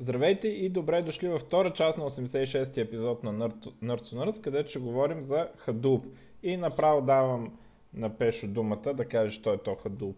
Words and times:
Здравейте 0.00 0.48
и 0.48 0.68
добре 0.68 1.02
дошли 1.02 1.28
във 1.28 1.42
втора 1.42 1.72
част 1.72 1.98
на 1.98 2.04
86-ти 2.04 2.80
епизод 2.80 3.24
на 3.24 3.32
Nerds 3.32 4.12
Nerds, 4.12 4.40
където 4.40 4.70
ще 4.70 4.78
говорим 4.78 5.24
за 5.24 5.48
Hadoop. 5.66 6.02
И 6.42 6.56
направо 6.56 7.00
давам 7.00 7.58
на 7.94 8.18
Пешо 8.18 8.46
думата 8.46 8.94
да 8.94 9.08
каже, 9.08 9.38
що 9.40 9.52
е 9.52 9.58
то 9.58 9.70
Hadoop. 9.70 10.14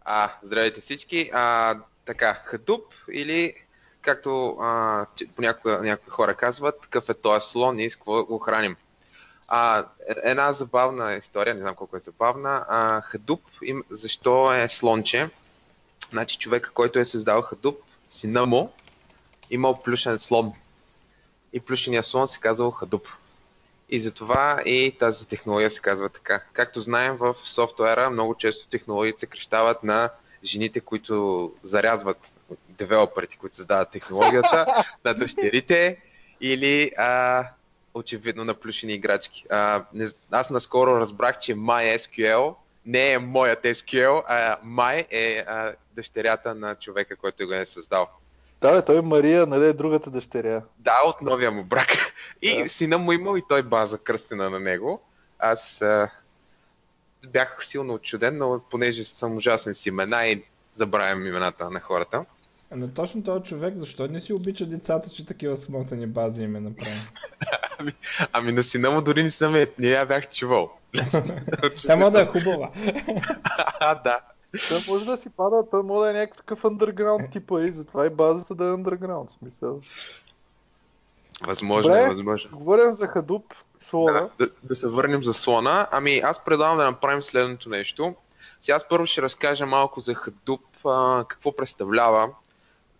А, 0.00 0.30
здравейте 0.42 0.80
всички. 0.80 1.30
А, 1.32 1.76
така, 2.04 2.42
Hadoop 2.52 2.82
или 3.12 3.54
както 4.00 4.56
понякога 5.36 5.80
някои 5.82 6.10
хора 6.10 6.34
казват, 6.34 6.80
какъв 6.80 7.08
е 7.08 7.14
този 7.14 7.46
слон 7.46 7.78
и 7.78 7.90
с 7.90 7.96
какво 7.96 8.24
го 8.24 8.38
храним. 8.38 8.76
А, 9.48 9.86
една 10.24 10.52
забавна 10.52 11.14
история, 11.14 11.54
не 11.54 11.60
знам 11.60 11.74
колко 11.74 11.96
е 11.96 12.00
забавна. 12.00 12.64
А, 12.68 13.02
Hadoop, 13.02 13.40
им, 13.62 13.84
защо 13.90 14.54
е 14.54 14.68
слонче? 14.68 15.28
Значи 16.10 16.38
човека, 16.38 16.70
който 16.72 16.98
е 16.98 17.04
създал 17.04 17.42
Hadoop, 17.42 17.76
сина 18.10 18.46
му 18.46 18.72
имал 19.50 19.82
плюшен 19.82 20.18
слон. 20.18 20.52
И 21.52 21.60
плюшения 21.60 22.02
слон 22.02 22.28
се 22.28 22.40
казвал 22.40 22.72
Hadoop. 22.72 23.04
И 23.88 24.00
затова 24.00 24.62
и 24.64 24.96
тази 24.98 25.28
технология 25.28 25.70
се 25.70 25.80
казва 25.80 26.08
така. 26.08 26.42
Както 26.52 26.80
знаем, 26.80 27.16
в 27.16 27.36
софтуера 27.44 28.10
много 28.10 28.34
често 28.34 28.68
технологиите 28.68 29.20
се 29.20 29.26
крещават 29.26 29.82
на 29.82 30.10
жените, 30.44 30.80
които 30.80 31.52
зарязват 31.64 32.32
девелоперите, 32.68 33.36
които 33.36 33.56
създават 33.56 33.90
технологията, 33.90 34.84
на 35.04 35.14
дъщерите 35.14 36.00
или 36.40 36.92
а, 36.98 37.44
очевидно 37.94 38.44
на 38.44 38.54
плюшени 38.54 38.92
играчки. 38.92 39.44
А, 39.50 39.84
не, 39.94 40.06
аз 40.30 40.50
наскоро 40.50 41.00
разбрах, 41.00 41.38
че 41.38 41.54
MySQL 41.54 42.54
не 42.86 43.12
е 43.12 43.18
моят 43.18 43.62
SQL, 43.62 44.22
а 44.26 44.58
My 44.64 45.06
е 45.10 45.44
а, 45.46 45.74
дъщерята 46.00 46.54
на 46.54 46.74
човека, 46.74 47.16
който 47.16 47.46
го 47.46 47.52
е 47.52 47.66
създал. 47.66 48.08
Да, 48.60 48.72
бе, 48.72 48.84
той 48.84 49.02
Мария, 49.02 49.46
нали 49.46 49.64
е 49.64 49.72
другата 49.72 50.10
дъщеря. 50.10 50.62
Да, 50.78 51.00
от 51.06 51.22
новия 51.22 51.50
му 51.50 51.64
брак. 51.64 52.14
И 52.42 52.62
да. 52.62 52.68
сина 52.68 52.98
му 52.98 53.12
имал 53.12 53.36
и 53.36 53.42
той 53.48 53.62
база 53.62 53.98
кръстена 53.98 54.50
на 54.50 54.60
него. 54.60 55.02
Аз 55.38 55.82
а, 55.82 56.10
бях 57.28 57.58
силно 57.60 57.94
отчуден, 57.94 58.38
но 58.38 58.60
понеже 58.70 59.04
съм 59.04 59.36
ужасен 59.36 59.74
с 59.74 59.86
имена 59.86 60.26
и 60.26 60.44
забравям 60.74 61.26
имената 61.26 61.70
на 61.70 61.80
хората. 61.80 62.24
Но 62.76 62.88
точно 62.88 63.22
този 63.22 63.44
човек, 63.44 63.74
защо 63.76 64.06
не 64.06 64.20
си 64.20 64.32
обича 64.32 64.66
децата, 64.66 65.10
че 65.10 65.26
такива 65.26 65.56
смотани 65.56 66.06
бази 66.06 66.42
им 66.42 66.56
е 66.56 66.60
направил? 66.60 67.02
ами, 67.78 67.92
ами 68.32 68.52
на 68.52 68.62
сина 68.62 68.90
му 68.90 69.02
дори 69.02 69.22
не 69.22 69.30
съм 69.30 69.56
е, 69.56 69.66
не 69.78 69.88
я 69.88 70.06
бях 70.06 70.30
чувал. 70.30 70.72
Тя 71.82 72.10
да 72.10 72.20
е 72.22 72.26
хубава. 72.26 72.70
а, 73.80 73.94
да. 73.94 74.20
Той 74.68 74.78
може 74.88 75.04
да 75.04 75.16
си 75.16 75.30
пада, 75.30 75.64
той 75.70 75.82
може 75.82 76.12
да 76.12 76.18
е 76.18 76.20
някакъв 76.20 76.62
underground 76.62 77.32
типа 77.32 77.62
и 77.62 77.70
затова 77.72 78.06
и 78.06 78.10
базата 78.10 78.54
да 78.54 78.64
е 78.64 78.68
underground, 78.68 79.30
смисъл. 79.38 79.80
Възможно, 81.46 81.92
Добре, 81.92 82.08
възможно. 82.08 82.58
Говорим 82.58 82.90
за 82.90 83.06
Hadoop, 83.06 83.42
слона. 83.80 84.12
Да, 84.38 84.46
да, 84.46 84.52
да 84.62 84.76
се 84.76 84.88
върнем 84.88 85.24
за 85.24 85.34
слона. 85.34 85.88
Ами 85.90 86.18
аз 86.18 86.44
предлагам 86.44 86.76
да 86.76 86.84
направим 86.84 87.22
следното 87.22 87.68
нещо. 87.68 88.14
Сега 88.62 88.76
аз 88.76 88.88
първо 88.88 89.06
ще 89.06 89.22
разкажа 89.22 89.66
малко 89.66 90.00
за 90.00 90.14
Hadoop, 90.14 90.60
а, 90.84 91.24
какво 91.24 91.56
представлява, 91.56 92.30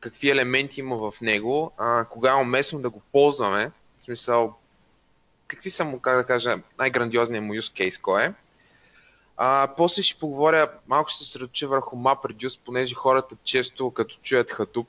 какви 0.01 0.31
елементи 0.31 0.81
има 0.81 1.11
в 1.11 1.21
него, 1.21 1.73
а, 1.78 2.05
кога 2.05 2.31
е 2.31 2.43
уместно 2.43 2.81
да 2.81 2.91
го 2.91 3.03
ползваме, 3.12 3.71
в 3.98 4.03
смисъл, 4.03 4.55
какви 5.47 5.71
са 5.71 5.84
му, 5.84 6.01
как 6.01 6.17
да 6.17 6.25
кажа, 6.25 6.56
най-грандиозният 6.78 7.45
му 7.45 7.55
use 7.55 7.91
case, 7.91 8.01
кой 8.01 8.25
е. 8.25 8.34
А, 9.42 9.69
после 9.77 10.02
ще 10.02 10.19
поговоря, 10.19 10.70
малко 10.88 11.10
ще 11.10 11.24
се 11.24 11.30
средочи 11.30 11.66
върху 11.66 11.96
MapReduce, 11.96 12.60
понеже 12.64 12.94
хората 12.94 13.36
често 13.44 13.91
като 13.91 14.19
чуят 14.22 14.50
Hadoop 14.50 14.86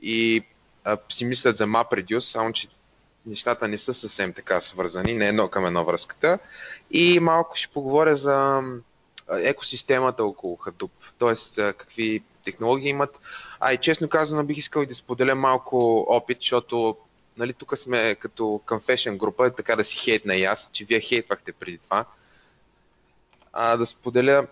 и 0.00 0.44
а, 0.84 0.96
си 1.08 1.24
мислят 1.24 1.56
за 1.56 1.66
MapReduce, 1.66 2.18
само 2.18 2.52
че 2.52 2.68
нещата 3.26 3.68
не 3.68 3.78
са 3.78 3.94
съвсем 3.94 4.32
така 4.32 4.60
свързани, 4.60 5.14
не 5.14 5.28
едно 5.28 5.48
към 5.48 5.66
едно 5.66 5.84
връзката. 5.84 6.38
И 6.90 7.20
малко 7.20 7.56
ще 7.56 7.72
поговоря 7.72 8.16
за 8.16 8.62
екосистемата 9.30 10.24
около 10.24 10.56
Hadoop, 10.56 10.90
т.е. 11.18 11.72
какви 11.72 12.22
технологии 12.44 12.88
имат. 12.88 13.20
А 13.60 13.72
и 13.72 13.78
честно 13.78 14.08
казано 14.08 14.44
бих 14.44 14.56
искал 14.56 14.82
и 14.82 14.86
да 14.86 14.94
споделя 14.94 15.34
малко 15.34 16.06
опит, 16.08 16.38
защото 16.40 16.96
нали, 17.36 17.52
тук 17.52 17.78
сме 17.78 18.14
като 18.14 18.42
confession 18.66 19.16
група, 19.16 19.50
така 19.50 19.76
да 19.76 19.84
си 19.84 19.96
хейтна 19.96 20.34
и 20.34 20.44
аз, 20.44 20.70
че 20.72 20.84
вие 20.84 21.00
хейтвахте 21.00 21.52
преди 21.52 21.78
това 21.78 22.06
а, 23.58 23.76
да 23.76 23.86
споделя 23.86 24.46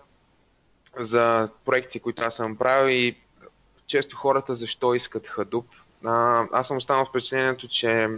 за 0.97 1.49
проекти, 1.65 1.99
които 1.99 2.23
аз 2.23 2.35
съм 2.35 2.55
правил 2.55 2.93
и 2.93 3.15
често 3.87 4.15
хората 4.15 4.55
защо 4.55 4.93
искат 4.93 5.27
Hadoop. 5.27 5.65
А, 6.05 6.45
аз 6.51 6.67
съм 6.67 6.77
останал 6.77 7.05
впечатлението, 7.05 7.67
че 7.67 8.09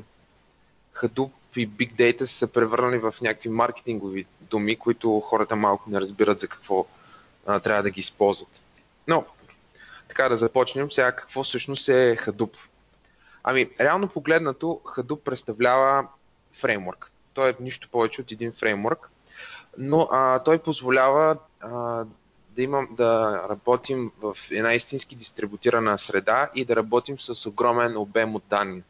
Hadoop 0.95 1.31
и 1.55 1.69
Big 1.69 1.93
Data 1.93 2.19
са 2.19 2.33
се 2.33 2.51
превърнали 2.51 2.97
в 2.97 3.15
някакви 3.21 3.49
маркетингови 3.49 4.25
думи, 4.41 4.75
които 4.75 5.19
хората 5.19 5.55
малко 5.55 5.89
не 5.89 6.01
разбират 6.01 6.39
за 6.39 6.47
какво 6.47 6.85
а, 7.45 7.59
трябва 7.59 7.83
да 7.83 7.89
ги 7.89 8.01
използват. 8.01 8.61
Но, 9.07 9.25
така 10.07 10.29
да 10.29 10.37
започнем 10.37 10.91
сега 10.91 11.11
какво 11.11 11.43
всъщност 11.43 11.89
е 11.89 12.15
Hadoop. 12.15 12.53
Ами, 13.43 13.69
реално 13.79 14.07
погледнато, 14.09 14.81
Hadoop 14.83 15.19
представлява 15.19 16.07
фреймворк. 16.53 17.11
Той 17.33 17.49
е 17.49 17.55
нищо 17.59 17.89
повече 17.91 18.21
от 18.21 18.31
един 18.31 18.51
фреймворк, 18.51 19.09
но 19.77 20.09
а, 20.11 20.39
той 20.39 20.59
позволява 20.59 21.37
а, 21.59 21.69
да, 22.49 22.63
имам, 22.63 22.87
да 22.91 23.43
работим 23.49 24.11
в 24.21 24.37
една 24.51 24.73
истински 24.73 25.15
дистрибутирана 25.15 25.99
среда 25.99 26.49
и 26.55 26.65
да 26.65 26.75
работим 26.75 27.19
с 27.19 27.45
огромен 27.45 27.97
обем 27.97 28.35
от 28.35 28.43
данни. 28.49 28.83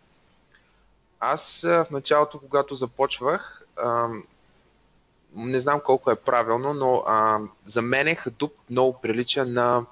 Аз 1.20 1.62
в 1.62 1.88
началото, 1.92 2.40
когато 2.40 2.76
започвах, 2.76 3.64
а, 3.78 4.08
не 5.36 5.60
знам 5.60 5.82
колко 5.86 6.12
е 6.12 6.16
правилно, 6.16 6.74
но 6.74 7.04
а, 7.08 7.40
за 7.66 7.82
мен 7.82 8.08
Hadoop 8.08 8.52
много 8.70 9.02
прилича 9.02 9.46
на 9.46 9.86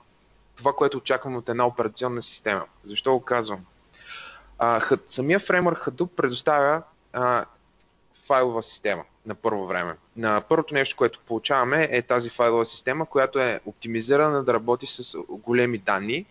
това, 0.55 0.73
което 0.73 0.97
очаквам 0.97 1.35
от 1.35 1.49
една 1.49 1.65
операционна 1.65 2.21
система. 2.21 2.65
Защо 2.83 3.13
го 3.13 3.21
казвам? 3.21 3.65
А, 4.57 4.81
самия 5.07 5.39
фреймворк 5.39 5.85
Hadoop 5.85 6.07
предоставя 6.07 6.83
а, 7.13 7.45
файлова 8.27 8.63
система 8.63 9.03
на 9.25 9.35
първо 9.35 9.67
време. 9.67 9.95
На 10.15 10.41
първото 10.49 10.73
нещо, 10.73 10.95
което 10.95 11.19
получаваме 11.19 11.87
е 11.91 12.01
тази 12.01 12.29
файлова 12.29 12.65
система, 12.65 13.05
която 13.05 13.39
е 13.39 13.59
оптимизирана 13.65 14.43
да 14.43 14.53
работи 14.53 14.87
с 14.87 15.17
големи 15.29 15.77
данни 15.77 16.25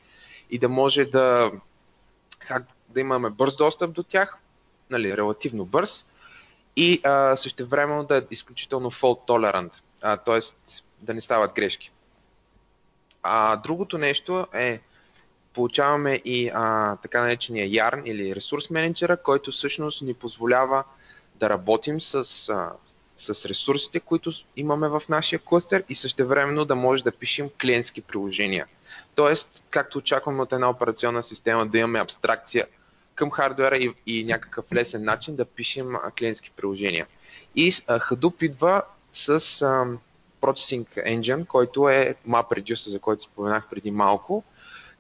и 0.51 0.59
да 0.59 0.69
може 0.69 1.05
да, 1.05 1.53
да 2.89 3.01
имаме 3.01 3.31
бърз 3.31 3.57
достъп 3.57 3.93
до 3.93 4.03
тях, 4.03 4.39
нали, 4.91 5.17
релативно 5.17 5.65
бърз 5.65 6.05
и 6.77 7.01
а, 7.05 7.37
време 7.61 8.05
да 8.05 8.17
е 8.17 8.23
изключително 8.31 8.91
fault 8.91 9.29
tolerant, 9.29 9.73
т.е. 10.25 10.41
да 11.01 11.15
не 11.15 11.21
стават 11.21 11.55
грешки. 11.55 11.91
А, 13.23 13.57
другото 13.57 13.99
нещо 13.99 14.47
е 14.53 14.81
получаваме 15.55 16.21
и 16.25 16.51
а, 16.55 16.97
така 16.97 17.23
наречения 17.23 17.67
Yarn 17.67 18.03
или 18.05 18.35
ресурс 18.35 18.71
менеджера, 18.71 19.17
който 19.17 19.51
всъщност 19.51 20.03
ни 20.03 20.15
позволява 20.15 20.85
да 21.35 21.51
работим 21.51 22.01
с, 22.01 22.49
а, 22.49 22.71
с 23.17 23.49
ресурсите, 23.49 24.01
които 24.01 24.33
имаме 24.57 24.89
в 24.89 25.03
нашия 25.09 25.39
клъстер 25.39 25.85
и 25.89 25.95
същевременно 25.95 26.65
да 26.65 26.75
може 26.75 27.05
да 27.05 27.13
пишем 27.13 27.51
клиентски 27.63 28.01
приложения. 28.01 28.67
Тоест, 29.15 29.63
както 29.71 29.99
очакваме 29.99 30.43
от 30.43 30.53
една 30.53 30.71
операционна 30.71 31.23
система 31.23 31.67
да 31.67 31.79
имаме 31.79 32.01
абстракция 32.01 32.67
към 33.15 33.31
хардвера 33.31 33.77
и, 33.77 33.95
и 34.07 34.25
някакъв 34.25 34.73
лесен 34.73 35.05
начин 35.05 35.37
да 35.37 35.45
пишем 35.45 35.95
клиентски 36.19 36.51
приложения. 36.57 37.07
И 37.57 37.73
а, 37.87 37.99
Hadoop 37.99 38.43
идва 38.43 38.83
с 39.13 39.31
а, 39.63 39.87
Processing 40.41 40.87
Engine, 41.07 41.47
който 41.47 41.89
е 41.89 42.15
MapReduce, 42.29 42.89
за 42.89 42.99
който 42.99 43.23
споменах 43.23 43.69
преди 43.71 43.91
малко. 43.91 44.45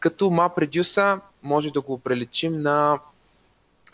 Като 0.00 0.24
MapReduce 0.24 1.20
може 1.42 1.70
да 1.70 1.80
го 1.80 1.98
преличим 1.98 2.62
на 2.62 2.98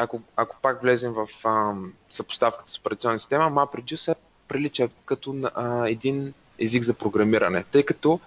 ако, 0.02 0.23
ако 0.37 0.56
пак 0.62 0.82
влезем 0.82 1.12
в 1.12 1.29
а, 1.44 1.75
съпоставката 2.11 2.70
с 2.70 2.79
операционна 2.79 3.19
система, 3.19 3.52
MapReduce 3.52 4.14
прилича 4.49 4.88
като 5.05 5.50
а, 5.55 5.88
един 5.88 6.35
език 6.58 6.82
за 6.82 6.94
програмиране, 6.94 7.64
тъй 7.64 7.82
като 7.82 8.20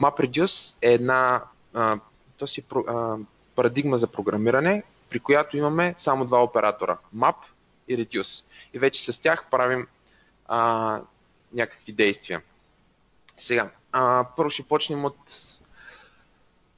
MapReduce 0.00 0.74
е 0.82 0.92
една 0.92 1.44
а, 1.74 1.98
то 2.36 2.46
си, 2.46 2.64
а, 2.88 3.16
парадигма 3.54 3.98
за 3.98 4.06
програмиране, 4.06 4.82
при 5.10 5.20
която 5.20 5.56
имаме 5.56 5.94
само 5.98 6.24
два 6.24 6.42
оператора 6.42 6.96
Map 7.16 7.36
и 7.88 7.96
Reduce. 7.96 8.44
И 8.74 8.78
вече 8.78 9.12
с 9.12 9.18
тях 9.18 9.46
правим 9.50 9.86
а, 10.48 11.00
някакви 11.52 11.92
действия. 11.92 12.42
Сега, 13.38 13.70
а, 13.92 14.26
първо 14.36 14.50
ще 14.50 14.62
почнем 14.62 15.04
от 15.04 15.18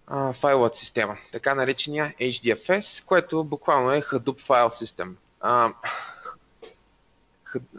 а, 0.06 0.32
файловата 0.32 0.78
система, 0.78 1.16
така 1.32 1.54
наречения 1.54 2.14
HDFS, 2.20 3.04
което 3.04 3.44
буквално 3.44 3.92
е 3.92 4.02
Hadoop. 4.02 5.14
А, 5.40 5.72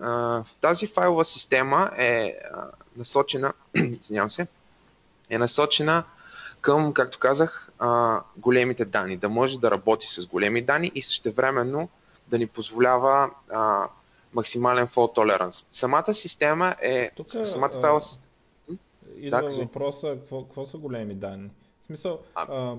а, 0.02 0.44
тази 0.62 0.88
файлова 0.88 1.26
система 1.26 1.92
е 1.98 2.38
насочена, 2.98 3.54
извинявам 3.76 4.32
се, 4.32 4.48
е 5.30 5.38
насочена 5.38 6.04
към, 6.62 6.94
както 6.94 7.20
казах, 7.20 7.70
големите 8.38 8.86
данни, 8.86 9.18
да 9.18 9.30
може 9.30 9.60
да 9.60 9.72
работи 9.72 10.08
с 10.08 10.26
големи 10.26 10.62
данни 10.62 10.92
и 10.96 11.02
същевременно 11.02 11.90
да 12.28 12.38
ни 12.38 12.48
позволява 12.48 13.30
а, 13.50 13.88
максимален 14.34 14.88
fault 14.88 15.16
tolerance. 15.16 15.66
Самата 15.72 16.14
система 16.14 16.76
е... 16.82 17.12
Тук, 17.16 17.30
самата 17.30 17.72
а, 17.74 17.82
файл... 17.82 18.00
Идва 19.18 19.42
Да, 19.42 19.50
въпроса, 19.50 20.18
какво, 20.20 20.44
какво 20.44 20.66
са 20.66 20.78
големи 20.78 21.16
данни? 21.16 21.50
В 21.84 21.86
смисъл, 21.88 22.20
А- 22.36 22.46
а, 22.50 22.76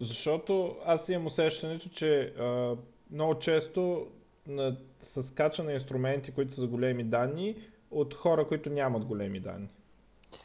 защото 0.00 0.76
аз 0.86 1.00
имам 1.08 1.26
усещането, 1.26 1.88
че 1.88 2.34
а, 2.38 2.76
много 3.10 3.38
често 3.38 4.06
на, 4.46 4.76
се 5.14 5.22
скача 5.22 5.62
на 5.62 5.72
инструменти, 5.72 6.32
които 6.32 6.54
са 6.54 6.60
за 6.60 6.66
големи 6.66 7.04
данни, 7.04 7.56
от 7.90 8.14
хора, 8.14 8.48
които 8.48 8.70
нямат 8.70 9.04
големи 9.04 9.40
данни. 9.40 9.68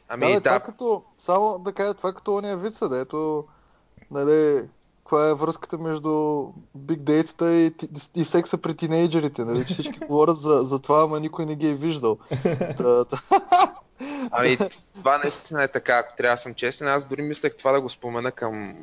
Ами 0.07 0.25
да, 0.25 0.33
да, 0.33 0.41
това 0.41 0.59
като, 0.59 1.03
само 1.17 1.59
да 1.59 1.73
кажа, 1.73 1.93
това 1.93 2.13
като 2.13 2.35
ония 2.35 2.57
вица, 2.57 2.89
дето, 2.89 3.45
нали, 4.11 4.67
каква 4.97 5.29
е 5.29 5.33
връзката 5.33 5.77
между 5.77 6.09
Big 6.77 6.97
Data 6.97 7.51
и, 7.51 8.21
и 8.21 8.25
секса 8.25 8.57
при 8.57 8.75
тинейджерите, 8.75 9.45
нали, 9.45 9.63
всички 9.63 9.99
говорят 9.99 10.37
за, 10.37 10.63
за 10.63 10.79
това, 10.79 11.03
ама 11.03 11.19
никой 11.19 11.45
не 11.45 11.55
ги 11.55 11.69
е 11.69 11.75
виждал. 11.75 12.17
Да, 12.77 13.05
да. 13.05 13.17
Ами, 14.31 14.57
това 14.95 15.17
наистина 15.17 15.63
е 15.63 15.67
така, 15.67 15.97
ако 15.97 16.15
трябва 16.17 16.35
да 16.35 16.41
съм 16.41 16.53
честен. 16.53 16.87
Аз 16.87 17.05
дори 17.05 17.21
мислех 17.21 17.57
това 17.57 17.71
да 17.71 17.81
го 17.81 17.89
спомена 17.89 18.31
към, 18.31 18.75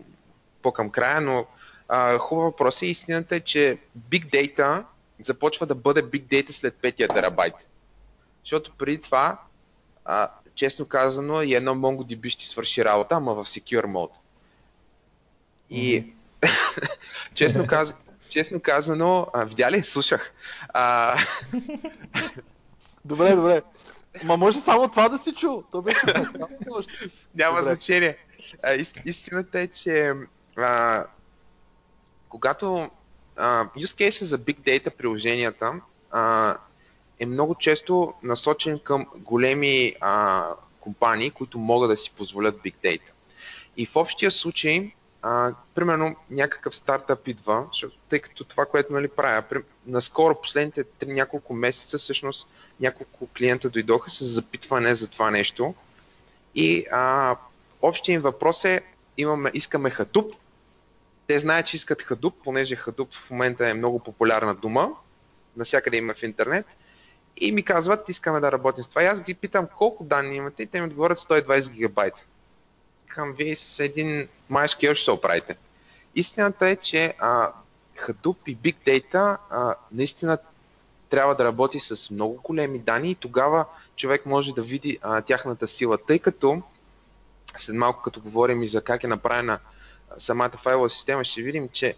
по-към 0.62 0.90
края, 0.90 1.20
но 1.20 1.46
а, 1.88 2.18
хубав 2.18 2.44
въпрос 2.44 2.82
е. 2.82 2.86
Истината 2.86 3.36
е, 3.36 3.40
че 3.40 3.78
Big 4.10 4.30
Data 4.30 4.84
започва 5.24 5.66
да 5.66 5.74
бъде 5.74 6.02
Big 6.02 6.22
Data 6.22 6.50
след 6.50 6.74
5 6.74 7.14
терабайт. 7.14 7.54
Защото 8.44 8.72
преди 8.78 9.00
това, 9.00 9.40
а, 10.04 10.30
честно 10.54 10.86
казано, 10.86 11.42
и 11.42 11.54
едно 11.54 11.74
MongoDB 11.74 12.28
ще 12.28 12.46
свърши 12.46 12.84
работа, 12.84 13.14
ама 13.14 13.34
в 13.34 13.44
Secure 13.44 13.86
Mode. 13.86 14.16
И 15.70 16.12
честно, 17.34 17.66
каз... 17.66 17.94
честно 18.28 18.60
казано, 18.60 19.26
а, 19.32 19.44
видя 19.44 19.70
ли, 19.70 19.82
слушах. 19.82 20.32
А, 20.68 21.16
Добре, 23.04 23.36
добре. 23.36 23.62
Ма 24.24 24.36
може 24.36 24.60
само 24.60 24.88
това 24.88 25.08
да 25.08 25.18
си 25.18 25.34
чул. 25.34 25.62
То 25.72 25.82
беше. 25.82 26.06
Няма 27.34 27.58
Добре. 27.58 27.62
значение. 27.62 28.16
А, 28.62 28.74
ист, 28.74 29.02
истината 29.04 29.60
е, 29.60 29.66
че 29.66 30.12
а, 30.56 31.04
когато 32.28 32.90
а, 33.36 33.64
use 33.64 34.08
case 34.08 34.24
за 34.24 34.38
Big 34.38 34.60
Data 34.60 34.90
приложенията 34.90 35.72
а, 36.10 36.56
е 37.18 37.26
много 37.26 37.54
често 37.54 38.14
насочен 38.22 38.78
към 38.78 39.06
големи 39.16 39.94
а, 40.00 40.46
компании, 40.80 41.30
които 41.30 41.58
могат 41.58 41.90
да 41.90 41.96
си 41.96 42.12
позволят 42.16 42.56
Big 42.56 42.74
Data. 42.84 43.10
И 43.76 43.86
в 43.86 43.96
общия 43.96 44.30
случай, 44.30 44.92
а, 45.22 45.54
примерно 45.74 46.16
някакъв 46.30 46.76
стартъп 46.76 47.28
идва, 47.28 47.66
защото, 47.72 47.96
тъй 48.08 48.18
като 48.18 48.44
това, 48.44 48.66
което 48.66 48.92
нали, 48.92 49.08
правя, 49.08 49.42
при, 49.42 49.58
наскоро, 49.86 50.40
последните 50.40 50.84
три 50.84 51.12
няколко 51.12 51.54
месеца, 51.54 51.98
всъщност 51.98 52.48
няколко 52.80 53.28
клиента 53.36 53.70
дойдоха 53.70 54.10
с 54.10 54.24
запитване 54.24 54.94
за 54.94 55.08
това 55.08 55.30
нещо. 55.30 55.74
И 56.54 56.86
а, 56.92 57.36
общия 57.82 58.14
им 58.14 58.20
въпрос 58.20 58.64
е, 58.64 58.82
имаме, 59.16 59.50
искаме 59.54 59.90
Hadoop. 59.90 60.34
Те 61.26 61.40
знаят, 61.40 61.66
че 61.66 61.76
искат 61.76 62.02
Hadoop, 62.02 62.32
понеже 62.44 62.76
Hadoop 62.76 63.14
в 63.14 63.30
момента 63.30 63.68
е 63.68 63.74
много 63.74 63.98
популярна 63.98 64.54
дума. 64.54 64.90
Насякъде 65.56 65.96
има 65.96 66.14
в 66.14 66.22
интернет. 66.22 66.66
И 67.36 67.52
ми 67.52 67.62
казват, 67.62 68.08
искаме 68.08 68.40
да 68.40 68.52
работим 68.52 68.84
с 68.84 68.88
това. 68.88 69.02
И 69.02 69.06
аз 69.06 69.22
ги 69.22 69.34
питам 69.34 69.68
колко 69.76 70.04
данни 70.04 70.36
имате 70.36 70.62
и 70.62 70.66
те 70.66 70.80
ми 70.80 70.86
отговорят 70.86 71.18
120 71.18 71.70
гигабайта. 71.70 72.24
Към 73.08 73.32
вие 73.32 73.56
с 73.56 73.80
един 73.80 74.28
MySQL 74.50 74.94
ще 74.94 75.04
се 75.04 75.10
оправите. 75.10 75.56
Истината 76.14 76.68
е, 76.68 76.76
че 76.76 77.14
а, 77.18 77.52
Hadoop 77.96 78.36
и 78.46 78.56
Big 78.56 78.76
Data 78.86 79.36
а, 79.50 79.74
наистина 79.92 80.38
трябва 81.10 81.34
да 81.34 81.44
работи 81.44 81.80
с 81.80 82.10
много 82.10 82.40
големи 82.44 82.78
данни 82.78 83.10
и 83.10 83.14
тогава 83.14 83.64
човек 83.96 84.26
може 84.26 84.54
да 84.54 84.62
види 84.62 84.98
а, 85.02 85.22
тяхната 85.22 85.68
сила, 85.68 85.98
тъй 86.06 86.18
като 86.18 86.62
след 87.58 87.76
малко 87.76 88.02
като 88.02 88.20
говорим 88.20 88.62
и 88.62 88.68
за 88.68 88.82
как 88.82 89.04
е 89.04 89.08
направена 89.08 89.58
самата 90.18 90.50
файлова 90.50 90.90
система, 90.90 91.24
ще 91.24 91.42
видим, 91.42 91.68
че 91.68 91.94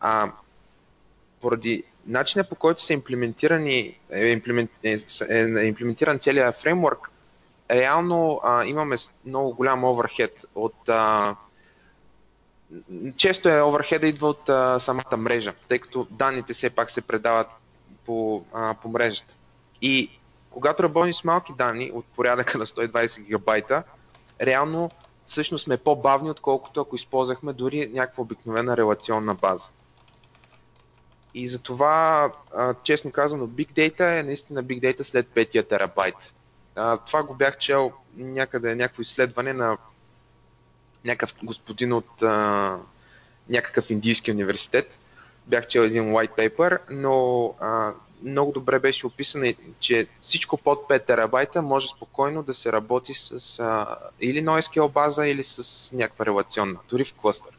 а, 0.00 0.32
поради 1.40 1.84
начина 2.06 2.44
по 2.44 2.54
който 2.54 2.82
са 2.82 2.92
имплементирани, 2.92 3.98
е, 4.10 4.26
имплемент, 4.26 4.70
е, 4.82 4.98
е, 5.28 5.38
е 5.38 5.64
имплементиран 5.64 6.18
целият 6.18 6.56
фреймворк, 6.56 7.10
реално 7.70 8.40
а, 8.44 8.64
имаме 8.64 8.96
много 9.26 9.54
голям 9.54 9.84
оверхед 9.84 10.46
от 10.54 10.88
а, 10.88 11.36
често 13.16 13.48
е 13.48 13.62
оверхеда 13.62 14.06
идва 14.06 14.28
от 14.28 14.48
а, 14.48 14.80
самата 14.80 15.16
мрежа, 15.16 15.54
тъй 15.68 15.78
като 15.78 16.06
данните 16.10 16.54
все 16.54 16.70
пак 16.70 16.90
се 16.90 17.00
предават 17.00 17.48
по, 18.06 18.44
а, 18.52 18.74
по 18.74 18.88
мрежата. 18.88 19.34
И 19.82 20.10
когато 20.50 20.82
работим 20.82 21.14
с 21.14 21.24
малки 21.24 21.52
данни 21.58 21.90
от 21.94 22.04
порядъка 22.04 22.58
на 22.58 22.66
120 22.66 23.22
гигабайта, 23.22 23.82
реално 24.42 24.90
всъщност 25.26 25.64
сме 25.64 25.76
по-бавни, 25.76 26.30
отколкото 26.30 26.80
ако 26.80 26.96
използвахме 26.96 27.52
дори 27.52 27.90
някаква 27.92 28.22
обикновена 28.22 28.76
релационна 28.76 29.34
база. 29.34 29.70
И 31.34 31.48
затова, 31.48 32.30
честно 32.82 33.12
казано, 33.12 33.46
Big 33.46 33.72
Data 33.72 34.20
е 34.20 34.22
наистина 34.22 34.64
Big 34.64 34.80
Data 34.80 35.02
след 35.02 35.26
5 35.26 35.68
терабайт. 35.68 36.34
Това 37.06 37.22
го 37.22 37.34
бях 37.34 37.58
чел 37.58 37.92
някъде, 38.16 38.74
някакво 38.74 39.02
изследване 39.02 39.52
на 39.52 39.78
някакъв 41.04 41.34
господин 41.42 41.92
от 41.92 42.22
а, 42.22 42.78
някакъв 43.48 43.90
индийски 43.90 44.30
университет. 44.30 44.98
Бях 45.46 45.66
чел 45.66 45.80
един 45.80 46.04
white 46.04 46.36
paper, 46.36 46.78
но 46.90 47.46
а, 47.60 47.92
много 48.22 48.52
добре 48.52 48.78
беше 48.78 49.06
описано, 49.06 49.52
че 49.80 50.06
всичко 50.20 50.56
под 50.56 50.88
5 50.88 51.06
терабайта 51.06 51.62
може 51.62 51.88
спокойно 51.88 52.42
да 52.42 52.54
се 52.54 52.72
работи 52.72 53.14
с 53.14 53.58
а, 53.60 53.96
или 54.20 54.44
NoSQL 54.44 54.92
база, 54.92 55.26
или 55.26 55.44
с 55.44 55.92
някаква 55.92 56.26
релационна, 56.26 56.78
дори 56.88 57.04
в 57.04 57.14
клъстър. 57.14 57.58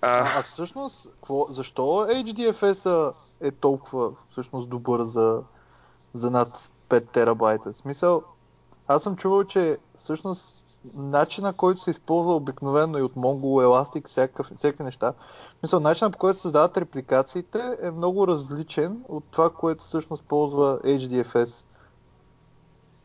А, 0.00 0.38
а 0.38 0.42
всъщност, 0.42 1.08
какво, 1.12 1.46
защо 1.50 1.82
HDFS 2.10 3.12
е 3.40 3.50
толкова 3.50 4.12
всъщност 4.30 4.68
добър 4.68 5.02
за, 5.02 5.42
за 6.14 6.30
над 6.30 6.70
5 6.92 7.10
терабайта? 7.12 7.72
Смисъл, 7.72 8.22
аз 8.88 9.02
съм 9.02 9.16
чувал, 9.16 9.44
че 9.44 9.78
всъщност 9.96 10.62
начина, 10.94 11.52
който 11.52 11.80
се 11.80 11.90
използва 11.90 12.34
обикновено 12.34 12.98
и 12.98 13.02
от 13.02 13.14
Mongo, 13.14 13.66
Elastic, 13.66 14.08
всякакъв, 14.08 14.52
всякакви 14.56 14.84
неща, 14.84 15.12
в 15.12 15.58
смисъл, 15.58 15.80
начина 15.80 16.10
по 16.10 16.18
който 16.18 16.36
се 16.36 16.42
създават 16.42 16.76
репликациите 16.76 17.78
е 17.82 17.90
много 17.90 18.26
различен 18.28 19.04
от 19.08 19.24
това, 19.30 19.50
което 19.50 19.84
всъщност 19.84 20.24
ползва 20.24 20.80
HDFS. 20.84 21.66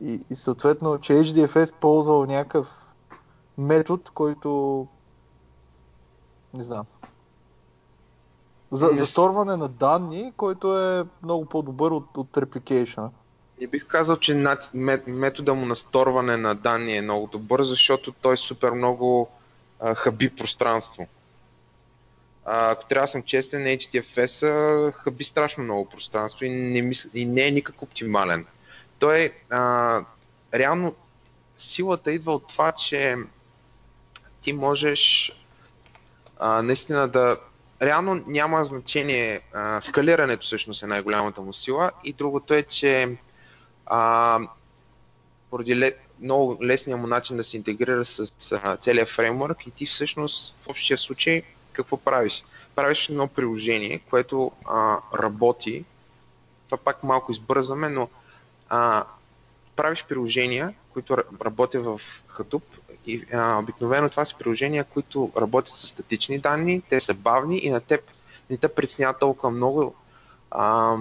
И, 0.00 0.20
и 0.30 0.34
съответно, 0.34 0.98
че 0.98 1.12
HDFS 1.12 1.74
ползвал 1.74 2.26
някакъв 2.26 2.94
метод, 3.58 4.02
който 4.14 4.86
не 6.54 6.62
знам. 6.62 6.86
За, 8.70 8.90
Не 8.90 8.96
за 8.96 9.06
с- 9.06 9.10
сторване 9.10 9.56
на 9.56 9.68
данни, 9.68 10.32
който 10.36 10.78
е 10.78 11.04
много 11.22 11.44
по-добър 11.46 11.90
от, 11.90 12.16
от 12.16 12.30
replication. 12.32 13.08
Не 13.60 13.66
бих 13.66 13.86
казал, 13.86 14.16
че 14.16 14.34
метода 15.06 15.54
му 15.54 15.66
на 15.66 15.76
сторване 15.76 16.36
на 16.36 16.54
данни 16.54 16.96
е 16.96 17.02
много 17.02 17.26
добър, 17.26 17.62
защото 17.62 18.12
той 18.12 18.36
супер 18.36 18.70
много 18.70 19.30
а, 19.80 19.94
хаби 19.94 20.36
пространство. 20.36 21.08
А, 22.44 22.70
ако 22.70 22.84
трябва 22.84 23.06
да 23.06 23.10
съм 23.10 23.22
честен, 23.22 23.64
HDFS 23.64 24.92
хаби 24.92 25.24
страшно 25.24 25.64
много 25.64 25.88
пространство 25.88 26.44
и 26.44 26.50
не, 26.50 26.82
мис... 26.82 27.10
и 27.14 27.24
не 27.24 27.46
е 27.46 27.50
никак 27.50 27.82
оптимален. 27.82 28.46
Той 28.98 29.32
а, 29.50 30.04
реално 30.54 30.94
силата 31.56 32.12
идва 32.12 32.34
от 32.34 32.48
това, 32.48 32.72
че 32.72 33.16
ти 34.42 34.52
можеш 34.52 35.32
а, 36.38 36.62
наистина 36.62 37.08
да. 37.08 37.36
Реално 37.82 38.24
няма 38.26 38.64
значение. 38.64 39.40
А, 39.52 39.80
скалирането 39.80 40.46
всъщност 40.46 40.82
е 40.82 40.86
най-голямата 40.86 41.40
му 41.40 41.52
сила. 41.52 41.90
И 42.04 42.12
другото 42.12 42.54
е, 42.54 42.62
че 42.62 43.16
а, 43.90 44.40
поради 45.50 45.76
ле, 45.76 45.92
много 46.20 46.64
лесния 46.64 46.96
му 46.96 47.06
начин 47.06 47.36
да 47.36 47.44
се 47.44 47.56
интегрира 47.56 48.04
с 48.04 48.32
а, 48.52 48.76
целия 48.76 49.06
фреймворк 49.06 49.66
и 49.66 49.70
ти 49.70 49.86
всъщност 49.86 50.54
в 50.62 50.68
общия 50.68 50.98
случай 50.98 51.42
какво 51.72 51.96
правиш? 51.96 52.44
Правиш 52.74 53.08
едно 53.08 53.28
приложение, 53.28 53.98
което 54.10 54.52
а, 54.64 54.98
работи. 55.14 55.84
Това 56.64 56.76
пак 56.76 57.02
малко 57.02 57.32
избързаме, 57.32 57.88
но 57.88 58.08
а, 58.68 59.04
правиш 59.76 60.04
приложения, 60.08 60.74
които 60.92 61.12
ра- 61.12 61.44
работят 61.44 61.84
в 61.84 62.00
Hadoop 62.28 62.62
и 63.06 63.24
а, 63.32 63.58
обикновено 63.58 64.08
това 64.08 64.24
са 64.24 64.36
приложения, 64.36 64.84
които 64.84 65.32
работят 65.36 65.74
с 65.74 65.88
статични 65.88 66.38
данни, 66.38 66.82
те 66.88 67.00
са 67.00 67.14
бавни 67.14 67.58
и 67.58 67.70
на 67.70 67.80
теб 67.80 68.00
не 68.50 68.56
те 68.56 68.68
притеснява 68.68 69.18
толкова 69.18 69.50
много, 69.50 69.94
а, 70.50 70.96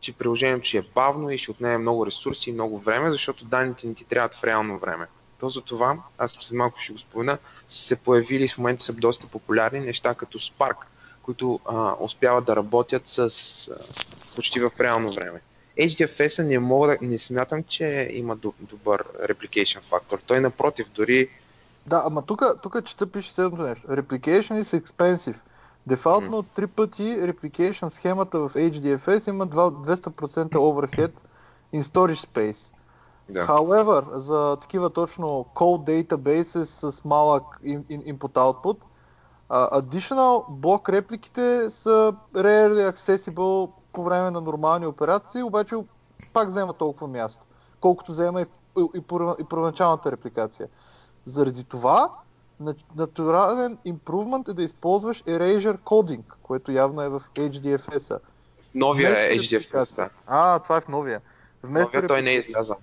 че 0.00 0.12
приложението 0.12 0.66
ще 0.66 0.78
е 0.78 0.82
бавно 0.94 1.30
и 1.30 1.38
ще 1.38 1.50
отнеме 1.50 1.78
много 1.78 2.06
ресурси 2.06 2.50
и 2.50 2.52
много 2.52 2.78
време, 2.78 3.10
защото 3.10 3.44
данните 3.44 3.86
не 3.86 3.94
ти 3.94 4.04
трябват 4.04 4.34
в 4.34 4.44
реално 4.44 4.78
време. 4.78 5.06
то 5.40 5.50
за 5.50 5.60
това, 5.60 5.96
аз 6.18 6.32
след 6.32 6.56
малко 6.56 6.80
ще 6.80 6.92
го 6.92 6.98
спомена, 6.98 7.38
са 7.66 7.78
се 7.78 7.96
появили 7.96 8.48
в 8.48 8.58
момента 8.58 8.82
са 8.82 8.92
доста 8.92 9.26
популярни 9.26 9.80
неща 9.80 10.14
като 10.14 10.38
Spark, 10.38 10.76
които 11.22 11.60
а, 11.64 11.94
успяват 12.00 12.44
да 12.44 12.56
работят 12.56 13.08
с 13.08 13.18
а, 13.18 13.24
почти 14.34 14.60
в 14.60 14.70
реално 14.80 15.12
време. 15.12 15.40
HDFS 15.78 16.42
не, 16.42 16.58
мога 16.58 16.98
не 17.02 17.18
смятам, 17.18 17.64
че 17.64 18.08
има 18.12 18.36
добър 18.60 19.04
replication 19.04 19.80
фактор. 19.80 20.18
Той 20.26 20.40
напротив, 20.40 20.86
дори... 20.94 21.28
Да, 21.86 22.02
ама 22.06 22.22
тук, 22.22 22.42
тук 22.62 22.84
чета 22.84 23.06
пише 23.06 23.34
следното 23.34 23.62
нещо. 23.62 23.86
Replication 23.86 24.62
is 24.62 24.82
expensive. 24.82 25.38
Дефалтно 25.88 26.42
три 26.42 26.66
пъти 26.66 27.02
replication 27.02 27.88
схемата 27.88 28.38
в 28.38 28.54
HDFS 28.54 29.28
има 29.28 29.46
200% 29.48 30.48
overhead 30.48 31.12
in 31.74 31.82
storage 31.82 32.26
space. 32.28 32.74
Да. 33.28 33.46
However, 33.46 34.16
за 34.16 34.56
такива 34.60 34.90
точно 34.90 35.46
code 35.54 36.04
databases 36.04 36.64
с 36.90 37.04
малък 37.04 37.60
input-output, 37.90 38.76
additional 39.50 40.44
блок 40.48 40.88
репликите 40.88 41.70
са 41.70 42.12
rarely 42.34 42.92
accessible 42.92 43.70
по 43.92 44.04
време 44.04 44.30
на 44.30 44.40
нормални 44.40 44.86
операции, 44.86 45.42
обаче 45.42 45.76
пак 46.32 46.48
взема 46.48 46.72
толкова 46.72 47.08
място, 47.08 47.42
колкото 47.80 48.12
взема 48.12 48.40
и, 48.40 48.46
и, 48.78 49.02
и 49.38 49.44
първоначалната 49.44 50.12
репликация. 50.12 50.68
Заради 51.24 51.64
това, 51.64 52.10
натурален 52.96 53.78
импрувмент 53.84 54.48
е 54.48 54.52
да 54.52 54.62
използваш 54.62 55.22
Erasure 55.22 55.78
Coding, 55.78 56.22
което 56.42 56.72
явно 56.72 57.02
е 57.02 57.08
в 57.08 57.22
HDFS-а. 57.34 58.18
Новия 58.74 59.32
е 59.32 59.38
HDFS, 59.38 59.96
да. 59.96 60.10
А, 60.26 60.58
това 60.58 60.76
е 60.76 60.80
в 60.80 60.88
новия. 60.88 61.20
Вместо 61.62 61.96
новия 61.96 62.08
той 62.08 62.22
не 62.22 62.30
е 62.30 62.34
излязъл. 62.34 62.76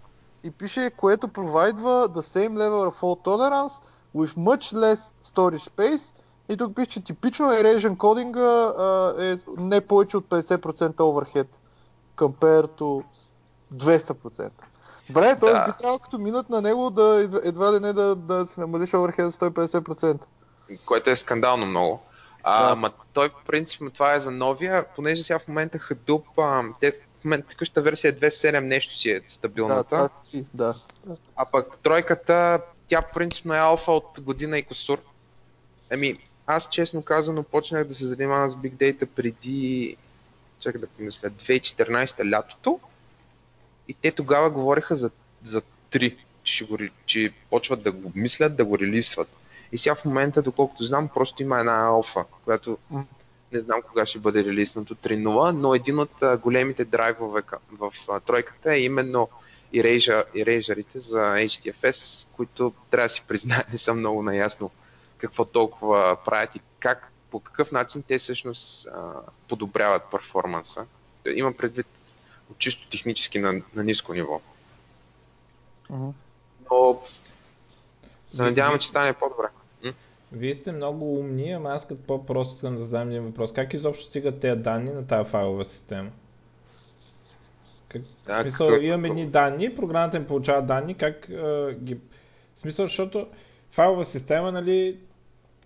И 0.43 0.51
пише, 0.51 0.91
което 0.97 1.27
провайдва 1.27 2.09
the 2.09 2.21
same 2.21 2.53
level 2.53 2.89
of 2.89 2.99
fault 2.99 3.25
tolerance 3.25 3.81
with 4.15 4.37
much 4.37 4.75
less 4.75 5.13
storage 5.23 5.69
space 5.69 6.15
и 6.49 6.57
тук 6.57 6.75
пише, 6.75 6.89
че 6.89 7.03
типично 7.03 7.45
Erasure 7.45 7.97
кодинга 7.97 8.73
е 9.19 9.35
не 9.57 9.81
повече 9.81 10.17
от 10.17 10.25
50% 10.25 10.93
overhead 10.93 11.47
compared 12.17 12.79
to 12.79 13.03
200%. 13.73 14.49
Добре, 15.09 15.39
т.е. 15.39 15.49
Да. 15.49 15.65
би 15.65 15.71
трябвало 15.79 15.99
като 15.99 16.17
минат 16.17 16.49
на 16.49 16.61
него 16.61 16.89
да 16.89 17.29
едва 17.43 17.73
ли 17.73 17.79
не 17.79 17.93
да, 17.93 18.15
да 18.15 18.45
се 18.47 18.59
намалиш 18.59 18.89
overhead 18.89 19.27
за 19.27 19.31
150%. 19.31 20.19
Което 20.85 21.09
е 21.09 21.15
скандално 21.15 21.65
много. 21.65 22.03
А, 22.43 22.69
да. 22.69 22.75
ма 22.75 22.91
той 23.13 23.29
принцип 23.47 23.93
това 23.93 24.13
е 24.13 24.19
за 24.19 24.31
новия, 24.31 24.85
понеже 24.95 25.23
сега 25.23 25.39
в 25.39 25.47
момента 25.47 25.79
Hadoop, 25.79 26.23
а, 26.37 26.63
те 26.79 26.91
в 27.21 27.25
момента 27.25 27.47
текущата 27.47 27.81
версия 27.81 28.09
е 28.09 28.15
2.7 28.15 28.59
нещо 28.59 28.93
си 28.93 29.09
е 29.09 29.21
стабилната. 29.27 29.97
Да, 29.97 30.09
да, 30.53 30.75
да. 31.05 31.15
А 31.35 31.45
пък 31.45 31.77
тройката, 31.83 32.61
тя 32.87 33.01
принципно 33.01 33.53
е 33.53 33.57
алфа 33.57 33.91
от 33.91 34.21
година 34.21 34.57
и 34.57 34.63
косур. 34.63 34.97
Еми, 35.91 36.19
аз 36.47 36.69
честно 36.69 37.01
казано 37.01 37.43
почнах 37.43 37.83
да 37.83 37.95
се 37.95 38.07
занимавам 38.07 38.51
с 38.51 38.55
Big 38.55 38.73
Data 38.73 39.05
преди, 39.05 39.97
чакай 40.59 40.81
да 40.81 40.87
помисля, 40.87 41.29
2014 41.29 42.31
лятото 42.31 42.79
и 43.87 43.93
те 43.93 44.11
тогава 44.11 44.49
говореха 44.49 44.95
за, 44.95 45.11
за 45.45 45.61
3, 45.91 46.15
че, 46.43 46.67
го, 46.67 46.77
че 47.05 47.33
почват 47.49 47.83
да 47.83 47.91
го 47.91 48.11
мислят, 48.15 48.55
да 48.55 48.65
го 48.65 48.79
релисват. 48.79 49.27
И 49.71 49.77
сега 49.77 49.95
в 49.95 50.05
момента, 50.05 50.41
доколкото 50.41 50.83
знам, 50.83 51.09
просто 51.13 51.43
има 51.43 51.59
една 51.59 51.85
алфа, 51.85 52.25
която 52.43 52.77
не 53.51 53.59
знам 53.59 53.81
кога 53.81 54.05
ще 54.05 54.19
бъде 54.19 54.43
релиснато 54.43 54.95
3.0, 54.95 55.51
но 55.51 55.75
един 55.75 55.99
от 55.99 56.41
големите 56.41 56.85
драйвове 56.85 57.41
в 57.71 57.93
тройката 58.25 58.73
е 58.73 58.81
именно 58.81 59.29
ерейжерите 60.35 60.99
за 60.99 61.19
HDFS, 61.19 62.27
които 62.35 62.73
трябва 62.91 63.05
да 63.07 63.13
си 63.13 63.23
призная, 63.27 63.65
не 63.71 63.77
съм 63.77 63.99
много 63.99 64.23
наясно 64.23 64.71
какво 65.17 65.45
толкова 65.45 66.17
правят 66.25 66.55
и 66.55 66.61
как, 66.79 67.11
по 67.31 67.39
какъв 67.39 67.71
начин 67.71 68.03
те 68.07 68.17
всъщност 68.17 68.87
подобряват 69.47 70.03
перформанса. 70.11 70.85
Има 71.35 71.53
предвид 71.53 71.87
от 72.51 72.57
чисто 72.57 72.89
технически 72.89 73.39
на, 73.39 73.61
на 73.75 73.83
ниско 73.83 74.13
ниво. 74.13 74.41
Uh-huh. 75.91 76.13
Но 76.71 77.01
се 78.27 78.41
надяваме, 78.41 78.79
че 78.79 78.87
стане 78.87 79.13
по-добре. 79.13 79.47
Вие 80.31 80.55
сте 80.55 80.71
много 80.71 81.19
умни, 81.19 81.51
ама 81.51 81.69
аз 81.69 81.87
като 81.87 82.01
по-просто 82.03 82.55
искам 82.55 82.75
да 82.75 82.85
задам 82.85 83.09
един 83.09 83.23
въпрос. 83.23 83.53
Как 83.53 83.73
изобщо 83.73 84.05
стигат 84.05 84.41
тези 84.41 84.61
данни 84.61 84.89
на 84.89 85.07
тази 85.07 85.29
файлова 85.29 85.65
система? 85.65 86.09
Как, 87.87 88.01
да, 88.27 88.41
смисъл, 88.41 88.69
как... 88.69 88.83
имаме 88.83 89.07
едни 89.07 89.27
данни, 89.27 89.75
програмата 89.75 90.17
им 90.17 90.27
получава 90.27 90.61
данни, 90.61 90.97
как 90.97 91.29
а, 91.29 91.73
ги... 91.73 91.95
В 92.57 92.61
смисъл, 92.61 92.85
защото 92.85 93.27
файлова 93.71 94.05
система, 94.05 94.51
нали, 94.51 94.97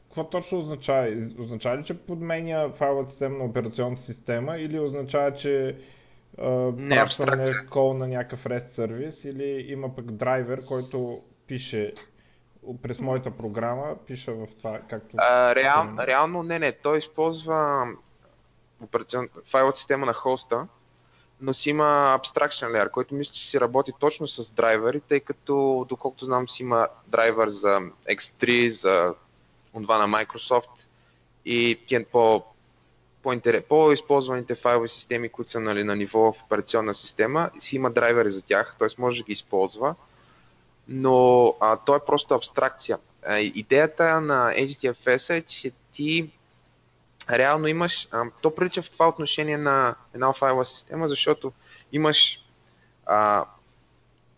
какво 0.08 0.24
точно 0.24 0.60
означава? 0.60 1.30
Означава 1.40 1.78
ли, 1.78 1.84
че 1.84 1.94
подменя 1.94 2.70
файловата 2.70 3.10
система 3.10 3.38
на 3.38 3.44
операционната 3.44 4.04
система 4.04 4.58
или 4.58 4.80
означава, 4.80 5.34
че 5.34 5.76
не 6.76 6.96
е 6.96 7.66
кол 7.70 7.94
на 7.94 8.08
някакъв 8.08 8.44
REST 8.44 8.76
сервис 8.76 9.24
или 9.24 9.66
има 9.72 9.96
пък 9.96 10.12
драйвер, 10.12 10.60
който 10.68 11.18
пише 11.48 11.94
през 12.82 13.00
моята 13.00 13.32
програма, 13.32 13.96
пише 14.08 14.32
в 14.32 14.48
това, 14.58 14.80
както... 14.90 15.16
А, 15.18 15.56
реал, 15.56 15.90
реално 16.08 16.44
не, 16.44 16.60
не. 16.60 16.72
Той 16.72 16.98
използва 16.98 17.88
операцион... 18.82 19.30
файловата 19.46 19.78
система 19.78 20.06
на 20.06 20.14
хоста, 20.14 20.68
но 21.42 21.54
си 21.54 21.70
има 21.70 22.20
abstraction 22.20 22.68
layer, 22.68 22.92
който 22.92 23.16
мисля, 23.16 23.34
че 23.34 23.48
си 23.48 23.60
работи 23.60 23.92
точно 24.00 24.28
с 24.28 24.52
драйвери, 24.52 25.02
тъй 25.02 25.20
като, 25.20 25.86
доколкото 25.90 26.26
знам, 26.26 26.50
си 26.50 26.64
има 26.64 26.88
драйвер 27.08 27.50
за 27.50 27.80
X3, 28.10 28.70
за 28.70 29.16
това 29.74 30.08
на 30.08 30.18
Microsoft 30.18 30.88
и 31.46 31.80
по, 31.90 32.06
по, 32.12 32.44
по-използваните 33.70 34.56
файлови 34.56 34.90
системи, 34.90 35.30
които 35.30 35.52
са 35.52 35.60
нали, 35.60 35.84
на 35.84 35.96
ниво 35.96 36.20
в 36.20 36.44
операционна 36.44 36.96
система, 36.96 37.50
си 37.60 37.76
има 37.76 37.92
драйвери 37.92 38.32
за 38.32 38.42
тях, 38.42 38.76
т.е. 38.80 38.88
може 38.98 39.18
да 39.18 39.24
ги 39.24 39.32
използва, 39.32 39.96
но 40.88 41.48
а, 41.60 41.78
то 41.78 41.96
е 41.96 42.06
просто 42.06 42.34
абстракция. 42.34 42.98
А, 43.26 43.40
идеята 43.40 44.22
на 44.22 44.54
HDFS 44.54 45.34
е, 45.34 45.42
че 45.42 45.72
ти 45.92 46.30
реално 47.30 47.68
имаш, 47.68 48.08
а, 48.12 48.26
то 48.42 48.56
прилича 48.56 48.82
в 48.82 48.90
това 48.90 49.10
отношение 49.10 49.58
на 49.58 49.96
една 50.14 50.34
файлова 50.34 50.66
система, 50.66 51.08
защото 51.08 51.52
имаш 51.92 52.40
а, 53.06 53.46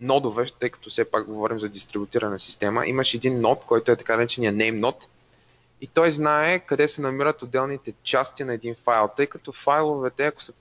нодове, 0.01 0.47
тъй 0.59 0.69
като 0.69 0.89
все 0.89 1.11
пак 1.11 1.25
говорим 1.25 1.59
за 1.59 1.69
дистрибутирана 1.69 2.39
система, 2.39 2.87
имаш 2.87 3.13
един 3.13 3.41
нод, 3.41 3.63
който 3.65 3.91
е 3.91 3.95
така 3.95 4.17
наречения 4.17 4.53
name 4.53 4.79
node, 4.79 5.05
и 5.81 5.87
той 5.87 6.11
знае 6.11 6.59
къде 6.59 6.87
се 6.87 7.01
намират 7.01 7.41
отделните 7.41 7.93
части 8.03 8.43
на 8.43 8.53
един 8.53 8.75
файл, 8.75 9.09
тъй 9.17 9.27
като 9.27 9.51
файловете, 9.51 10.25
ако 10.25 10.43
са 10.43 10.53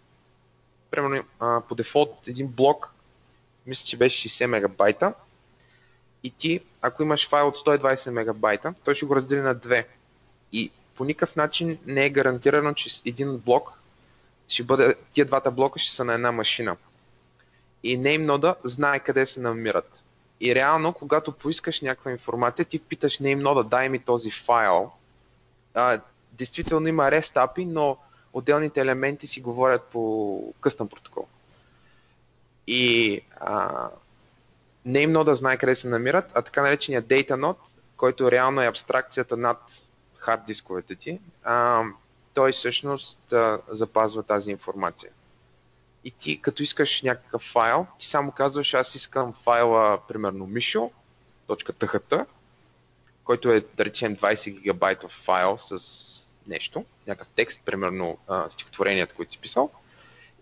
примерно 0.90 1.24
по 1.68 1.74
дефолт 1.74 2.28
един 2.28 2.46
блок, 2.48 2.92
мисля, 3.66 3.86
че 3.86 3.96
беше 3.96 4.28
60 4.28 4.46
мегабайта, 4.46 5.14
и 6.22 6.30
ти, 6.30 6.60
ако 6.82 7.02
имаш 7.02 7.28
файл 7.28 7.48
от 7.48 7.58
120 7.58 8.10
мегабайта, 8.10 8.74
той 8.84 8.94
ще 8.94 9.06
го 9.06 9.16
раздели 9.16 9.40
на 9.40 9.54
две. 9.54 9.88
И 10.52 10.70
по 10.94 11.04
никакъв 11.04 11.36
начин 11.36 11.78
не 11.86 12.04
е 12.04 12.10
гарантирано, 12.10 12.74
че 12.74 12.90
един 13.06 13.38
блок 13.38 13.82
ще 14.48 14.62
бъде, 14.62 14.94
тия 15.12 15.26
двата 15.26 15.50
блока 15.50 15.78
ще 15.78 15.92
са 15.94 16.04
на 16.04 16.14
една 16.14 16.32
машина. 16.32 16.76
И 17.82 17.98
NameNode 17.98 18.54
знае 18.64 19.00
къде 19.00 19.26
се 19.26 19.40
намират. 19.40 20.04
И 20.40 20.54
реално, 20.54 20.92
когато 20.92 21.32
поискаш 21.32 21.80
някаква 21.80 22.10
информация, 22.10 22.64
ти 22.64 22.78
питаш 22.78 23.18
NameNode, 23.18 23.68
дай 23.68 23.88
ми 23.88 23.98
този 23.98 24.30
файл, 24.30 24.92
а, 25.74 26.00
действително 26.32 26.88
има 26.88 27.10
API, 27.10 27.64
но 27.64 27.96
отделните 28.32 28.80
елементи 28.80 29.26
си 29.26 29.40
говорят 29.40 29.84
по 29.84 30.54
къстъм 30.60 30.88
протокол. 30.88 31.26
И 32.66 33.20
а, 33.40 33.88
name 34.86 35.12
node 35.12 35.32
знае 35.32 35.56
къде 35.56 35.74
се 35.74 35.88
намират, 35.88 36.32
а 36.34 36.42
така 36.42 36.62
наречения 36.62 37.02
data 37.02 37.30
node, 37.30 37.56
който 37.96 38.30
реално 38.30 38.62
е 38.62 38.66
абстракцията 38.66 39.36
над 39.36 39.90
хард 40.16 40.40
дисковете 40.46 40.94
ти, 40.94 41.20
а, 41.44 41.84
той 42.34 42.52
всъщност 42.52 43.32
а, 43.32 43.58
запазва 43.68 44.22
тази 44.22 44.50
информация. 44.50 45.10
И 46.04 46.10
ти, 46.10 46.42
като 46.42 46.62
искаш 46.62 47.02
някакъв 47.02 47.42
файл, 47.42 47.86
ти 47.98 48.06
само 48.06 48.32
казваш, 48.32 48.74
аз 48.74 48.94
искам 48.94 49.32
файла, 49.32 50.00
примерно, 50.08 50.46
misho.tht, 50.46 52.26
който 53.30 53.52
е, 53.52 53.60
да 53.76 53.84
речем, 53.84 54.16
20 54.16 54.50
гигабайтов 54.50 55.12
файл 55.24 55.56
с 55.58 55.78
нещо, 56.46 56.84
някакъв 57.06 57.28
текст, 57.36 57.62
примерно 57.64 58.18
а, 58.28 58.50
стихотворенията, 58.50 59.14
които 59.14 59.32
си 59.32 59.38
писал. 59.38 59.70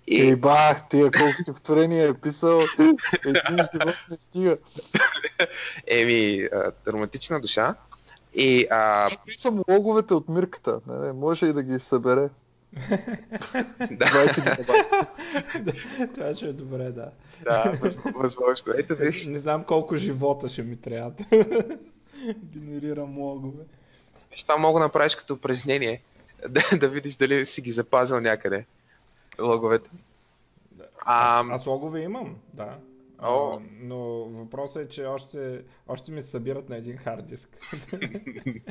И... 0.06 0.22
Ей, 0.22 0.36
бах, 0.36 0.88
тия 0.88 1.10
колко 1.10 1.42
стихотворения 1.42 2.08
е 2.08 2.14
писал, 2.14 2.60
един 3.26 3.56
живот 3.56 3.94
не 4.10 4.16
стига. 4.16 4.58
Еми, 5.86 6.48
а, 6.52 6.72
романтична 6.92 7.40
душа. 7.40 7.74
И, 8.34 8.66
а... 8.70 9.10
Писам 9.26 9.62
логовете 9.70 10.14
от 10.14 10.28
Мирката, 10.28 10.80
не, 10.86 11.06
не, 11.06 11.12
може 11.12 11.46
и 11.46 11.52
да 11.52 11.62
ги 11.62 11.78
събере. 11.78 12.28
Това 16.14 16.34
ще 16.36 16.44
е 16.46 16.52
добре, 16.52 16.90
да. 16.90 17.10
Да, 17.44 17.78
възможно. 18.14 18.74
Ето 18.76 18.96
виж. 18.96 19.26
Не 19.26 19.40
знам 19.40 19.64
колко 19.64 19.96
живота 19.96 20.48
ще 20.48 20.62
ми 20.62 20.76
трябва. 20.76 21.12
Генерирам 22.54 23.18
логове. 23.18 23.64
Виж, 24.30 24.42
това 24.42 24.56
мога 24.56 24.80
да 24.80 24.86
направиш 24.86 25.14
като 25.14 25.34
упражнение. 25.34 26.02
Да, 26.48 26.62
да 26.78 26.88
видиш 26.88 27.16
дали 27.16 27.46
си 27.46 27.62
ги 27.62 27.72
запазил 27.72 28.20
някъде. 28.20 28.66
Логовете. 29.40 29.90
А... 30.98 31.44
Аз 31.54 31.66
логове 31.66 32.00
имам, 32.00 32.36
да. 32.54 32.78
О. 33.22 33.60
Но 33.80 33.98
въпросът 34.24 34.76
е, 34.76 34.88
че 34.88 35.04
още, 35.04 35.62
още 35.88 36.10
ми 36.10 36.22
се 36.22 36.30
събират 36.30 36.68
на 36.68 36.76
един 36.76 36.96
хард 36.96 37.26
диск. 37.26 37.48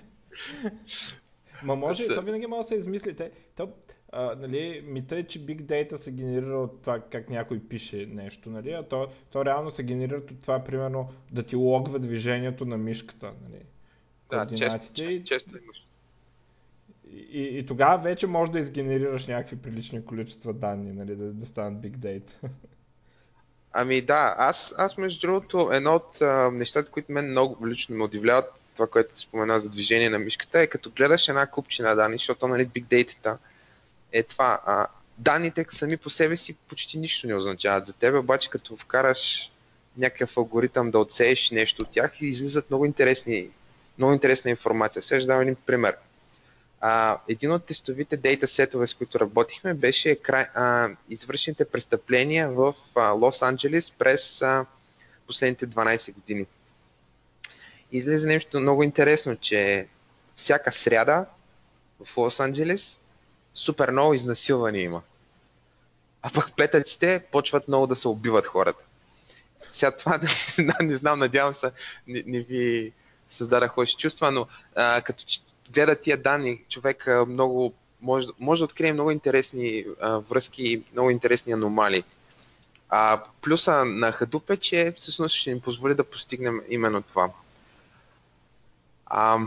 Ма 1.63 1.75
може, 1.75 2.03
С... 2.03 2.15
то 2.15 2.21
винаги 2.21 2.47
може 2.47 2.61
да 2.61 2.67
се 2.67 2.75
измисли. 2.75 3.15
Те, 3.15 3.31
то, 3.55 3.69
а, 4.11 4.35
нали, 4.35 4.83
мита 4.85 5.17
е, 5.17 5.23
че 5.23 5.45
Big 5.45 5.61
Data 5.61 6.03
се 6.03 6.11
генерира 6.11 6.59
от 6.59 6.81
това 6.81 6.99
как 7.11 7.29
някой 7.29 7.59
пише 7.59 8.05
нещо, 8.05 8.49
нали, 8.49 8.71
а 8.71 8.83
то, 8.83 9.07
то 9.31 9.45
реално 9.45 9.71
се 9.71 9.83
генерира 9.83 10.17
от 10.17 10.41
това, 10.41 10.63
примерно, 10.63 11.13
да 11.31 11.43
ти 11.43 11.55
логва 11.55 11.99
движението 11.99 12.65
на 12.65 12.77
мишката. 12.77 13.31
Нали, 13.43 13.61
да, 14.29 14.55
често, 14.55 15.03
и... 15.03 15.23
често 15.23 15.57
имаш. 15.57 15.87
И, 17.13 17.19
и, 17.19 17.59
и 17.59 17.65
тогава 17.65 18.03
вече 18.03 18.27
можеш 18.27 18.51
да 18.51 18.59
изгенерираш 18.59 19.27
някакви 19.27 19.57
прилични 19.57 20.05
количества 20.05 20.53
данни, 20.53 20.93
нали, 20.93 21.15
да, 21.15 21.25
да 21.25 21.45
станат 21.45 21.83
Big 21.83 21.97
Data. 21.97 22.31
Ами 23.73 24.01
да, 24.01 24.35
аз, 24.37 24.75
аз 24.77 24.97
между 24.97 25.27
другото, 25.27 25.69
едно 25.71 25.95
от 25.95 26.21
а, 26.21 26.51
нещата, 26.51 26.91
които 26.91 27.11
мен 27.11 27.29
много 27.31 27.67
лично 27.67 27.95
ме 27.95 28.03
удивляват, 28.03 28.45
това, 28.73 28.87
което 28.87 29.19
спомена 29.19 29.59
за 29.59 29.69
движение 29.69 30.09
на 30.09 30.19
мишката, 30.19 30.59
е 30.59 30.67
като 30.67 30.91
гледаш 30.91 31.27
една 31.27 31.47
купчина 31.47 31.95
данни, 31.95 32.17
защото 32.17 32.47
нали, 32.47 32.67
Big 32.67 32.83
Data 32.83 33.37
е 34.11 34.23
това. 34.23 34.61
А, 34.65 34.87
данните 35.17 35.65
сами 35.69 35.97
по 35.97 36.09
себе 36.09 36.37
си 36.37 36.53
почти 36.53 36.97
нищо 36.97 37.27
не 37.27 37.35
означават 37.35 37.85
за 37.85 37.93
теб, 37.93 38.15
обаче 38.15 38.49
като 38.49 38.77
вкараш 38.77 39.51
някакъв 39.97 40.37
алгоритъм 40.37 40.91
да 40.91 40.99
отсееш 40.99 41.51
нещо 41.51 41.81
от 41.81 41.91
тях 41.91 42.21
излизат 42.21 42.69
много 42.69 42.85
интересни, 42.85 43.49
много 43.97 44.13
интересна 44.13 44.51
информация. 44.51 45.03
Сега 45.03 45.19
ще 45.19 45.27
дам 45.27 45.41
един 45.41 45.55
пример. 45.55 45.95
А, 46.81 47.19
един 47.27 47.51
от 47.51 47.65
тестовите 47.65 48.17
дейта 48.17 48.47
сетове, 48.47 48.87
с 48.87 48.93
които 48.93 49.19
работихме, 49.19 49.73
беше 49.73 50.15
край, 50.15 50.45
а, 50.53 50.89
извършените 51.09 51.65
престъпления 51.65 52.49
в 52.49 52.75
Лос-Анджелес 52.95 53.93
през 53.97 54.41
а, 54.41 54.65
последните 55.27 55.67
12 55.67 56.13
години. 56.13 56.45
Излезе 57.91 58.27
нещо 58.27 58.59
много 58.59 58.83
интересно, 58.83 59.35
че 59.35 59.87
всяка 60.35 60.71
сряда 60.71 61.25
в 62.05 62.15
Лос-Анджелес 62.15 62.99
супер 63.57 63.91
много 63.91 64.13
изнасилвания 64.13 64.83
има. 64.83 65.01
А 66.21 66.29
пък 66.33 66.55
петъците 66.55 67.23
почват 67.31 67.67
много 67.67 67.87
да 67.87 67.95
се 67.95 68.07
убиват 68.07 68.47
хората. 68.47 68.83
Сега 69.71 69.91
това 69.91 70.19
не, 70.57 70.73
не 70.81 70.95
знам, 70.95 71.19
надявам 71.19 71.53
се, 71.53 71.71
не, 72.07 72.23
не 72.27 72.39
ви 72.39 72.93
създадах 73.29 73.77
лоши 73.77 73.95
чувства, 73.95 74.31
но 74.31 74.47
а, 74.75 75.01
като 75.01 75.25
гледа 75.73 75.95
тия 75.95 76.17
данни, 76.17 76.63
човек 76.69 77.07
а, 77.07 77.25
много 77.25 77.73
може, 78.01 78.27
може 78.39 78.59
да 78.59 78.65
открие 78.65 78.93
много 78.93 79.11
интересни 79.11 79.85
а, 80.01 80.17
връзки, 80.17 80.83
много 80.93 81.09
интересни 81.09 81.53
аномалии. 81.53 82.03
А 82.89 83.23
плюса 83.41 83.85
на 83.85 84.13
Hadoop 84.13 84.53
е, 84.53 84.57
че 84.57 84.93
всъщност 84.97 85.35
ще 85.35 85.53
ни 85.53 85.61
позволи 85.61 85.95
да 85.95 86.03
постигнем 86.03 86.61
именно 86.69 87.01
това. 87.01 87.29
А, 89.05 89.39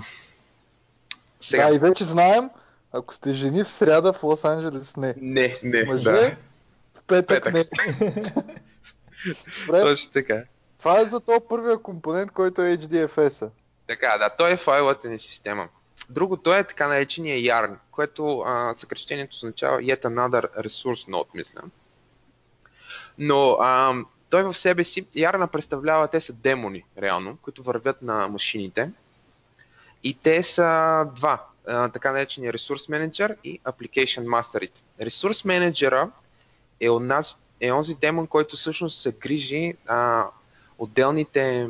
сега... 1.40 1.68
Да, 1.68 1.74
и 1.74 1.78
вече 1.78 2.04
знаем, 2.04 2.50
ако 2.92 3.14
сте 3.14 3.32
жени 3.32 3.64
в 3.64 3.68
сряда 3.68 4.12
в 4.12 4.22
Лос 4.22 4.44
Анджелес, 4.44 4.96
не. 4.96 5.14
Не, 5.16 5.56
не, 5.64 5.84
Мъже, 5.84 6.04
да. 6.04 6.36
в 6.94 7.02
петък, 7.06 7.44
петък. 7.44 8.00
не. 8.00 8.32
Точно 9.82 10.12
така. 10.12 10.44
Това 10.78 11.00
е 11.00 11.04
за 11.04 11.20
то 11.20 11.40
първия 11.48 11.78
компонент, 11.78 12.30
който 12.30 12.62
е 12.62 12.76
HDFS-а. 12.76 13.50
Така, 13.86 14.18
да, 14.18 14.30
той 14.38 14.52
е 14.52 14.56
файловата 14.56 15.08
ни 15.08 15.18
система. 15.18 15.68
Другото 16.10 16.54
е 16.54 16.64
така 16.64 16.88
наречения 16.88 17.38
YARN, 17.38 17.76
което 17.90 18.40
а, 18.40 18.74
съкрещението 18.74 19.34
означава 19.36 19.78
Yet 19.78 20.02
Another 20.02 20.66
Resource 20.66 21.10
Node, 21.10 21.28
мисля. 21.34 21.60
Но 23.18 23.56
а, 23.60 23.94
той 24.30 24.42
в 24.42 24.54
себе 24.54 24.84
си, 24.84 25.04
YARN 25.04 25.46
представлява, 25.46 26.08
те 26.08 26.20
са 26.20 26.32
демони, 26.32 26.84
реално, 26.98 27.36
които 27.42 27.62
вървят 27.62 28.02
на 28.02 28.28
машините. 28.28 28.90
И 30.04 30.14
те 30.14 30.42
са 30.42 31.06
два 31.16 31.49
така 31.64 32.12
наречения 32.12 32.52
ресурс 32.52 32.88
менеджер 32.88 33.36
и 33.44 33.60
application 33.60 34.24
master. 34.24 34.70
Ресурс 35.00 35.44
менеджера 35.44 36.10
е, 36.80 36.88
нас, 36.90 37.38
е 37.60 37.72
онзи 37.72 37.94
демон, 37.94 38.26
който 38.26 38.56
всъщност 38.56 39.00
се 39.00 39.12
грижи 39.12 39.74
а, 39.86 40.26
отделните 40.78 41.68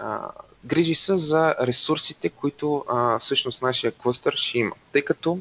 а, 0.00 0.30
грижи 0.64 0.94
са 0.94 1.16
за 1.16 1.56
ресурсите, 1.60 2.28
които 2.28 2.84
а, 2.88 3.18
всъщност 3.18 3.62
нашия 3.62 3.92
клъстър 3.92 4.34
ще 4.36 4.58
има. 4.58 4.76
Тъй 4.92 5.02
като 5.02 5.38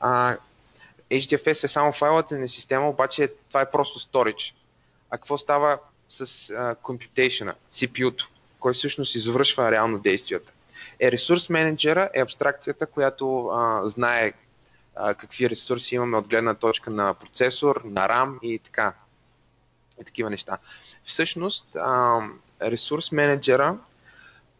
а, 0.00 0.36
HDFS 1.10 1.64
е 1.64 1.68
само 1.68 1.92
файлата 1.92 2.38
на 2.38 2.48
система, 2.48 2.88
обаче 2.88 3.32
това 3.48 3.60
е 3.60 3.70
просто 3.70 3.98
storage. 3.98 4.52
А 5.10 5.18
какво 5.18 5.38
става 5.38 5.78
с 6.08 6.50
а, 6.50 6.74
computation 6.74 7.54
CPU-то, 7.72 8.28
който 8.60 8.78
всъщност 8.78 9.14
извършва 9.14 9.70
реално 9.70 9.98
действията? 9.98 10.52
Е, 11.00 11.12
ресурс 11.12 11.48
менеджера 11.48 12.10
е 12.14 12.20
абстракцията, 12.20 12.86
която 12.86 13.46
а, 13.46 13.88
знае 13.88 14.32
а, 14.96 15.14
какви 15.14 15.50
ресурси 15.50 15.94
имаме 15.94 16.16
от 16.16 16.28
гледна 16.28 16.54
точка 16.54 16.90
на 16.90 17.14
процесор, 17.14 17.82
на 17.84 18.08
RAM 18.08 18.40
и 18.42 18.58
така. 18.58 18.94
И 20.00 20.04
такива 20.04 20.30
неща. 20.30 20.58
Всъщност, 21.04 21.76
а, 21.76 22.20
ресурс 22.62 23.12
менеджера 23.12 23.78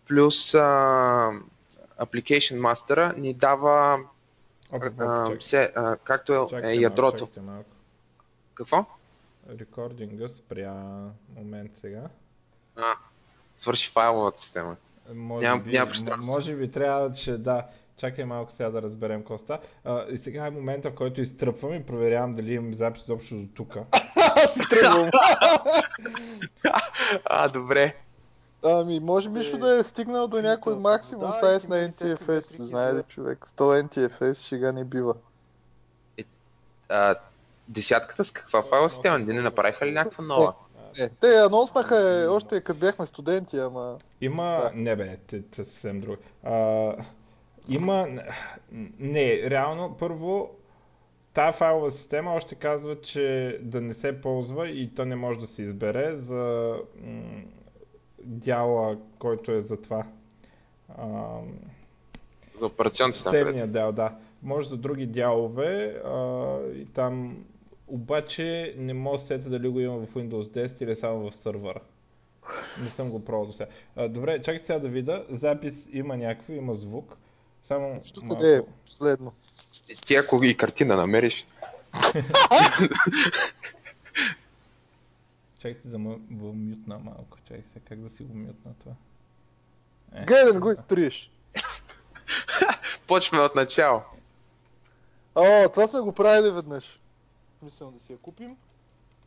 плюс 0.08 0.54
а, 0.54 0.58
Application 2.00 2.60
Master 2.60 3.16
ни 3.16 3.34
дава 3.34 4.00
а, 4.72 5.36
все, 5.40 5.72
а, 5.76 5.96
както 5.96 6.50
е, 6.62 6.70
е 6.70 6.74
ядрото. 6.74 7.28
Какво? 8.54 8.86
Рекординга 9.58 10.28
спря 10.28 10.74
момент 11.36 11.72
сега. 11.80 12.02
А, 12.76 12.94
свърши 13.54 13.90
файловата 13.90 14.40
система. 14.40 14.76
Може 15.14 15.46
Ням, 15.46 15.62
би, 15.62 15.72
няма 15.72 16.16
може 16.16 16.54
би 16.54 16.70
трябва, 16.70 17.12
че 17.12 17.38
да. 17.38 17.66
Чакай 17.96 18.24
малко 18.24 18.52
сега 18.52 18.70
да 18.70 18.82
разберем 18.82 19.20
какво 19.20 19.38
става. 19.38 19.60
И 20.10 20.18
сега 20.18 20.46
е 20.46 20.50
момента, 20.50 20.90
в 20.90 20.94
който 20.94 21.20
изтръпвам 21.20 21.74
и 21.74 21.86
проверявам 21.86 22.34
дали 22.34 22.54
имам 22.54 22.74
запис 22.74 23.08
общо 23.08 23.34
до 23.34 23.46
тук. 23.54 23.76
Аз 24.16 24.54
тръгвам. 24.70 25.10
а, 27.24 27.48
добре. 27.48 27.94
Ами, 28.64 29.00
може 29.00 29.28
би 29.28 29.42
ще 29.42 29.56
да 29.56 29.78
е 29.80 29.82
стигнал 29.82 30.28
до 30.28 30.42
някой 30.42 30.74
максимум 30.74 31.26
да, 31.26 31.32
сайз 31.32 31.68
на 31.68 31.76
NTFS. 31.76 32.62
Знае 32.62 32.94
ли 32.94 33.02
човек? 33.08 33.46
100 33.46 33.82
NTFS 33.82 34.46
ще 34.46 34.72
не 34.72 34.84
бива. 34.84 35.14
Е, 36.18 36.24
а, 36.88 37.14
десятката 37.68 38.24
с 38.24 38.30
каква 38.30 38.62
файла 38.62 38.90
система? 38.90 39.18
Не 39.18 39.42
направиха 39.42 39.86
ли 39.86 39.92
някаква 39.92 40.24
нова? 40.24 40.54
Е, 41.00 41.08
те 41.08 41.26
анонснаха 41.46 42.26
още 42.30 42.60
като 42.60 42.80
бяхме 42.80 43.06
студенти, 43.06 43.58
ама... 43.58 43.98
Има... 44.20 44.44
Да. 44.44 44.70
Не 44.74 44.96
бе, 44.96 45.18
те, 45.26 45.42
те 45.42 45.64
съвсем 45.64 46.00
друго. 46.00 46.16
А, 46.42 46.92
има... 47.68 48.08
Не, 48.98 49.50
реално, 49.50 49.96
първо, 49.98 50.50
тази 51.34 51.58
файлова 51.58 51.92
система 51.92 52.34
още 52.34 52.54
казва, 52.54 53.00
че 53.00 53.58
да 53.62 53.80
не 53.80 53.94
се 53.94 54.20
ползва 54.20 54.68
и 54.68 54.94
то 54.94 55.04
не 55.04 55.16
може 55.16 55.40
да 55.40 55.46
се 55.46 55.62
избере 55.62 56.16
за 56.16 56.74
м- 57.04 57.42
дяла, 58.24 58.96
който 59.18 59.52
е 59.52 59.62
за 59.62 59.76
това. 59.76 60.06
А, 60.98 61.38
за 62.58 62.66
операционната 62.66 63.16
система. 63.16 63.36
Системния 63.36 63.66
дял, 63.66 63.92
да. 63.92 64.12
Може 64.42 64.68
за 64.68 64.76
други 64.76 65.06
дялове 65.06 66.02
а, 66.04 66.56
и 66.74 66.86
там 66.86 67.36
обаче 67.92 68.74
не 68.78 68.94
мога 68.94 69.18
да 69.18 69.26
сета 69.26 69.48
дали 69.48 69.68
го 69.68 69.80
има 69.80 69.96
в 69.98 70.06
Windows 70.14 70.68
10 70.68 70.82
или 70.82 70.96
само 70.96 71.30
в 71.30 71.36
сървъра. 71.42 71.80
Не 72.82 72.88
съм 72.88 73.10
го 73.10 73.24
пробвал 73.24 73.46
до 73.46 73.52
сега. 73.52 73.68
добре, 74.08 74.38
чакай 74.38 74.58
сега 74.58 74.78
да 74.78 74.88
видя. 74.88 75.26
Запис 75.30 75.74
има 75.92 76.16
някакво, 76.16 76.52
има 76.52 76.74
звук. 76.74 77.16
Само 77.68 78.00
Що 78.04 78.24
малко... 78.24 78.44
е 78.44 78.62
последно? 78.86 79.32
Ти 80.06 80.14
ако 80.14 80.44
и 80.44 80.56
картина 80.56 80.96
намериш. 80.96 81.46
Чакайте 85.58 85.88
да 85.88 85.98
му 85.98 86.20
го 86.30 86.52
мютна 86.52 86.98
малко. 86.98 87.38
Чакай 87.48 87.62
сега 87.72 87.84
как 87.88 87.98
да 87.98 88.16
си 88.16 88.22
го 88.22 88.34
мютна 88.34 88.72
това. 88.80 88.92
Е. 90.14 90.24
Гледай 90.24 90.60
го 90.60 90.70
изтриеш. 90.70 91.30
Почваме 93.06 93.44
от 93.44 93.54
начало. 93.54 94.02
О, 95.34 95.68
това 95.68 95.88
сме 95.88 96.00
го 96.00 96.12
правили 96.12 96.50
веднъж 96.50 97.01
смисъл 97.62 97.90
да 97.90 98.00
си 98.00 98.12
я 98.12 98.18
купим. 98.18 98.56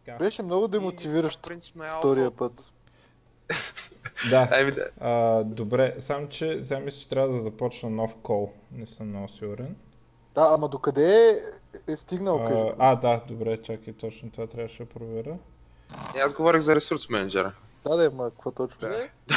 Така. 0.05 0.17
Беше 0.17 0.43
много 0.43 0.67
демотивиращо 0.67 1.53
е 1.53 1.59
втория 1.87 2.31
път. 2.31 2.71
да. 4.29 4.49
А, 4.99 5.43
добре, 5.43 5.97
само 6.07 6.29
че 6.29 6.63
сега 6.63 6.79
мисля, 6.79 6.99
че 6.99 7.09
трябва 7.09 7.37
да 7.37 7.43
започна 7.43 7.89
нов 7.89 8.11
кол. 8.23 8.51
Не 8.71 8.87
съм 8.87 9.09
много 9.09 9.29
сигурен. 9.29 9.75
Да, 10.35 10.51
ама 10.55 10.69
докъде 10.69 11.39
е 11.87 11.95
стигнал, 11.95 12.43
а, 12.43 12.47
кажи. 12.47 12.75
А, 12.79 12.95
да, 12.95 13.21
добре, 13.27 13.61
чакай, 13.63 13.93
точно 13.93 14.31
това 14.31 14.47
трябваше 14.47 14.83
да 14.83 14.89
проверя. 14.89 15.37
Е, 16.15 16.19
аз 16.19 16.33
говорих 16.33 16.61
за 16.61 16.75
ресурс 16.75 17.09
менеджера. 17.09 17.53
Да, 17.87 17.95
да, 17.95 18.11
ма, 18.11 18.31
какво 18.31 18.51
точно 18.51 18.87
е? 18.87 19.11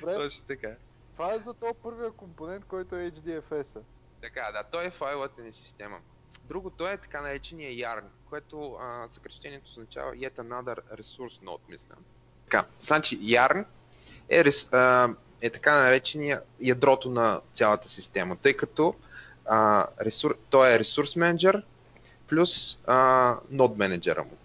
Добре, 0.00 0.14
Точно 0.14 0.44
така. 0.48 0.68
това 1.12 1.34
е 1.34 1.38
за 1.38 1.54
този 1.54 1.74
първия 1.82 2.10
компонент, 2.10 2.64
който 2.64 2.96
е 2.96 3.10
HDFS-а. 3.10 3.80
Така, 4.22 4.50
да, 4.52 4.64
той 4.70 4.86
е 4.86 4.90
файловата 4.90 5.42
ни 5.42 5.52
система. 5.52 5.98
Другото 6.44 6.88
е 6.88 6.96
така 6.96 7.20
наречения 7.20 7.70
YARN, 7.70 8.04
което 8.28 8.72
а, 8.72 9.08
съкрещението 9.10 9.70
означава 9.70 10.12
Yet 10.12 10.34
Another 10.34 10.78
Resource 10.94 11.42
Node, 11.44 11.60
мисля. 11.68 11.94
Така, 12.44 12.64
значи 12.80 13.20
YARN 13.20 13.64
е, 14.28 14.44
а, 14.72 15.08
е 15.40 15.50
така 15.50 15.82
наречения 15.82 16.42
ядрото 16.60 17.10
на 17.10 17.40
цялата 17.52 17.88
система, 17.88 18.36
тъй 18.36 18.56
като 18.56 18.94
а, 19.46 19.86
ресур... 20.00 20.36
той 20.50 20.74
е 20.74 20.78
ресурс 20.78 21.16
менеджер 21.16 21.62
плюс 22.28 22.78
нод 23.50 23.76
менеджера 23.76 24.22
му. 24.22 24.36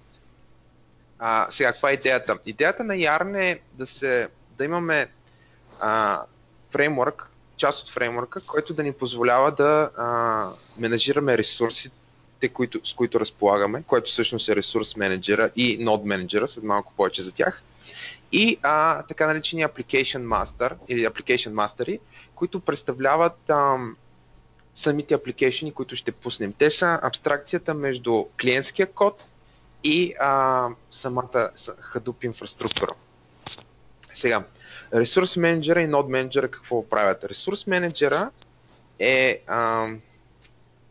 А, 1.19 1.47
сега, 1.51 1.71
каква 1.71 1.89
е 1.89 1.93
идеята? 1.93 2.39
Идеята 2.45 2.83
на 2.83 2.93
Yarn 2.93 3.37
е 3.37 3.59
да, 3.73 3.87
се, 3.87 4.29
да 4.57 4.65
имаме 4.65 5.09
а, 5.81 6.21
фреймворк, 6.69 7.29
част 7.57 7.83
от 7.83 7.89
фреймворка, 7.89 8.41
който 8.41 8.73
да 8.73 8.83
ни 8.83 8.93
позволява 8.93 9.51
да 9.51 9.89
а, 9.97 10.43
менажираме 10.79 11.37
ресурсите, 11.37 12.49
които, 12.53 12.79
с 12.83 12.93
които 12.93 13.19
разполагаме, 13.19 13.83
който 13.87 14.11
всъщност 14.11 14.49
е 14.49 14.55
ресурс 14.55 14.95
менеджера 14.95 15.51
и 15.55 15.77
нод 15.77 16.05
менеджера, 16.05 16.47
след 16.47 16.63
малко 16.63 16.93
повече 16.97 17.21
за 17.21 17.33
тях. 17.33 17.61
И 18.31 18.57
а, 18.63 19.03
така 19.03 19.27
наречени 19.27 19.65
Application 19.65 20.23
Master 20.23 20.73
или 20.87 21.07
Application 21.07 21.51
Mastery, 21.51 21.99
които 22.35 22.59
представляват 22.59 23.49
ам, 23.49 23.95
самите 24.75 25.13
апликейшени, 25.13 25.73
които 25.73 25.95
ще 25.95 26.11
пуснем. 26.11 26.53
Те 26.57 26.71
са 26.71 26.99
абстракцията 27.03 27.73
между 27.73 28.25
клиентския 28.41 28.91
код 28.91 29.25
и 29.83 30.13
а, 30.19 30.67
самата 30.91 31.51
Hadoop 31.93 32.25
инфраструктура. 32.25 32.91
Сега, 34.13 34.45
ресурс 34.93 35.37
менеджера 35.37 35.81
и 35.81 35.87
нод 35.87 36.09
менеджера 36.09 36.51
какво 36.51 36.89
правят? 36.89 37.23
Ресурс 37.23 37.67
менеджера 37.67 38.29
е... 38.99 39.41
А, 39.47 39.87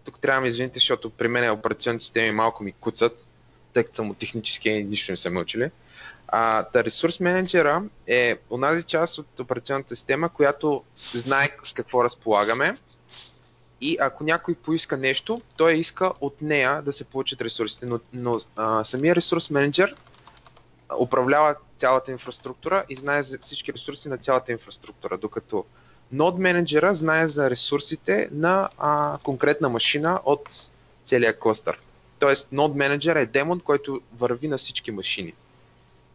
тук 0.04 0.18
трябва 0.20 0.36
да 0.36 0.42
ме 0.42 0.48
извините, 0.48 0.78
защото 0.78 1.10
при 1.10 1.28
мен 1.28 1.50
операционните 1.50 2.04
системи 2.04 2.30
малко 2.30 2.64
ми 2.64 2.72
куцат, 2.72 3.26
тъй 3.72 3.84
като 3.84 3.96
съм 3.96 4.10
от 4.10 4.18
технически 4.18 4.68
и 4.68 4.84
нищо 4.84 5.12
не 5.12 5.16
са 5.16 5.30
ме 5.30 5.40
учили. 5.40 5.70
А, 6.28 6.62
та 6.62 6.84
ресурс 6.84 7.20
менеджера 7.20 7.82
е 8.06 8.36
онази 8.50 8.82
част 8.82 9.18
от 9.18 9.40
операционната 9.40 9.96
система, 9.96 10.28
която 10.28 10.82
знае 11.14 11.48
с 11.62 11.72
какво 11.72 12.04
разполагаме 12.04 12.76
и 13.80 13.96
ако 14.00 14.24
някой 14.24 14.54
поиска 14.54 14.96
нещо, 14.96 15.40
той 15.56 15.74
иска 15.74 16.12
от 16.20 16.42
нея 16.42 16.82
да 16.82 16.92
се 16.92 17.04
получат 17.04 17.40
ресурсите, 17.40 17.86
но, 17.86 18.00
но 18.12 18.38
а, 18.56 18.84
самия 18.84 19.14
ресурс 19.14 19.50
менеджер 19.50 19.96
управлява 21.00 21.56
цялата 21.76 22.12
инфраструктура 22.12 22.84
и 22.88 22.96
знае 22.96 23.22
за 23.22 23.38
всички 23.38 23.72
ресурси 23.72 24.08
на 24.08 24.18
цялата 24.18 24.52
инфраструктура, 24.52 25.18
докато 25.18 25.64
нод 26.12 26.38
менеджера 26.38 26.94
знае 26.94 27.28
за 27.28 27.50
ресурсите 27.50 28.28
на 28.32 28.68
а, 28.78 29.18
конкретна 29.22 29.68
машина 29.68 30.20
от 30.24 30.68
целия 31.04 31.38
клъстър. 31.38 31.78
Тоест, 32.18 32.48
нод 32.52 32.74
менеджер 32.74 33.16
е 33.16 33.26
демон, 33.26 33.60
който 33.60 34.00
върви 34.18 34.48
на 34.48 34.56
всички 34.56 34.90
машини. 34.90 35.34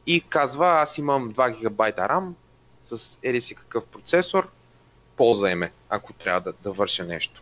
И 0.07 0.21
казва, 0.21 0.67
аз 0.67 0.97
имам 0.97 1.33
2 1.33 1.57
гигабайта 1.57 2.01
RAM 2.01 2.31
с 2.83 3.19
еди 3.23 3.41
си 3.41 3.55
какъв 3.55 3.85
процесор, 3.85 4.49
ползвай 5.17 5.55
ме, 5.55 5.71
ако 5.89 6.13
трябва 6.13 6.41
да, 6.41 6.53
да 6.63 6.71
върша 6.71 7.05
нещо. 7.05 7.41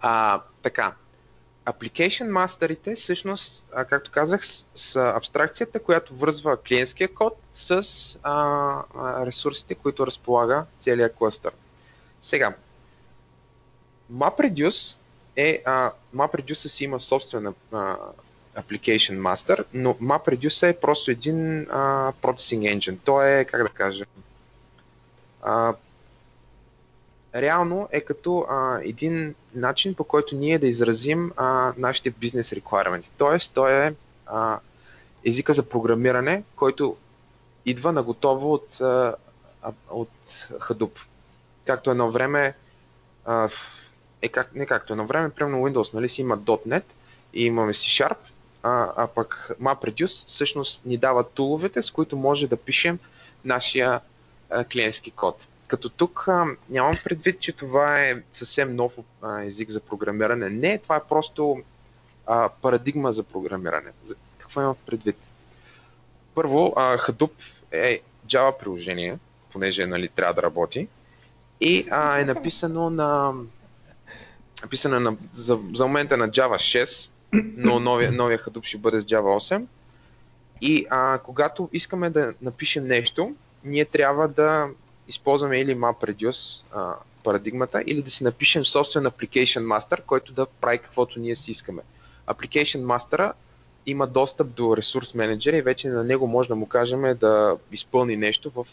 А, 0.00 0.40
така, 0.62 0.94
Application 1.66 2.28
мастерите, 2.28 2.94
всъщност, 2.94 3.66
както 3.88 4.10
казах, 4.10 4.40
са 4.74 5.12
абстракцията, 5.16 5.80
която 5.80 6.14
връзва 6.14 6.56
клиентския 6.56 7.14
код 7.14 7.36
с 7.54 7.82
а, 8.22 9.26
ресурсите, 9.26 9.74
които 9.74 10.06
разполага 10.06 10.64
целият 10.78 11.14
клъстър. 11.14 11.52
Сега, 12.22 12.54
MapReduce 14.12 14.96
е, 15.36 15.62
а, 15.64 15.92
MapReduce 16.16 16.68
си 16.68 16.84
има 16.84 17.00
собствена 17.00 17.54
Application 18.56 19.18
Master, 19.18 19.64
но 19.74 19.94
MapReduce 19.94 20.68
е 20.68 20.80
просто 20.80 21.10
един 21.10 21.60
а, 21.70 22.12
processing 22.22 22.76
engine. 22.76 22.98
Той 23.04 23.38
е, 23.38 23.44
как 23.44 23.62
да 23.62 23.68
кажа, 23.68 24.04
а, 25.42 25.74
реално 27.34 27.88
е 27.92 28.00
като 28.00 28.46
а, 28.50 28.80
един 28.82 29.34
начин 29.54 29.94
по 29.94 30.04
който 30.04 30.36
ние 30.36 30.58
да 30.58 30.66
изразим 30.66 31.32
а, 31.36 31.72
нашите 31.78 32.10
бизнес 32.10 32.50
requirements. 32.50 33.10
Тоест, 33.18 33.52
той 33.54 33.86
е 33.86 33.94
а, 34.26 34.58
езика 35.24 35.52
за 35.52 35.62
програмиране, 35.62 36.42
който 36.56 36.96
идва 37.66 37.92
на 37.92 38.02
готово 38.02 38.52
от, 38.52 38.80
а, 38.80 39.14
от 39.90 40.10
Hadoop. 40.58 40.98
Както 41.66 41.90
едно 41.90 42.10
време, 42.10 42.54
а, 43.24 43.48
е 44.22 44.28
как, 44.28 44.54
не 44.54 44.66
както 44.66 44.92
едно 44.92 45.06
време, 45.06 45.30
примерно 45.30 45.58
Windows 45.58 45.94
нали, 45.94 46.08
си 46.08 46.20
има 46.20 46.38
.NET 46.38 46.84
и 47.34 47.44
имаме 47.44 47.72
C 47.72 48.06
Sharp, 48.06 48.16
а, 48.62 48.92
а 48.96 49.06
пък 49.06 49.50
MapReduce 49.60 50.26
всъщност 50.26 50.84
ни 50.84 50.96
дава 50.96 51.28
туловете, 51.28 51.82
с 51.82 51.90
които 51.90 52.16
може 52.16 52.46
да 52.46 52.56
пишем 52.56 52.98
нашия 53.44 54.00
а, 54.50 54.64
клиентски 54.64 55.10
код. 55.10 55.48
Като 55.72 55.88
тук 55.88 56.28
а, 56.28 56.46
нямам 56.70 56.98
предвид, 57.04 57.40
че 57.40 57.52
това 57.52 58.00
е 58.00 58.22
съвсем 58.32 58.76
нов 58.76 58.94
а, 59.22 59.42
език 59.42 59.70
за 59.70 59.80
програмиране. 59.80 60.48
Не, 60.48 60.78
това 60.78 60.96
е 60.96 61.08
просто 61.08 61.62
а, 62.26 62.48
парадигма 62.48 63.12
за 63.12 63.22
програмиране. 63.22 63.90
Какво 64.38 64.60
имам 64.60 64.76
предвид? 64.86 65.16
Първо, 66.34 66.72
а, 66.76 66.98
Hadoop 66.98 67.30
е 67.70 68.00
Java 68.26 68.58
приложение, 68.58 69.18
понеже 69.52 69.86
нали, 69.86 70.08
трябва 70.08 70.34
да 70.34 70.42
работи. 70.42 70.88
И 71.60 71.86
а, 71.90 72.20
е 72.20 72.24
написано 72.24 72.90
на 72.90 73.32
написано 74.62 75.00
на, 75.00 75.16
за, 75.34 75.58
за 75.74 75.86
момента 75.86 76.16
на 76.16 76.28
Java 76.30 76.84
6, 76.84 77.10
но 77.56 77.80
новия, 77.80 78.12
новия 78.12 78.38
Hadoop 78.38 78.64
ще 78.64 78.78
бъде 78.78 79.00
с 79.00 79.04
Java 79.04 79.56
8. 79.56 79.64
И 80.60 80.86
а, 80.90 81.18
когато 81.18 81.68
искаме 81.72 82.10
да 82.10 82.34
напишем 82.42 82.86
нещо, 82.86 83.34
ние 83.64 83.84
трябва 83.84 84.28
да 84.28 84.68
използваме 85.08 85.60
или 85.60 85.76
MapReduce 85.76 86.62
а, 86.72 86.94
парадигмата, 87.24 87.82
или 87.86 88.02
да 88.02 88.10
си 88.10 88.24
напишем 88.24 88.64
собствен 88.64 89.04
Application 89.04 89.62
Master, 89.62 90.02
който 90.02 90.32
да 90.32 90.46
прави 90.46 90.78
каквото 90.78 91.20
ние 91.20 91.36
си 91.36 91.50
искаме. 91.50 91.82
Application 92.26 92.84
Master 92.84 93.32
има 93.86 94.06
достъп 94.06 94.50
до 94.54 94.76
ресурс 94.76 95.14
менеджера 95.14 95.56
и 95.56 95.62
вече 95.62 95.88
на 95.88 96.04
него 96.04 96.26
може 96.26 96.48
да 96.48 96.56
му 96.56 96.66
кажем 96.66 97.02
да 97.20 97.56
изпълни 97.72 98.16
нещо 98.16 98.50
в, 98.50 98.66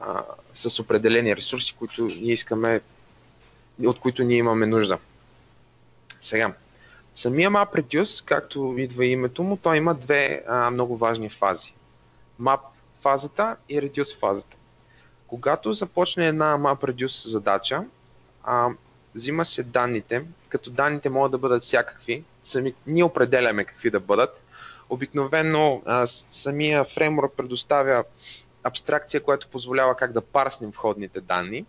а, 0.00 0.22
с 0.54 0.80
определени 0.80 1.36
ресурси, 1.36 1.74
които 1.78 2.04
ние 2.04 2.32
искаме, 2.32 2.80
от 3.84 4.00
които 4.00 4.24
ние 4.24 4.36
имаме 4.36 4.66
нужда. 4.66 4.98
Сега, 6.20 6.54
самия 7.14 7.50
MapReduce, 7.50 8.24
както 8.24 8.74
идва 8.78 9.06
името 9.06 9.42
му, 9.42 9.56
той 9.56 9.76
има 9.76 9.94
две 9.94 10.44
а, 10.48 10.70
много 10.70 10.96
важни 10.96 11.30
фази. 11.30 11.74
Map 12.40 12.60
фазата 13.00 13.56
и 13.68 13.80
Reduce 13.80 14.18
фазата. 14.18 14.56
Когато 15.32 15.72
започне 15.72 16.26
една 16.26 16.58
MapReduce 16.58 17.28
задача, 17.28 17.84
а, 18.44 18.70
взима 19.14 19.44
се 19.44 19.62
данните, 19.62 20.24
като 20.48 20.70
данните 20.70 21.10
могат 21.10 21.32
да 21.32 21.38
бъдат 21.38 21.62
всякакви, 21.62 22.24
сами, 22.44 22.74
ние 22.86 23.04
определяме 23.04 23.64
какви 23.64 23.90
да 23.90 24.00
бъдат. 24.00 24.42
Обикновено 24.90 25.82
а, 25.86 26.06
самия 26.06 26.84
фреймворк 26.84 27.32
предоставя 27.36 28.04
абстракция, 28.62 29.22
която 29.22 29.48
позволява 29.48 29.96
как 29.96 30.12
да 30.12 30.20
парснем 30.20 30.70
входните 30.70 31.20
данни, 31.20 31.66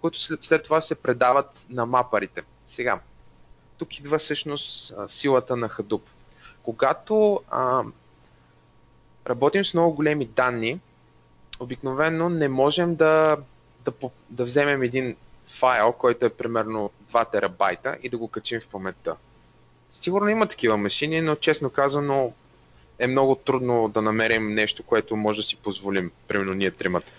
които 0.00 0.20
след, 0.20 0.44
след 0.44 0.62
това 0.62 0.80
се 0.80 0.94
предават 0.94 1.66
на 1.70 1.86
мапарите. 1.86 2.42
Сега, 2.66 3.00
тук 3.78 3.98
идва 3.98 4.18
всъщност 4.18 4.94
силата 5.06 5.56
на 5.56 5.68
Hadoop. 5.68 6.02
Когато 6.62 7.40
а, 7.50 7.82
работим 9.26 9.64
с 9.64 9.74
много 9.74 9.94
големи 9.94 10.24
данни, 10.24 10.80
обикновено 11.60 12.28
не 12.28 12.48
можем 12.48 12.94
да, 12.94 13.36
да, 13.84 13.92
да 14.30 14.44
вземем 14.44 14.82
един 14.82 15.16
файл, 15.46 15.92
който 15.92 16.26
е 16.26 16.30
примерно 16.30 16.90
2 17.12 17.30
терабайта 17.30 17.96
и 18.02 18.08
да 18.08 18.18
го 18.18 18.28
качим 18.28 18.60
в 18.60 18.66
паметта. 18.66 19.16
Сигурно 19.90 20.28
има 20.28 20.46
такива 20.46 20.76
машини, 20.76 21.20
но 21.20 21.36
честно 21.36 21.70
казано 21.70 22.32
е 22.98 23.06
много 23.06 23.34
трудно 23.34 23.88
да 23.88 24.02
намерим 24.02 24.54
нещо, 24.54 24.82
което 24.82 25.16
може 25.16 25.36
да 25.36 25.42
си 25.42 25.56
позволим, 25.56 26.10
примерно 26.28 26.54
ние 26.54 26.70
тримата. 26.70 27.12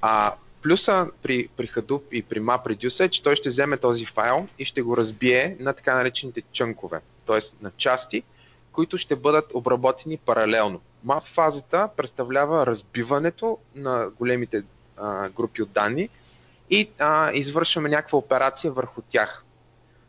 А 0.00 0.34
плюса 0.62 1.06
при, 1.22 1.48
при 1.56 1.68
Hadoop 1.68 2.02
и 2.12 2.22
при 2.22 2.40
MapReduce 2.40 3.04
е, 3.04 3.08
че 3.08 3.22
той 3.22 3.36
ще 3.36 3.48
вземе 3.48 3.76
този 3.76 4.06
файл 4.06 4.48
и 4.58 4.64
ще 4.64 4.82
го 4.82 4.96
разбие 4.96 5.56
на 5.60 5.72
така 5.72 5.94
наречените 5.94 6.42
чънкове, 6.52 7.00
т.е. 7.26 7.40
на 7.60 7.70
части, 7.76 8.22
които 8.76 8.98
ще 8.98 9.16
бъдат 9.16 9.54
обработени 9.54 10.16
паралелно. 10.16 10.80
Map 11.06 11.22
фазата 11.22 11.88
представлява 11.96 12.66
разбиването 12.66 13.58
на 13.74 14.10
големите 14.18 14.62
а, 14.96 15.28
групи 15.28 15.62
от 15.62 15.70
данни 15.70 16.08
и 16.70 16.90
а, 16.98 17.32
извършваме 17.32 17.88
някаква 17.88 18.18
операция 18.18 18.72
върху 18.72 19.02
тях. 19.02 19.44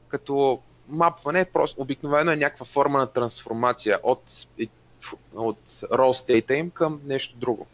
Като 0.07 0.59
мапване 0.89 1.39
е 1.39 1.45
просто 1.45 1.81
обикновено 1.81 2.31
е 2.31 2.35
някаква 2.35 2.65
форма 2.65 2.99
на 2.99 3.07
трансформация 3.07 3.99
от, 4.03 4.23
от 5.35 5.59
raw 5.69 6.11
state 6.25 6.53
им 6.53 6.69
към 6.69 7.01
нещо 7.05 7.35
друго. 7.37 7.67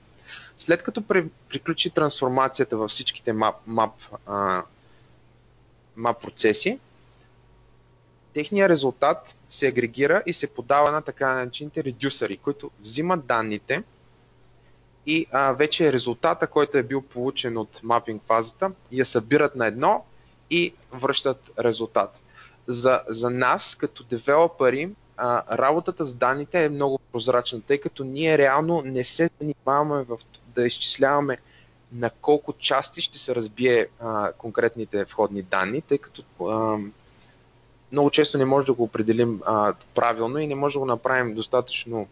След 0.57 0.83
като 0.83 1.01
приключи 1.49 1.89
трансформацията 1.89 2.77
във 2.77 2.91
всичките 2.91 3.33
map, 3.33 3.55
map, 3.69 3.91
а, 4.25 4.63
map 5.97 6.19
процеси, 6.21 6.79
техният 8.33 8.69
резултат 8.69 9.35
се 9.47 9.67
агрегира 9.67 10.23
и 10.25 10.33
се 10.33 10.47
подава 10.47 10.91
на 10.91 11.01
така 11.01 11.33
наречените 11.33 11.83
редюсъри, 11.83 12.37
които 12.37 12.71
взимат 12.81 13.25
данните 13.25 13.83
и 15.05 15.25
а, 15.31 15.51
вече 15.51 15.93
резултата, 15.93 16.47
който 16.47 16.77
е 16.77 16.83
бил 16.83 17.01
получен 17.01 17.57
от 17.57 17.79
мапинг 17.83 18.21
фазата, 18.25 18.71
я 18.91 19.05
събират 19.05 19.55
на 19.55 19.67
едно 19.67 20.05
и 20.49 20.73
връщат 20.91 21.51
резултат. 21.59 22.21
За, 22.67 23.01
за 23.07 23.29
нас, 23.29 23.75
като 23.75 24.03
девелопери, 24.03 24.89
а, 25.17 25.57
работата 25.57 26.05
с 26.05 26.15
данните 26.15 26.65
е 26.65 26.69
много 26.69 26.99
прозрачна, 27.11 27.61
тъй 27.61 27.77
като 27.77 28.03
ние 28.03 28.37
реално 28.37 28.81
не 28.81 29.03
се 29.03 29.29
занимаваме 29.39 30.03
в, 30.03 30.17
да 30.55 30.67
изчисляваме 30.67 31.37
на 31.91 32.09
колко 32.09 32.53
части 32.53 33.01
ще 33.01 33.17
се 33.17 33.35
разбие 33.35 33.87
а, 33.99 34.31
конкретните 34.33 35.03
входни 35.03 35.41
данни, 35.41 35.81
тъй 35.81 35.97
като 35.97 36.23
а, 36.45 36.77
много 37.93 38.11
често 38.11 38.37
не 38.37 38.45
може 38.45 38.65
да 38.65 38.73
го 38.73 38.83
определим 38.83 39.41
а, 39.45 39.73
правилно 39.95 40.39
и 40.39 40.47
не 40.47 40.55
може 40.55 40.73
да 40.73 40.79
го 40.79 40.85
направим 40.85 41.35
достатъчно 41.35 42.07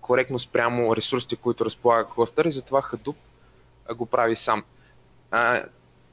коректно 0.00 0.38
спрямо 0.38 0.96
ресурсите, 0.96 1.36
които 1.36 1.64
разполага 1.64 2.08
кластър 2.08 2.44
и 2.44 2.52
затова 2.52 2.82
Hadoop 2.82 3.14
го 3.94 4.06
прави 4.06 4.36
сам. 4.36 4.64
А, 5.30 5.64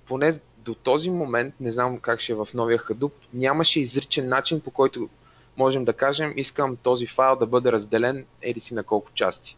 поне 0.06 0.40
до 0.58 0.76
този 0.76 1.10
момент, 1.10 1.56
не 1.60 1.72
знам 1.72 2.00
как 2.00 2.20
ще 2.20 2.32
е 2.32 2.36
в 2.36 2.48
новия 2.54 2.80
Hadoop, 2.80 3.12
нямаше 3.34 3.82
изричен 3.82 4.30
начин 4.30 4.62
по 4.62 4.72
който 4.72 5.10
можем 5.58 5.86
да 5.86 5.94
кажем, 5.94 6.34
искам 6.38 6.76
този 6.76 7.08
файл 7.08 7.36
да 7.36 7.46
бъде 7.46 7.72
разделен 7.72 8.26
еди 8.42 8.60
си 8.60 8.74
на 8.74 8.84
колко 8.84 9.12
части. 9.14 9.58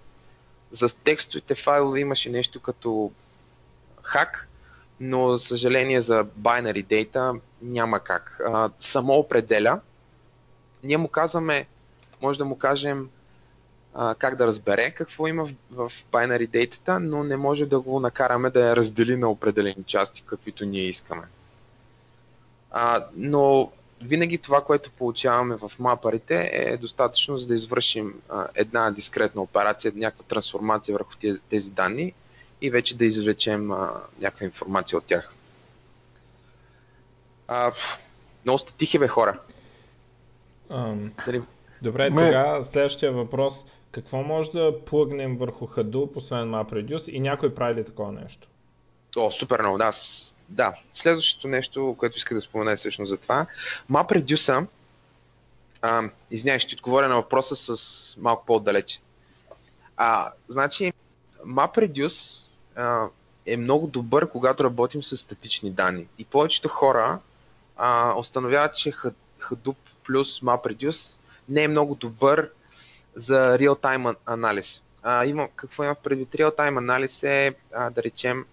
За 0.72 0.96
текстовите 0.96 1.56
файлове 1.56 2.00
имаше 2.00 2.30
нещо 2.30 2.60
като 2.60 3.12
хак, 4.02 4.50
но 5.00 5.30
за 5.30 5.40
съжаление 5.40 6.02
за 6.02 6.26
binary 6.26 6.86
data 6.86 7.40
няма 7.62 8.00
как. 8.00 8.42
А, 8.46 8.70
само 8.80 9.14
определя. 9.14 9.80
Ние 10.84 10.98
му 10.98 11.08
казваме, 11.08 11.68
може 12.22 12.40
да 12.40 12.46
му 12.46 12.58
кажем 12.58 13.10
а, 13.94 14.16
как 14.16 14.36
да 14.36 14.48
разбере 14.48 14.92
какво 14.92 15.28
има 15.28 15.46
в, 15.46 15.54
в 15.72 15.92
binary 16.12 16.48
data, 16.48 16.98
но 16.98 17.24
не 17.24 17.38
може 17.38 17.66
да 17.66 17.80
го 17.80 18.00
накараме 18.00 18.50
да 18.50 18.68
я 18.68 18.76
раздели 18.76 19.18
на 19.18 19.30
определени 19.30 19.84
части, 19.86 20.24
каквито 20.26 20.66
ние 20.66 20.84
искаме. 20.84 21.24
А, 22.72 23.06
но 23.16 23.72
винаги 24.02 24.38
това, 24.38 24.64
което 24.64 24.92
получаваме 24.92 25.56
в 25.56 25.72
мапарите 25.80 26.50
е 26.54 26.78
достатъчно 26.78 27.38
за 27.38 27.48
да 27.48 27.56
извършим 27.56 28.14
а, 28.30 28.48
една 28.56 28.92
дискретна 28.92 29.42
операция, 29.42 29.92
някаква 29.96 30.24
трансформация 30.28 30.94
върху 30.94 31.16
тези, 31.22 31.42
тези 31.42 31.72
данни 31.72 32.14
и 32.62 32.70
вече 32.70 32.98
да 32.98 33.06
извлечем 33.06 33.72
а, 33.72 33.92
някаква 34.20 34.46
информация 34.46 34.98
от 34.98 35.06
тях. 35.06 35.34
А, 37.48 37.72
много 38.46 38.60
сте 38.60 38.74
тихи, 38.74 39.00
бе, 39.00 39.08
хора. 39.08 39.40
Um, 40.70 41.26
Дали... 41.26 41.42
Добре, 41.82 42.10
Ме... 42.10 42.26
сега 42.26 42.64
следващия 42.72 43.12
въпрос. 43.12 43.54
Какво 43.92 44.24
може 44.24 44.52
да 44.52 44.86
плъгнем 44.86 45.38
върху 45.38 45.68
Hadoop, 45.68 46.16
освен 46.16 46.52
MapReduce 46.52 47.10
и 47.10 47.20
някой 47.20 47.56
прави 47.56 47.76
ли 47.76 47.86
такова 47.86 48.12
нещо? 48.12 48.48
О, 49.18 49.32
супер 49.32 49.60
много, 49.60 49.78
да. 49.78 49.92
Да, 50.50 50.74
следващото 50.94 51.48
нещо, 51.48 51.96
което 52.00 52.18
иска 52.18 52.36
да 52.36 52.42
спомена 52.42 52.72
е 52.72 52.76
всъщност 52.76 53.10
за 53.10 53.18
това. 53.18 53.46
MapReduce, 53.92 54.66
извинявай, 56.32 56.60
ще 56.60 56.76
отговоря 56.76 57.08
на 57.08 57.16
въпроса 57.16 57.78
с 57.78 58.18
малко 58.18 58.46
по-отдалече. 58.46 59.00
А, 59.98 60.32
значи, 60.48 60.94
MapReduce 61.46 62.50
а, 62.76 63.08
е 63.46 63.58
много 63.58 63.88
добър, 63.88 64.30
когато 64.30 64.64
работим 64.64 65.04
с 65.04 65.18
статични 65.18 65.72
данни. 65.72 66.08
И 66.18 66.26
повечето 66.26 66.70
хора 66.70 67.20
а, 67.78 68.14
установяват, 68.20 68.76
че 68.76 68.92
Hadoop 69.42 69.76
плюс 70.06 70.42
MapReduce 70.42 71.18
не 71.50 71.64
е 71.64 71.68
много 71.68 71.96
добър 71.96 72.50
за 73.16 73.58
real-time 73.60 74.16
анализ. 74.26 74.84
А, 75.04 75.26
има, 75.26 75.48
какво 75.56 75.84
има 75.84 75.96
предвид 75.96 76.32
real-time 76.32 76.78
анализ 76.78 77.24
е, 77.24 77.56
а, 77.74 77.90
да 77.90 78.04
речем, 78.04 78.46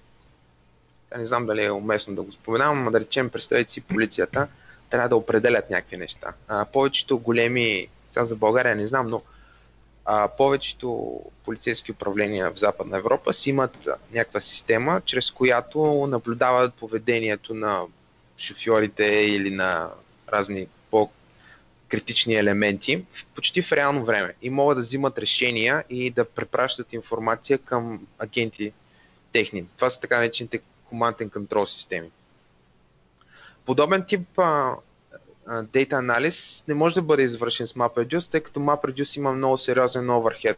не 1.18 1.26
знам 1.26 1.46
дали 1.46 1.64
е 1.64 1.70
уместно 1.70 2.14
да 2.14 2.22
го 2.22 2.33
споменавам, 2.33 2.85
но 2.85 2.90
да 2.90 3.00
речем, 3.00 3.31
представете 3.31 3.72
си 3.72 3.81
полицията, 3.81 4.48
трябва 4.90 5.09
да 5.09 5.16
определят 5.16 5.70
някакви 5.70 5.96
неща. 5.96 6.33
А, 6.48 6.64
повечето 6.64 7.18
големи, 7.18 7.88
сега 8.11 8.24
за 8.24 8.37
България 8.37 8.76
не 8.76 8.87
знам, 8.87 9.09
но 9.09 9.22
а, 10.05 10.29
повечето 10.29 11.21
полицейски 11.45 11.93
управления 11.93 12.51
в 12.51 12.59
Западна 12.59 12.99
Европа 12.99 13.33
си 13.33 13.51
имат 13.51 13.88
някаква 14.12 14.41
система, 14.41 15.03
чрез 15.05 15.31
която 15.31 16.07
наблюдават 16.07 16.75
поведението 16.75 17.55
на 17.55 17.83
шофьорите 18.38 19.05
или 19.05 19.51
на 19.51 19.91
разни 20.29 20.67
по-критични 20.91 22.35
елементи 22.35 23.05
почти 23.35 23.62
в 23.62 23.73
реално 23.73 24.05
време 24.05 24.35
и 24.43 24.51
могат 24.51 24.77
да 24.79 24.83
взимат 24.83 25.19
решения 25.19 25.85
и 25.91 26.11
да 26.11 26.25
препращат 26.25 26.93
информация 26.93 27.59
към 27.59 28.07
агенти 28.19 28.73
техни. 29.33 29.67
Това 29.77 29.91
са 29.91 30.01
така 30.01 30.17
наречените 30.17 30.61
Command 30.93 31.17
and 31.23 31.29
Control 31.29 31.65
системи. 31.65 32.11
Подобен 33.65 34.05
тип 34.09 34.38
а, 34.38 34.75
дейта 35.62 35.96
анализ 35.96 36.64
не 36.68 36.74
може 36.74 36.94
да 36.94 37.02
бъде 37.02 37.22
извършен 37.22 37.66
с 37.66 37.72
MapReduce, 37.72 38.31
тъй 38.31 38.40
като 38.40 38.61
MapReduce 38.61 39.16
има 39.16 39.33
много 39.33 39.59
сериозен 39.59 40.07
overhead 40.07 40.57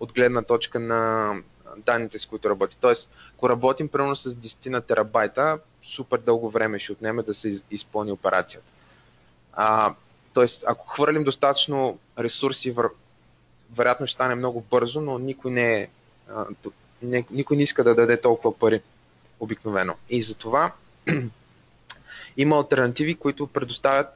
от 0.00 0.12
гледна 0.12 0.42
точка 0.42 0.80
на 0.80 1.32
данните, 1.76 2.18
с 2.18 2.26
които 2.26 2.50
работи. 2.50 2.76
Тоест, 2.80 3.10
ако 3.36 3.48
работим 3.48 3.88
примерно 3.88 4.16
с 4.16 4.34
10 4.34 4.70
на 4.70 4.80
терабайта, 4.80 5.58
супер 5.82 6.18
дълго 6.18 6.50
време 6.50 6.78
ще 6.78 6.92
отнеме 6.92 7.22
да 7.22 7.34
се 7.34 7.52
изпълни 7.70 8.12
операцията. 8.12 8.66
А, 9.52 9.94
тоест, 10.32 10.64
ако 10.66 10.86
хвърлим 10.86 11.24
достатъчно 11.24 11.98
ресурси, 12.18 12.74
вероятно 13.76 14.06
ще 14.06 14.14
стане 14.14 14.34
много 14.34 14.60
бързо, 14.60 15.00
но 15.00 15.18
никой 15.18 15.50
не, 15.50 15.82
е, 15.82 15.88
не, 17.02 17.24
никой 17.30 17.56
не 17.56 17.62
иска 17.62 17.84
да 17.84 17.94
даде 17.94 18.20
толкова 18.20 18.58
пари 18.58 18.82
обикновено. 19.40 19.94
И 20.10 20.22
затова 20.22 20.72
има 22.36 22.56
альтернативи, 22.56 23.14
които 23.14 23.46
предоставят 23.46 24.06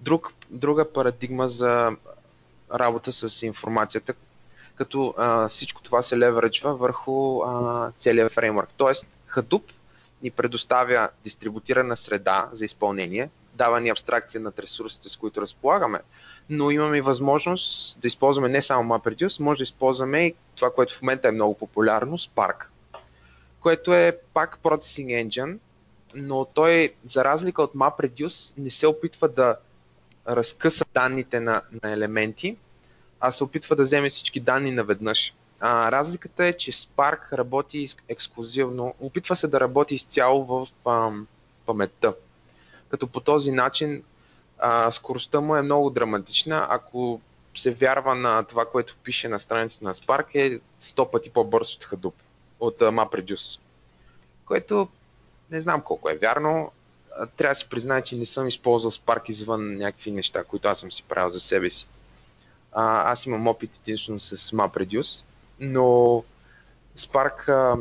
друг, 0.00 0.32
друга 0.50 0.92
парадигма 0.92 1.48
за 1.48 1.96
работа 2.74 3.12
с 3.12 3.42
информацията, 3.42 4.14
като 4.74 5.14
а, 5.16 5.48
всичко 5.48 5.82
това 5.82 6.02
се 6.02 6.18
левереджва 6.18 6.74
върху 6.74 7.42
а, 7.42 7.92
целият 7.98 8.32
фреймворк. 8.32 8.68
Тоест, 8.76 9.06
Hadoop 9.30 9.62
ни 10.22 10.30
предоставя 10.30 11.08
дистрибутирана 11.24 11.96
среда 11.96 12.48
за 12.52 12.64
изпълнение, 12.64 13.30
дава 13.54 13.80
ни 13.80 13.88
абстракция 13.88 14.40
над 14.40 14.58
ресурсите, 14.58 15.08
с 15.08 15.16
които 15.16 15.40
разполагаме, 15.40 16.00
но 16.50 16.70
имаме 16.70 16.98
и 16.98 17.00
възможност 17.00 18.00
да 18.00 18.08
използваме 18.08 18.48
не 18.48 18.62
само 18.62 18.94
MapReduce, 18.94 19.40
може 19.40 19.58
да 19.58 19.62
използваме 19.62 20.26
и 20.26 20.34
това, 20.56 20.70
което 20.70 20.94
в 20.94 21.02
момента 21.02 21.28
е 21.28 21.32
много 21.32 21.54
популярно, 21.54 22.18
Spark, 22.18 22.66
което 23.60 23.94
е 23.94 24.18
пак 24.34 24.58
Processing 24.62 25.28
Engine, 25.28 25.58
но 26.14 26.44
той, 26.44 26.94
за 27.06 27.24
разлика 27.24 27.62
от 27.62 27.74
MapReduce, 27.74 28.54
не 28.58 28.70
се 28.70 28.86
опитва 28.86 29.28
да 29.28 29.56
разкъса 30.28 30.84
данните 30.94 31.40
на, 31.40 31.62
на 31.82 31.90
елементи, 31.90 32.56
а 33.20 33.32
се 33.32 33.44
опитва 33.44 33.76
да 33.76 33.82
вземе 33.82 34.10
всички 34.10 34.40
данни 34.40 34.70
наведнъж. 34.70 35.34
А, 35.60 35.92
разликата 35.92 36.44
е, 36.44 36.52
че 36.52 36.72
Spark 36.72 37.32
работи 37.32 37.88
ексклюзивно, 38.08 38.94
опитва 39.00 39.36
се 39.36 39.48
да 39.48 39.60
работи 39.60 39.94
изцяло 39.94 40.44
в 40.44 40.88
ам, 40.90 41.26
паметта. 41.66 42.14
Като 42.88 43.06
по 43.06 43.20
този 43.20 43.52
начин 43.52 44.02
а, 44.58 44.90
скоростта 44.90 45.40
му 45.40 45.56
е 45.56 45.62
много 45.62 45.90
драматична. 45.90 46.66
Ако 46.70 47.20
се 47.54 47.70
вярва 47.70 48.14
на 48.14 48.44
това, 48.44 48.66
което 48.66 48.96
пише 49.02 49.28
на 49.28 49.40
страницата 49.40 49.84
на 49.84 49.94
Spark, 49.94 50.34
е 50.34 50.60
100 50.80 51.10
пъти 51.10 51.30
по-бърз 51.30 51.74
от 51.74 51.84
Hadoop, 51.84 52.14
от 52.60 52.78
MapReduce. 52.78 53.60
Което 54.44 54.88
не 55.50 55.60
знам 55.60 55.82
колко 55.82 56.10
е 56.10 56.16
вярно 56.16 56.72
трябва 57.36 57.54
да 57.54 57.58
си 57.58 57.68
призная, 57.68 58.02
че 58.02 58.16
не 58.16 58.26
съм 58.26 58.48
използвал 58.48 58.90
Spark 58.90 59.30
извън 59.30 59.74
някакви 59.74 60.10
неща, 60.10 60.44
които 60.44 60.68
аз 60.68 60.80
съм 60.80 60.92
си 60.92 61.02
правил 61.02 61.30
за 61.30 61.40
себе 61.40 61.70
си. 61.70 61.88
А, 62.72 63.12
аз 63.12 63.26
имам 63.26 63.46
опит 63.48 63.70
единствено 63.76 64.18
с 64.18 64.36
MapReduce, 64.36 65.24
но 65.60 66.22
Spark, 66.98 67.48
а, 67.48 67.76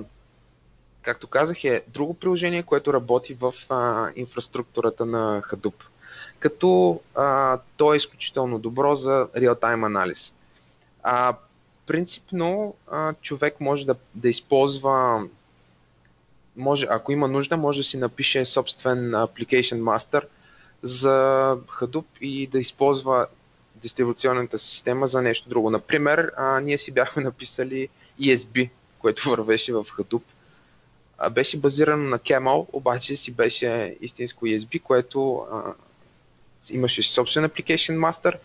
както 1.02 1.28
казах, 1.28 1.64
е 1.64 1.84
друго 1.88 2.14
приложение, 2.14 2.64
което 2.64 2.94
работи 2.94 3.34
в 3.34 3.54
а, 3.70 4.10
инфраструктурата 4.16 5.06
на 5.06 5.42
Hadoop. 5.42 5.84
Като 6.40 7.02
а, 7.16 7.60
то 7.78 7.94
е 7.94 7.98
изключително 7.98 8.60
добро 8.60 8.96
за 8.96 9.28
real-time 9.36 9.86
анализ. 9.86 10.34
А, 11.04 11.36
принципно 11.88 12.76
а, 12.92 13.14
човек 13.14 13.60
може 13.60 13.86
да, 13.86 13.96
да 14.16 14.30
използва 14.30 15.24
може, 16.58 16.88
ако 16.90 17.12
има 17.12 17.28
нужда, 17.28 17.58
може 17.58 17.80
да 17.80 17.84
си 17.84 17.98
напише 17.98 18.46
собствен 18.46 19.12
Application 19.12 19.80
Master 19.82 20.24
за 20.84 21.10
Hadoop 21.68 22.06
и 22.22 22.48
да 22.48 22.60
използва 22.60 23.28
дистрибуционната 23.76 24.60
система 24.60 25.08
за 25.08 25.22
нещо 25.22 25.50
друго. 25.50 25.70
Например, 25.70 26.32
а, 26.38 26.60
ние 26.60 26.78
си 26.78 26.92
бяхме 26.92 27.24
написали 27.24 27.90
ESB, 28.22 28.70
което 29.00 29.30
вървеше 29.30 29.74
в 29.74 29.86
Hadoop. 29.86 30.22
А, 31.18 31.30
беше 31.30 31.60
базирано 31.60 32.10
на 32.10 32.20
Camel, 32.20 32.68
обаче 32.74 33.16
си 33.16 33.34
беше 33.34 33.98
истинско 34.02 34.46
ESB, 34.46 34.82
което 34.82 35.36
а, 35.52 35.74
имаше 36.70 37.04
собствен 37.04 37.50
Application 37.50 37.98
Master 37.98 38.38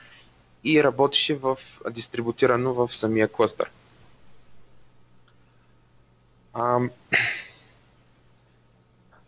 и 0.64 0.84
работеше 0.84 1.34
в, 1.34 1.58
дистрибутирано 1.90 2.74
в 2.74 2.96
самия 2.96 3.28
клъстър. 3.28 3.70
А, 6.52 6.80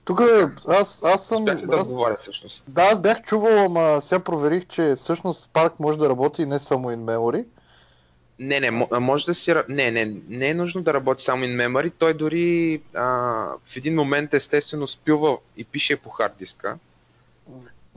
тук 0.04 0.20
аз, 0.68 1.02
аз 1.04 1.26
съм... 1.26 1.44
Да 1.44 1.58
аз, 1.72 1.88
говоря 1.88 2.16
всъщност. 2.16 2.64
Да, 2.68 2.82
аз 2.82 3.00
бях 3.00 3.22
чувал, 3.22 3.64
ама 3.64 4.02
сега 4.02 4.20
проверих, 4.20 4.66
че 4.66 4.94
всъщност 4.96 5.50
Spark 5.52 5.72
може 5.78 5.98
да 5.98 6.08
работи 6.08 6.46
не 6.46 6.58
само 6.58 6.88
in 6.90 6.98
memory. 6.98 7.44
Не, 8.38 8.60
не, 8.60 8.70
може 9.00 9.26
да 9.26 9.34
си... 9.34 9.54
Не, 9.68 9.90
не, 9.90 10.14
не 10.28 10.48
е 10.48 10.54
нужно 10.54 10.82
да 10.82 10.94
работи 10.94 11.24
само 11.24 11.44
in 11.44 11.66
memory. 11.66 11.92
Той 11.98 12.14
дори 12.14 12.82
а, 12.94 13.04
в 13.66 13.76
един 13.76 13.94
момент 13.94 14.34
естествено 14.34 14.88
спилва 14.88 15.38
и 15.56 15.64
пише 15.64 15.96
по 15.96 16.10
хард 16.10 16.32
диска. 16.38 16.78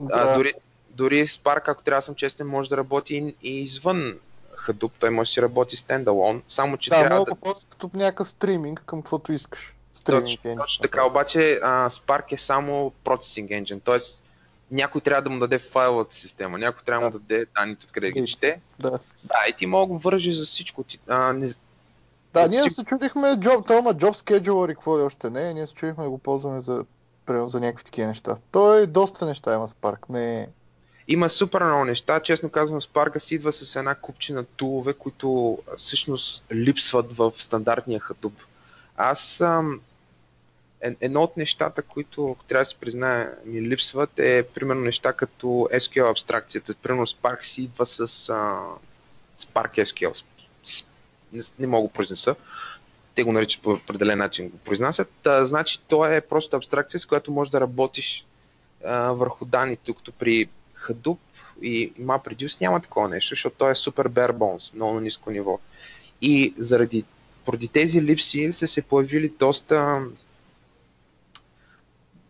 Да. 0.00 0.12
А, 0.12 0.36
дори, 0.36 0.54
дори 0.90 1.28
Spark, 1.28 1.62
ако 1.66 1.82
трябва 1.82 1.98
да 1.98 2.04
съм 2.04 2.14
честен, 2.14 2.46
може 2.46 2.68
да 2.68 2.76
работи 2.76 3.14
и, 3.14 3.48
и 3.50 3.62
извън 3.62 4.18
Hadoop. 4.66 4.90
Той 4.98 5.10
може 5.10 5.28
да 5.28 5.32
си 5.32 5.42
работи 5.42 5.76
стендалон, 5.76 6.42
само 6.48 6.78
че 6.78 6.90
да, 6.90 6.96
трябва 6.96 7.24
да... 7.24 7.34
Да, 7.44 7.54
като 7.70 7.90
някакъв 7.94 8.28
стриминг 8.28 8.82
към 8.86 9.02
каквото 9.02 9.32
искаш. 9.32 9.75
Точно, 10.04 10.56
точно 10.56 10.82
така, 10.82 11.06
обаче 11.06 11.60
а, 11.62 11.90
Spark 11.90 12.32
е 12.32 12.38
само 12.38 12.92
Processing 13.04 13.62
Engine, 13.62 13.82
т.е. 13.84 13.98
някой 14.70 15.00
трябва 15.00 15.22
да 15.22 15.30
му 15.30 15.38
даде 15.38 15.58
файловата 15.58 16.16
система, 16.16 16.58
някой 16.58 16.82
трябва 16.84 17.10
да 17.10 17.18
му 17.18 17.18
даде 17.18 17.46
данните, 17.56 17.84
откъде 17.84 18.10
ги 18.10 18.26
чете. 18.26 18.60
Да. 18.78 18.90
да, 19.24 19.48
и 19.48 19.52
ти 19.52 19.66
мога 19.66 19.94
да 19.94 20.00
вържи 20.00 20.32
за 20.32 20.44
всичко. 20.44 20.84
Ти, 20.84 20.98
а, 21.08 21.32
не... 21.32 21.48
Да, 22.34 22.48
ние 22.48 22.70
се 22.70 22.84
чудихме, 22.84 23.28
job, 23.28 23.62
това 23.62 23.78
има 23.78 23.94
Job 23.94 24.12
Scheduler 24.12 24.72
и 24.72 24.74
какво 24.74 24.98
ли 24.98 25.02
още 25.02 25.30
не, 25.30 25.54
ние 25.54 25.66
се 25.66 25.74
чудихме 25.74 26.04
да 26.04 26.10
го 26.10 26.18
ползваме 26.18 26.60
за, 26.60 26.84
за 27.28 27.60
някакви 27.60 27.84
такива 27.84 28.08
неща. 28.08 28.36
Той 28.50 28.82
е 28.82 28.86
доста 28.86 29.26
неща 29.26 29.54
има 29.54 29.68
Spark, 29.68 29.98
не 30.08 30.40
е... 30.40 30.48
Има 31.08 31.30
супер 31.30 31.64
много 31.64 31.84
неща. 31.84 32.20
Честно 32.20 32.48
казвам, 32.48 32.80
Spark 32.80 33.18
си 33.18 33.34
идва 33.34 33.52
с 33.52 33.76
една 33.76 33.94
купчина 33.94 34.44
тулове, 34.44 34.92
които 34.92 35.58
всъщност 35.76 36.44
липсват 36.52 37.16
в 37.16 37.32
стандартния 37.36 38.00
Hadoop. 38.00 38.32
Аз 38.96 39.40
ам, 39.40 39.80
едно 40.80 41.22
от 41.22 41.36
нещата, 41.36 41.82
които 41.82 42.36
трябва 42.48 42.62
да 42.62 42.66
се 42.70 42.74
признае 42.74 43.28
ми 43.44 43.62
липсват 43.62 44.18
е 44.18 44.46
примерно 44.54 44.80
неща 44.80 45.12
като 45.12 45.46
SQL 45.72 46.10
абстракцията. 46.10 46.74
Примерно 46.82 47.06
Spark 47.06 47.42
си 47.42 47.62
идва 47.62 47.86
с 47.86 48.00
а, 48.00 48.04
Spark 49.38 49.84
SQL. 49.84 50.24
Не, 51.32 51.42
не 51.58 51.66
мога 51.66 51.88
произнеса. 51.88 52.36
Те 53.14 53.22
го 53.24 53.32
наричат 53.32 53.62
по 53.62 53.70
определен 53.70 54.18
начин 54.18 54.48
го 54.48 54.58
произнасят. 54.58 55.26
А, 55.26 55.46
значи 55.46 55.80
то 55.88 56.06
е 56.06 56.20
просто 56.20 56.56
абстракция, 56.56 57.00
с 57.00 57.06
която 57.06 57.32
можеш 57.32 57.50
да 57.50 57.60
работиш 57.60 58.26
а, 58.84 59.12
върху 59.12 59.44
данните, 59.44 59.94
като 59.94 60.12
при 60.12 60.48
Hadoop 60.86 61.18
и 61.62 61.92
MapReduce 62.00 62.60
няма 62.60 62.80
такова 62.80 63.08
нещо, 63.08 63.28
защото 63.28 63.56
то 63.58 63.70
е 63.70 63.74
супер 63.74 64.08
bare 64.08 64.32
bones, 64.32 64.74
много 64.74 65.00
ниско 65.00 65.30
ниво. 65.30 65.58
И 66.22 66.54
заради 66.58 67.04
поради 67.46 67.68
тези 67.68 68.02
липси 68.02 68.52
са 68.52 68.68
се 68.68 68.82
появили 68.82 69.28
доста 69.28 70.02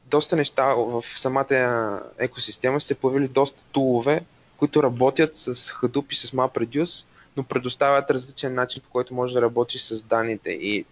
доста 0.06 0.36
неща 0.36 0.74
в 0.74 1.04
самата 1.16 2.00
екосистема 2.18 2.80
се 2.80 2.94
появили 2.94 3.28
доста 3.28 3.62
тулове, 3.72 4.24
които 4.56 4.82
работят 4.82 5.36
с 5.36 5.54
Hadoop 5.54 6.12
и 6.12 6.16
с 6.16 6.30
MapReduce, 6.30 7.04
но 7.36 7.42
предоставят 7.42 8.10
различен 8.10 8.54
начин, 8.54 8.82
по 8.82 8.90
който 8.90 9.14
може 9.14 9.34
да 9.34 9.42
работиш 9.42 9.82
с 9.82 10.02
данните. 10.02 10.50
И 10.50 10.84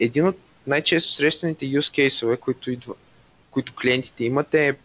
един 0.00 0.26
от 0.26 0.36
най-често 0.66 1.12
срещаните 1.12 1.66
use 1.66 2.08
case 2.08 2.38
които, 2.38 2.70
идва, 2.70 2.94
които 3.50 3.74
клиентите 3.74 4.24
имат 4.24 4.54
е 4.54 4.76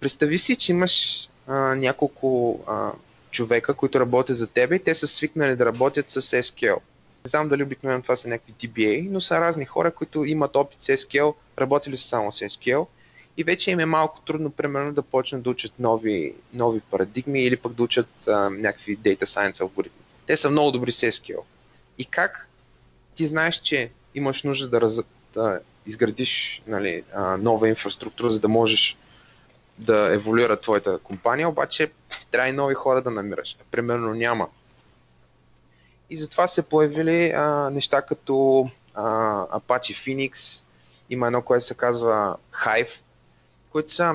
представи 0.00 0.38
си, 0.38 0.56
че 0.56 0.72
имаш 0.72 1.28
а, 1.46 1.74
няколко 1.74 2.60
а, 2.66 2.92
човека, 3.30 3.74
които 3.74 4.00
работят 4.00 4.36
за 4.36 4.46
тебе 4.46 4.76
и 4.76 4.84
те 4.84 4.94
са 4.94 5.06
свикнали 5.06 5.56
да 5.56 5.66
работят 5.66 6.10
с 6.10 6.22
SQL. 6.22 6.78
Не 7.24 7.28
знам 7.28 7.48
дали 7.48 7.62
обикновено 7.62 8.02
това 8.02 8.16
са 8.16 8.28
някакви 8.28 8.52
DBA, 8.52 9.08
но 9.10 9.20
са 9.20 9.40
разни 9.40 9.64
хора, 9.64 9.90
които 9.90 10.24
имат 10.24 10.56
опит 10.56 10.82
с 10.82 10.86
SQL, 10.86 11.34
работили 11.58 11.96
са 11.96 12.08
само 12.08 12.32
с 12.32 12.38
SQL 12.38 12.86
и 13.36 13.44
вече 13.44 13.70
им 13.70 13.80
е 13.80 13.86
малко 13.86 14.20
трудно, 14.20 14.50
примерно, 14.50 14.92
да 14.92 15.02
почнат 15.02 15.42
да 15.42 15.50
учат 15.50 15.72
нови, 15.78 16.34
нови 16.52 16.80
парадигми 16.80 17.44
или 17.44 17.56
пък 17.56 17.72
да 17.72 17.82
учат 17.82 18.28
а, 18.28 18.50
някакви 18.50 18.98
Data 18.98 19.24
Science 19.24 19.60
алгоритми. 19.60 20.00
Те 20.26 20.36
са 20.36 20.50
много 20.50 20.70
добри 20.70 20.92
с 20.92 21.12
SQL. 21.12 21.40
И 21.98 22.04
как 22.04 22.48
ти 23.14 23.26
знаеш, 23.26 23.56
че 23.56 23.90
имаш 24.14 24.42
нужда 24.42 24.68
да, 24.68 24.80
раз, 24.80 25.00
да 25.34 25.60
изградиш 25.86 26.62
нали, 26.66 27.02
а, 27.14 27.36
нова 27.36 27.68
инфраструктура, 27.68 28.30
за 28.30 28.40
да 28.40 28.48
можеш 28.48 28.96
да 29.78 30.14
еволюира 30.14 30.58
твоята 30.58 30.98
компания, 30.98 31.48
обаче 31.48 31.90
трябва 32.30 32.48
и 32.48 32.52
нови 32.52 32.74
хора 32.74 33.02
да 33.02 33.10
намираш. 33.10 33.56
Примерно 33.70 34.14
няма 34.14 34.48
и 36.10 36.16
затова 36.16 36.48
се 36.48 36.62
появили 36.62 37.30
а, 37.30 37.70
неща 37.70 38.02
като 38.02 38.68
а, 38.94 39.04
Apache 39.60 39.94
Phoenix, 39.94 40.64
има 41.10 41.26
едно, 41.26 41.42
което 41.42 41.66
се 41.66 41.74
казва 41.74 42.36
Hive, 42.52 43.00
които 43.70 43.92
са 43.92 44.14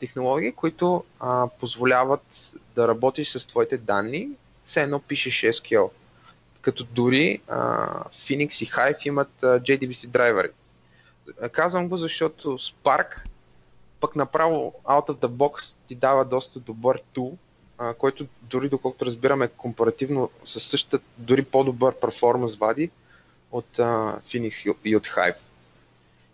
технологии, 0.00 0.52
които 0.52 1.04
а, 1.20 1.48
позволяват 1.60 2.54
да 2.74 2.88
работиш 2.88 3.28
с 3.28 3.46
твоите 3.46 3.76
данни, 3.78 4.28
все 4.64 4.82
едно 4.82 5.00
пишеш 5.00 5.40
SQL. 5.40 5.90
Като 6.62 6.84
дори 6.84 7.40
а, 7.48 7.88
Phoenix 8.04 8.64
и 8.64 8.70
Hive 8.70 9.06
имат 9.06 9.42
а, 9.42 9.60
JDBC 9.60 10.06
драйвери. 10.06 10.50
Казвам 11.52 11.88
го, 11.88 11.96
защото 11.96 12.58
Spark 12.58 13.24
пък 14.00 14.16
направо 14.16 14.74
out 14.84 15.08
of 15.08 15.16
the 15.16 15.28
box 15.28 15.74
ти 15.88 15.94
дава 15.94 16.24
доста 16.24 16.60
добър 16.60 17.02
тул, 17.12 17.38
а, 17.78 17.94
който 17.94 18.26
дори 18.42 18.68
доколкото 18.68 19.06
разбираме 19.06 19.48
компаративно 19.48 20.30
със 20.44 20.64
същата, 20.64 21.04
дори 21.18 21.44
по-добър 21.44 21.94
перформанс 21.94 22.56
вади 22.56 22.90
от 23.52 23.78
а, 23.78 24.20
и 24.84 24.96
от 24.96 25.06
Hive. 25.06 25.36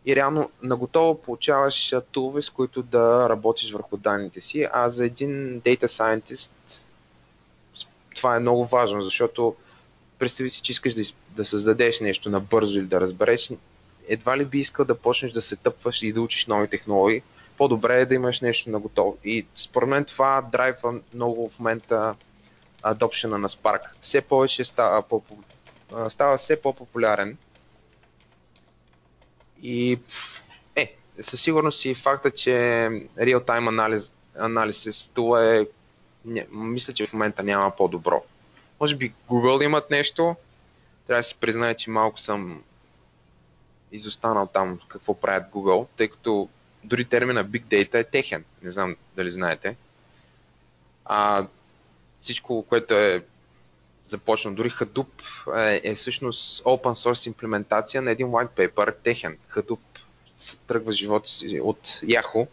И 0.07 0.17
реално 0.17 0.51
наготово 0.63 1.23
получаваш 1.23 1.95
тулове, 2.13 2.43
с 2.43 2.51
които 2.51 2.83
да 2.83 3.29
работиш 3.29 3.73
върху 3.73 3.97
данните 3.97 4.41
си, 4.41 4.69
а 4.73 4.91
за 4.91 5.05
един 5.07 5.61
Data 5.61 5.87
Scientist 5.87 6.51
това 8.15 8.37
е 8.37 8.41
много 8.41 8.65
важно, 8.65 9.03
защото 9.03 9.57
представи 10.19 10.51
си, 10.51 10.63
че 10.63 10.73
искаш 10.73 10.95
да, 10.95 11.03
да 11.31 11.45
създадеш 11.45 12.01
нещо 12.01 12.31
набързо 12.31 12.79
или 12.79 12.87
да 12.87 13.01
разбереш, 13.01 13.51
едва 14.09 14.39
ли 14.39 14.45
би 14.45 14.59
искал 14.59 14.85
да 14.85 14.99
почнеш 14.99 15.33
да 15.33 15.43
се 15.43 15.57
тъпваш 15.57 16.03
и 16.03 16.13
да 16.13 16.21
учиш 16.21 16.47
нови 16.47 16.69
технологии, 16.69 17.23
по-добре 17.63 18.01
е 18.01 18.07
да 18.07 18.15
имаш 18.15 18.41
нещо 18.41 18.71
на 18.71 18.79
готово. 18.81 19.19
И 19.25 19.47
според 19.57 19.89
мен 19.89 20.05
това 20.05 20.49
драйва 20.53 21.01
много 21.15 21.49
в 21.49 21.59
момента 21.59 22.15
адопшена 22.83 23.39
на 23.39 23.49
Spark. 23.49 23.81
Все 24.01 24.21
повече 24.21 24.65
става, 24.65 25.03
по, 25.03 25.23
става 26.09 26.39
все 26.39 26.63
по-популярен. 26.63 27.37
И 29.63 29.99
е, 30.77 30.97
със 31.21 31.43
сигурност 31.43 31.85
и 31.85 31.95
факта, 31.95 32.31
че 32.31 32.51
real-time 33.19 33.69
анализ, 33.69 34.13
анализис, 34.39 35.11
това 35.15 35.55
е, 35.55 35.67
не, 36.25 36.47
мисля, 36.53 36.93
че 36.93 37.07
в 37.07 37.13
момента 37.13 37.43
няма 37.43 37.71
по-добро. 37.77 38.25
Може 38.81 38.97
би 38.97 39.15
Google 39.29 39.65
имат 39.65 39.91
нещо, 39.91 40.37
трябва 41.07 41.21
да 41.21 41.25
си 41.25 41.37
призная, 41.41 41.75
че 41.75 41.91
малко 41.91 42.21
съм 42.21 42.63
изостанал 43.93 44.47
там 44.47 44.79
какво 44.89 45.15
правят 45.15 45.53
Google, 45.53 45.87
тъй 45.97 46.09
като 46.09 46.49
дори 46.85 47.05
термина 47.05 47.45
Big 47.45 47.65
Data 47.65 47.95
е 47.95 48.05
техен. 48.05 48.45
Не 48.63 48.71
знам 48.71 48.97
дали 49.17 49.31
знаете. 49.31 49.77
А, 51.05 51.47
всичко, 52.21 52.63
което 52.69 52.95
е 52.95 53.25
започнало, 54.07 54.57
дори 54.57 54.71
Hadoop 54.71 55.07
е, 55.57 55.91
е 55.91 55.95
всъщност 55.95 56.65
open 56.65 57.11
source 57.11 57.27
имплементация 57.27 58.03
на 58.03 58.11
един 58.11 58.27
white 58.27 58.51
paper, 58.69 58.95
техен. 59.03 59.39
Hadoop 59.57 59.79
тръгва 60.67 60.93
живота 60.93 61.31
си 61.31 61.61
от 61.61 61.89
Yahoo. 61.89 62.47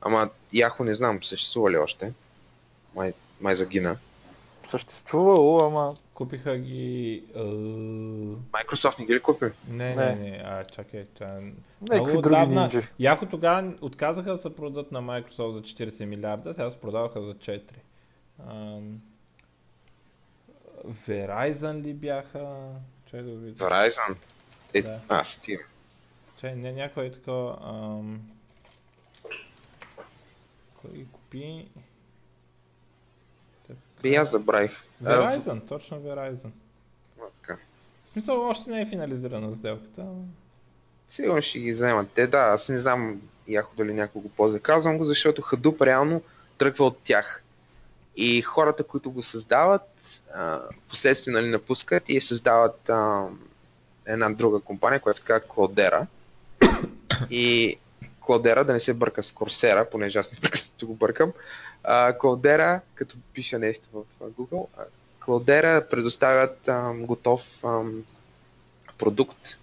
Ама 0.00 0.30
Yahoo 0.54 0.84
не 0.84 0.94
знам, 0.94 1.24
съществува 1.24 1.70
ли 1.70 1.76
още. 1.76 2.12
Май, 2.94 3.12
май 3.40 3.56
загина. 3.56 3.96
Съществувало, 4.68 5.60
ама 5.60 5.94
Купиха 6.18 6.58
ги... 6.58 7.24
Uh... 7.36 8.36
Microsoft 8.36 8.98
не 8.98 9.06
ги 9.06 9.14
ли 9.14 9.20
купи? 9.22 9.46
Не, 9.68 9.94
не, 9.94 10.14
не, 10.14 10.42
а 10.44 10.64
чакай, 10.64 11.06
ча... 11.18 11.40
Много 11.82 12.18
отдавна... 12.18 12.70
Яко 12.98 13.26
тогава 13.26 13.74
отказаха 13.80 14.32
да 14.32 14.38
се 14.38 14.56
продадат 14.56 14.92
на 14.92 15.02
Microsoft 15.02 15.52
за 15.52 15.62
40 15.62 16.04
милиарда, 16.04 16.54
сега 16.54 16.70
се 16.70 16.80
продаваха 16.80 17.22
за 17.22 17.34
4. 17.34 17.62
Um... 18.42 18.96
Verizon 21.08 21.82
ли 21.82 21.94
бяха? 21.94 22.56
Чай 23.10 23.22
да 23.22 23.30
видя. 23.30 23.64
Verizon? 23.64 24.16
Е, 24.74 24.82
да. 24.82 25.00
а, 25.08 25.24
Steam. 25.24 25.60
Чай, 26.40 26.56
не 26.56 26.72
някой 26.72 27.12
такова... 27.12 27.58
Ам... 27.62 28.20
Кой 30.82 31.06
купи... 31.12 31.68
Би 34.02 34.14
аз 34.14 34.30
забравих. 34.30 34.87
Verizon, 35.02 35.68
точно 35.68 36.00
Verizon. 36.00 36.50
А, 37.20 37.24
така. 37.40 37.56
В 38.08 38.12
смисъл, 38.12 38.48
още 38.48 38.70
не 38.70 38.82
е 38.82 38.86
финализирана 38.86 39.56
сделката. 39.56 40.06
Сигурно 41.08 41.42
ще 41.42 41.58
ги 41.58 41.72
вземат. 41.72 42.08
Те 42.14 42.26
да, 42.26 42.38
аз 42.38 42.68
не 42.68 42.78
знам 42.78 43.20
яко 43.48 43.72
дали 43.76 43.94
някой 43.94 44.22
го 44.22 44.28
ползва. 44.28 44.60
Казвам 44.60 44.98
го, 44.98 45.04
защото 45.04 45.42
Hadoop 45.42 45.86
реално 45.86 46.22
тръгва 46.58 46.84
от 46.84 46.98
тях. 47.04 47.42
И 48.16 48.42
хората, 48.42 48.84
които 48.84 49.10
го 49.10 49.22
създават, 49.22 50.20
последствие 50.88 51.34
нали, 51.34 51.50
напускат 51.50 52.08
и 52.08 52.20
създават 52.20 52.88
а, 52.88 53.26
една 54.06 54.30
друга 54.30 54.60
компания, 54.60 55.00
която 55.00 55.18
се 55.18 55.24
казва 55.24 55.48
Cloudera. 55.48 56.06
И 57.30 57.76
Cloudera, 58.20 58.64
да 58.64 58.72
не 58.72 58.80
се 58.80 58.94
бърка 58.94 59.22
с 59.22 59.32
Coursera, 59.32 59.90
понеже 59.90 60.18
аз 60.18 60.32
непрекъснато 60.32 60.86
го 60.86 60.94
бъркам, 60.94 61.32
а, 61.32 61.42
Cloudera, 61.88 62.80
като 62.94 63.16
пиша 63.34 63.58
нещо 63.58 63.88
в 63.92 64.30
Google, 64.30 64.66
Cloudera 65.20 65.88
предоставят 65.88 66.68
а, 66.68 66.92
готов 66.94 67.64
а, 67.64 67.82
продукт, 68.98 69.58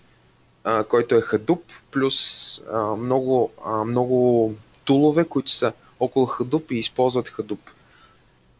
а, 0.63 0.83
който 0.83 1.15
е 1.15 1.21
Hadoop, 1.21 1.61
плюс 1.91 2.61
а, 2.71 2.95
много, 2.95 3.51
а, 3.65 3.83
много 3.83 4.53
тулове, 4.85 5.25
които 5.25 5.51
са 5.51 5.73
около 5.99 6.27
Hadoop 6.27 6.71
и 6.71 6.79
използват 6.79 7.29
Hadoop. 7.29 7.69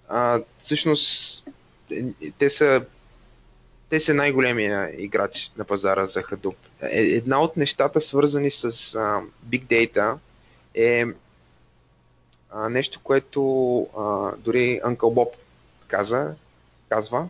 А, 0.09 0.41
всъщност, 0.59 1.43
е, 1.91 2.32
те 2.38 2.49
са 2.49 2.86
те 3.89 3.99
са 3.99 4.13
най-големия 4.13 5.01
играч 5.01 5.51
на 5.57 5.63
пазара 5.63 6.05
за 6.05 6.24
Hadoop. 6.24 6.55
Е, 6.82 7.01
една 7.01 7.41
от 7.41 7.57
нещата, 7.57 8.01
свързани 8.01 8.51
с 8.51 8.66
а, 8.95 9.22
Big 9.49 9.63
Data, 9.63 10.18
е 10.74 11.05
нещо, 12.56 12.99
което 13.03 13.82
а, 13.97 14.32
дори 14.38 14.82
Uncle 14.86 14.97
Bob 14.97 15.30
каза, 15.88 16.36
казва, 16.89 17.30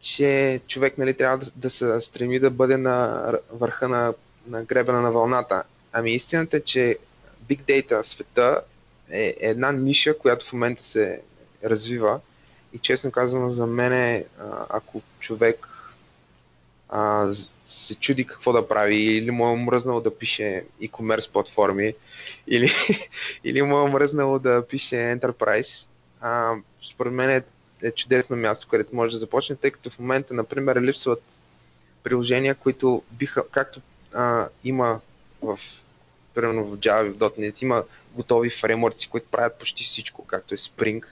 че 0.00 0.60
човек 0.66 0.98
нали, 0.98 1.14
трябва 1.14 1.38
да, 1.38 1.50
да 1.56 1.70
се 1.70 2.00
стреми 2.00 2.38
да 2.38 2.50
бъде 2.50 2.76
на 2.76 3.32
върха 3.52 3.88
на, 3.88 4.14
на 4.46 4.64
гребена 4.64 5.00
на 5.00 5.12
вълната. 5.12 5.62
Ами 5.92 6.12
истината 6.12 6.56
е, 6.56 6.60
че 6.60 6.98
Big 7.48 7.60
Data 7.60 8.02
света 8.02 8.60
е 9.10 9.36
една 9.40 9.72
ниша, 9.72 10.18
която 10.18 10.46
в 10.46 10.52
момента 10.52 10.84
се 10.84 11.20
развива 11.64 12.20
и 12.72 12.78
честно 12.78 13.10
казвам 13.10 13.52
за 13.52 13.66
мен, 13.66 14.24
ако 14.68 15.02
човек 15.20 15.68
а, 16.90 17.32
се 17.66 17.94
чуди 17.94 18.26
какво 18.26 18.52
да 18.52 18.68
прави, 18.68 18.96
или 18.96 19.30
му 19.30 19.52
е 19.52 19.56
мръзнало 19.56 20.00
да 20.00 20.18
пише 20.18 20.64
e-commerce 20.82 21.32
платформи, 21.32 21.94
или, 22.46 22.70
или 23.44 23.62
му 23.62 23.86
е 23.86 23.90
мръзнало 23.90 24.38
да 24.38 24.66
пише 24.66 24.94
Enterprise, 24.94 25.86
а, 26.20 26.54
според 26.82 27.12
мен 27.12 27.30
е, 27.30 27.42
е 27.82 27.90
чудесно 27.90 28.36
място, 28.36 28.68
където 28.70 28.96
може 28.96 29.12
да 29.12 29.18
започне, 29.18 29.56
тъй 29.56 29.70
като 29.70 29.90
в 29.90 29.98
момента, 29.98 30.34
например, 30.34 30.80
липсват 30.80 31.22
приложения, 32.02 32.54
които 32.54 33.02
биха, 33.10 33.48
както 33.50 33.80
а, 34.14 34.48
има 34.64 35.00
в 35.42 35.60
примерно 36.34 36.64
в 36.64 36.76
Java 36.76 37.12
в 37.12 37.18
.NET, 37.18 37.62
има 37.62 37.84
готови 38.14 38.50
фреймворци, 38.50 39.08
които 39.08 39.26
правят 39.30 39.58
почти 39.58 39.84
всичко, 39.84 40.24
както 40.24 40.54
е 40.54 40.58
Spring. 40.58 41.04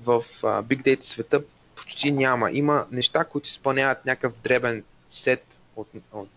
В 0.00 0.24
а, 0.42 0.62
Big 0.62 0.82
Data 0.82 1.02
света 1.02 1.42
почти 1.76 2.12
няма. 2.12 2.50
Има 2.50 2.86
неща, 2.90 3.24
които 3.24 3.48
изпълняват 3.48 4.06
някакъв 4.06 4.32
дребен 4.42 4.84
сет 5.08 5.44
от, 5.76 5.88
от 6.12 6.28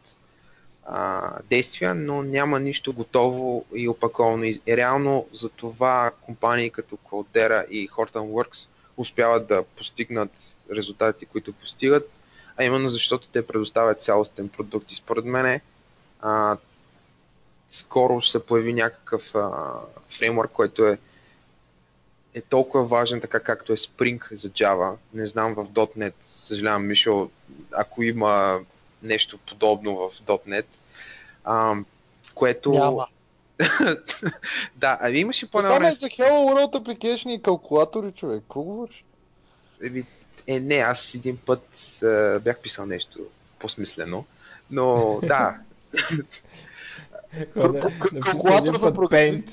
а, 0.86 1.32
действия, 1.50 1.96
но 1.96 2.24
няма 2.24 2.60
нищо 2.60 2.94
готово 2.94 3.66
и 3.76 3.90
опаковано. 3.90 4.44
И 4.44 4.62
реално 4.68 5.28
за 5.34 5.50
това 5.50 6.12
компании 6.22 6.70
като 6.70 6.98
Caldera 6.98 7.68
и 7.68 7.90
Hortonworks 7.90 8.68
успяват 8.98 9.48
да 9.48 9.64
постигнат 9.64 10.58
резултати, 10.72 11.26
които 11.26 11.54
постигат, 11.54 12.10
а 12.58 12.64
именно 12.64 12.90
защото 12.90 13.28
те 13.28 13.48
предоставят 13.48 14.04
цялостен 14.04 14.50
продукт. 14.50 14.92
И 14.92 14.96
според 14.96 15.26
мен 15.26 15.62
скоро 17.70 18.22
ще 18.22 18.32
се 18.32 18.46
появи 18.46 18.74
някакъв 18.74 19.36
а, 19.36 19.50
фреймворк, 20.10 20.52
който 20.52 20.86
е 20.86 20.98
е 22.36 22.42
толкова 22.42 22.86
важен, 22.86 23.22
така 23.22 23.40
както 23.40 23.74
е 23.74 23.78
Spring 23.78 24.36
за 24.36 24.50
Java. 24.50 24.96
Не 25.14 25.26
знам 25.26 25.54
в 25.54 25.66
.NET, 25.66 26.14
съжалявам, 26.24 26.88
Мишо, 26.88 27.30
ако 27.72 28.04
има 28.04 28.60
нещо 29.04 29.38
подобно 29.38 29.96
в 29.96 30.22
.NET, 30.26 30.66
а, 31.44 31.76
което... 32.34 32.72
Няма. 32.72 33.08
да, 34.76 34.98
ами 35.02 35.20
имаше 35.20 35.52
по 35.52 35.62
Там 35.62 35.86
е 35.86 35.92
за 35.92 36.08
Hello 36.08 36.30
World 36.30 36.74
Application 36.74 37.30
и 37.30 37.42
калкулатори, 37.42 38.12
човек. 38.12 38.40
Какво 38.40 38.62
говориш? 38.62 39.04
Еми, 39.84 40.06
е, 40.48 40.60
не, 40.60 40.76
аз 40.76 41.16
един 41.16 41.38
път 41.38 41.68
а, 42.04 42.40
бях 42.40 42.60
писал 42.60 42.86
нещо 42.86 43.20
по-смислено, 43.60 44.26
но 44.72 45.20
да. 45.24 45.58
Калкулатор 48.22 48.78
за 48.78 48.94
програмист. 48.94 49.50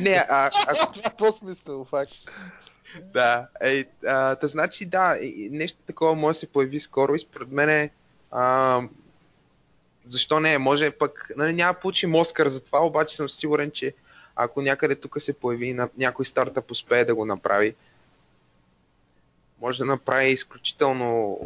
Не, 0.00 0.24
а... 0.28 0.50
Това 0.50 1.02
е 1.06 1.16
по-смислено, 1.18 1.84
факт. 1.84 2.12
Да, 3.12 3.46
е, 3.60 3.84
а, 4.06 4.34
да 4.34 4.48
значи 4.48 4.86
да, 4.86 5.18
нещо 5.50 5.78
такова 5.86 6.14
може 6.14 6.36
да 6.36 6.40
се 6.40 6.52
появи 6.52 6.80
скоро 6.80 7.14
и 7.14 7.18
според 7.18 7.52
мен 7.52 7.68
е, 7.68 7.90
а, 8.30 8.82
защо 10.08 10.40
не, 10.40 10.58
може 10.58 10.90
пък, 10.90 11.30
нали, 11.36 11.52
няма 11.52 11.74
да 11.74 11.80
получим 11.80 12.14
Оскар 12.14 12.48
за 12.48 12.64
това, 12.64 12.86
обаче 12.86 13.16
съм 13.16 13.28
сигурен, 13.28 13.70
че 13.70 13.94
ако 14.36 14.62
някъде 14.62 14.94
тук 14.94 15.22
се 15.22 15.32
появи 15.32 15.74
на 15.74 15.88
някой 15.98 16.24
стартъп 16.24 16.70
успее 16.70 17.04
да 17.04 17.14
го 17.14 17.24
направи, 17.24 17.74
може 19.60 19.78
да 19.78 19.84
направи 19.84 20.30
изключително 20.30 21.38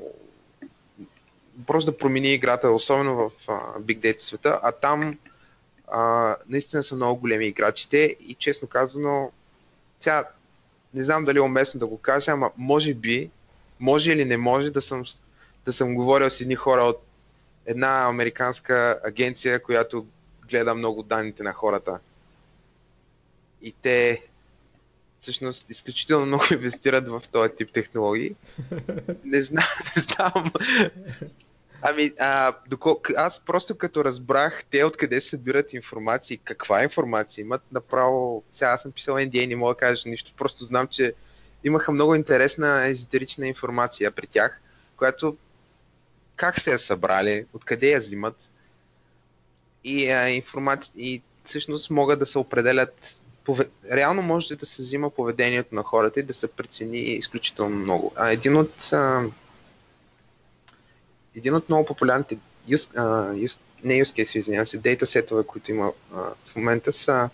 просто 1.66 1.90
да 1.90 1.98
промени 1.98 2.34
играта, 2.34 2.70
особено 2.70 3.14
в 3.14 3.32
Big 3.80 3.98
Data 3.98 4.18
света, 4.18 4.60
а 4.62 4.72
там 4.72 5.18
а, 5.88 6.36
наистина 6.48 6.82
са 6.82 6.96
много 6.96 7.20
големи 7.20 7.46
играчите 7.46 8.16
и 8.20 8.34
честно 8.34 8.68
казано, 8.68 9.32
сега 9.98 10.28
не 10.94 11.02
знам 11.02 11.24
дали 11.24 11.38
е 11.38 11.42
уместно 11.42 11.80
да 11.80 11.86
го 11.86 11.98
кажа, 11.98 12.30
ама 12.32 12.50
може 12.56 12.94
би, 12.94 13.30
може 13.80 14.12
или 14.12 14.24
не 14.24 14.36
може 14.36 14.70
да 14.70 14.82
съм, 14.82 15.04
да 15.64 15.72
съм 15.72 15.94
говорил 15.94 16.30
с 16.30 16.40
едни 16.40 16.54
хора 16.54 16.82
от 16.82 17.02
една 17.66 18.08
американска 18.08 19.00
агенция, 19.04 19.62
която 19.62 20.06
гледа 20.48 20.74
много 20.74 21.02
данните 21.02 21.42
на 21.42 21.52
хората. 21.52 22.00
И 23.62 23.74
те 23.82 24.22
всъщност 25.24 25.70
изключително 25.70 26.26
много 26.26 26.44
инвестират 26.52 27.08
в 27.08 27.22
този 27.32 27.50
тип 27.56 27.72
технологии. 27.72 28.34
Не 29.24 29.42
знам, 29.42 29.64
не 29.96 30.02
знам. 30.02 30.52
Ами, 31.82 32.12
а, 32.18 32.52
доколко, 32.68 33.02
аз 33.16 33.40
просто 33.40 33.78
като 33.78 34.04
разбрах 34.04 34.64
те 34.70 34.84
откъде 34.84 35.20
събират 35.20 35.72
информация, 35.72 36.38
каква 36.44 36.82
информация 36.82 37.42
имат, 37.42 37.62
направо, 37.72 38.42
сега 38.52 38.70
аз 38.70 38.82
съм 38.82 38.92
писал 38.92 39.14
NDA, 39.14 39.46
не 39.46 39.56
мога 39.56 39.74
да 39.74 39.78
кажа 39.78 40.08
нищо, 40.08 40.32
просто 40.36 40.64
знам, 40.64 40.86
че 40.86 41.12
имаха 41.64 41.92
много 41.92 42.14
интересна 42.14 42.86
езотерична 42.86 43.46
информация 43.46 44.10
при 44.10 44.26
тях, 44.26 44.60
която 44.96 45.36
как 46.36 46.60
се 46.60 46.70
я 46.70 46.78
събрали, 46.78 47.46
откъде 47.52 47.90
я 47.90 47.98
взимат. 47.98 48.50
И, 49.84 50.10
а, 50.10 50.28
информация, 50.28 50.92
и 50.96 51.22
всъщност 51.44 51.90
могат 51.90 52.18
да 52.18 52.26
се 52.26 52.38
определят 52.38 53.20
пове... 53.44 53.68
реално 53.92 54.22
може 54.22 54.56
да 54.56 54.66
се 54.66 54.82
взима 54.82 55.10
поведението 55.10 55.74
на 55.74 55.82
хората 55.82 56.20
и 56.20 56.22
да 56.22 56.34
се 56.34 56.48
прецени 56.48 56.98
изключително 56.98 57.76
много. 57.76 58.12
А 58.16 58.30
един 58.30 58.56
от 58.56 58.92
а, 58.92 59.22
един 61.36 61.54
от 61.54 61.68
много 61.68 61.86
популярните 61.86 62.38
use, 62.68 62.94
uh, 62.94 63.46
use, 63.46 63.58
не 63.84 63.94
use 63.94 64.38
извинявам 64.38 64.66
се, 64.66 64.78
дейта 64.78 65.06
сетове, 65.06 65.44
които 65.46 65.70
има 65.70 65.92
uh, 66.14 66.32
в 66.46 66.56
момента 66.56 66.92
са 66.92 67.30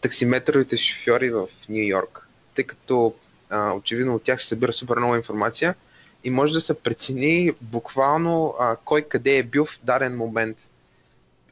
таксиметровите 0.00 0.76
шофьори 0.76 1.30
в 1.30 1.48
Нью 1.68 1.86
Йорк, 1.86 2.28
тъй 2.54 2.64
като 2.64 3.14
uh, 3.50 3.78
очевидно 3.78 4.14
от 4.14 4.22
тях 4.22 4.42
се 4.42 4.48
събира 4.48 4.72
супер 4.72 4.96
много 4.96 5.16
информация 5.16 5.74
и 6.24 6.30
може 6.30 6.52
да 6.52 6.60
се 6.60 6.80
прецени 6.80 7.52
буквално 7.60 8.54
uh, 8.60 8.76
кой 8.84 9.02
къде 9.02 9.38
е 9.38 9.42
бил 9.42 9.66
в 9.66 9.80
даден 9.82 10.16
момент. 10.16 10.56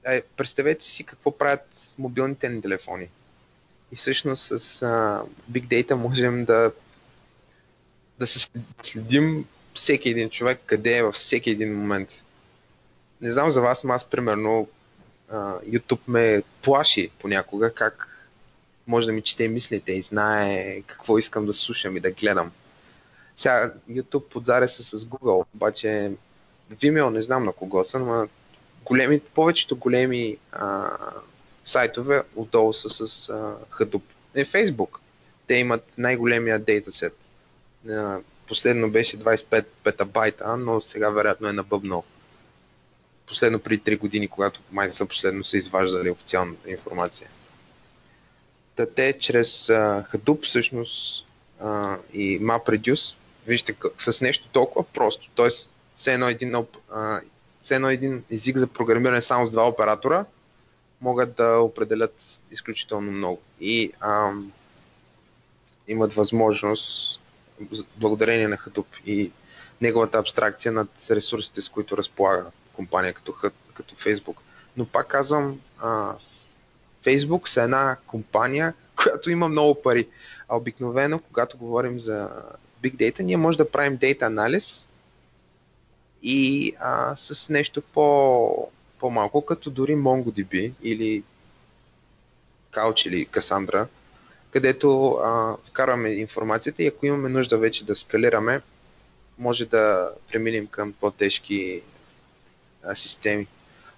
Е, 0.05 0.23
представете 0.37 0.85
си 0.85 1.05
какво 1.05 1.39
правят 1.39 1.95
мобилните 1.99 2.49
ни 2.49 2.63
телефони. 2.63 3.09
И 3.93 3.97
всъщност 3.97 4.45
с 4.45 4.61
uh, 4.61 5.23
Big 5.53 5.67
Data 5.67 5.95
можем 5.95 6.45
да, 6.45 6.73
да 8.19 8.27
се 8.27 8.49
следим 8.83 9.45
всеки 9.75 10.09
един 10.09 10.31
човек 10.31 10.61
къде 10.67 10.97
е 10.97 11.03
във 11.03 11.15
всеки 11.15 11.51
един 11.51 11.79
момент. 11.79 12.23
Не 13.21 13.31
знам 13.31 13.51
за 13.51 13.61
вас, 13.61 13.85
но 13.85 13.93
аз 13.93 14.05
примерно 14.05 14.69
YouTube 15.67 16.01
ме 16.09 16.43
плаши 16.63 17.11
понякога 17.19 17.75
как 17.75 18.07
може 18.87 19.07
да 19.07 19.13
ми 19.13 19.23
чете 19.23 19.49
мислите 19.49 19.93
и 19.93 20.03
знае 20.03 20.83
какво 20.87 21.19
искам 21.19 21.47
да 21.47 21.55
слушам 21.55 21.97
и 21.97 22.01
да 22.01 22.11
гледам. 22.11 22.53
Сега 23.37 23.73
YouTube 23.91 24.29
подзаря 24.29 24.69
се 24.69 24.83
с 24.83 24.99
Google, 24.99 25.47
обаче 25.55 26.13
Vimeo, 26.73 27.11
не 27.11 27.23
знам 27.23 27.45
на 27.45 27.53
кого 27.53 27.85
са, 27.85 27.99
но 27.99 28.29
големи, 28.85 29.21
повечето 29.21 29.77
големи 29.77 30.37
а, 30.53 30.91
сайтове 31.65 32.23
отдолу 32.37 32.73
са 32.73 32.91
с 32.91 33.29
а, 33.29 33.57
Hadoop. 33.71 34.03
Не, 34.35 34.45
Facebook. 34.45 34.99
Те 35.47 35.55
имат 35.55 35.85
най-големия 35.99 36.59
дейтасет. 36.59 37.17
Последно 38.49 38.91
беше 38.91 39.19
25 39.19 39.65
петабайта, 39.85 40.57
но 40.57 40.81
сега 40.81 41.11
вероятно 41.11 41.49
е 41.49 41.53
набъбнал. 41.53 42.05
Последно 43.27 43.59
преди 43.59 43.83
3 43.83 43.99
години, 43.99 44.29
когато 44.29 44.61
май 44.73 44.93
са 44.93 45.07
последно 45.07 45.45
са 45.45 45.57
изваждали 45.57 46.11
официалната 46.11 46.71
информация. 46.71 47.29
Та 48.77 48.87
те 48.87 49.19
чрез 49.19 49.67
uh, 49.67 50.15
Hadoop 50.15 50.45
всъщност 50.45 51.27
uh, 51.63 51.99
и 52.13 52.41
MapReduce, 52.41 53.15
вижте, 53.47 53.75
с 53.99 54.21
нещо 54.21 54.49
толкова 54.53 54.85
просто, 54.85 55.29
т.е. 55.37 55.49
все 55.97 56.19
все 57.63 57.75
едно 57.75 57.89
един 57.91 58.25
език 58.31 58.57
за 58.57 58.67
програмиране 58.67 59.23
само 59.23 59.47
с 59.47 59.53
два 59.53 59.69
оператора, 59.69 60.25
могат 61.01 61.35
да 61.35 61.59
определят 61.59 62.41
изключително 62.51 63.11
много. 63.13 63.41
И 63.61 63.93
uh, 63.93 64.45
имат 65.89 66.13
възможност, 66.13 67.21
благодарение 67.97 68.49
на 68.49 68.57
Hadoop 68.57 68.87
и 69.07 69.33
неговата 69.81 70.19
абстракция 70.19 70.73
над 70.73 70.89
ресурсите, 71.11 71.63
с 71.63 71.69
които 71.69 71.97
разполага 71.97 72.51
компания 72.73 73.15
като, 73.15 73.35
като 73.75 73.95
Facebook. 73.95 74.37
Но 74.77 74.87
пак 74.87 75.09
казвам, 75.09 75.61
а, 75.79 76.15
Facebook 77.05 77.49
са 77.49 77.63
една 77.63 77.97
компания, 78.07 78.75
която 78.97 79.31
има 79.31 79.49
много 79.49 79.83
пари. 79.83 80.09
А 80.49 80.57
обикновено, 80.57 81.19
когато 81.19 81.59
говорим 81.59 82.01
за 82.01 82.29
Big 82.83 82.97
Data, 82.97 83.21
ние 83.21 83.37
може 83.37 83.59
да 83.59 83.71
правим 83.71 83.99
Data 83.99 84.23
анализ 84.23 84.87
и 86.23 86.73
а, 86.81 87.17
с 87.17 87.51
нещо 87.51 87.83
по, 87.83 88.71
по-малко, 89.01 89.45
като 89.45 89.71
дори 89.71 89.97
MongoDB 89.97 90.73
или 90.83 91.23
Couch 92.73 93.09
или 93.09 93.27
Cassandra, 93.27 93.87
където 94.51 95.11
а, 95.11 95.57
вкарваме 95.65 96.09
информацията 96.09 96.83
и 96.83 96.87
ако 96.87 97.07
имаме 97.07 97.29
нужда 97.29 97.59
вече 97.59 97.85
да 97.85 97.97
скалираме, 97.97 98.61
може 99.39 99.65
да 99.67 100.11
преминем 100.33 100.67
към 100.67 100.93
по-тежки 100.93 101.83
а, 102.85 102.95
системи. 102.95 103.47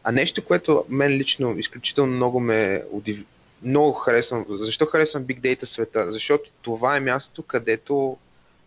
А 0.05 0.13
нещо, 0.13 0.45
което 0.45 0.85
мен 0.89 1.13
лично 1.13 1.59
изключително 1.59 2.13
много 2.13 2.41
ме 2.41 2.83
удив... 2.91 3.25
много 3.63 3.93
харесвам. 3.93 4.47
Защо 4.49 4.87
харесвам 4.87 5.25
Big 5.25 5.41
Data 5.41 5.65
света? 5.65 6.11
Защото 6.11 6.51
това 6.63 6.97
е 6.97 7.01
мястото, 7.01 7.43
където 7.43 8.17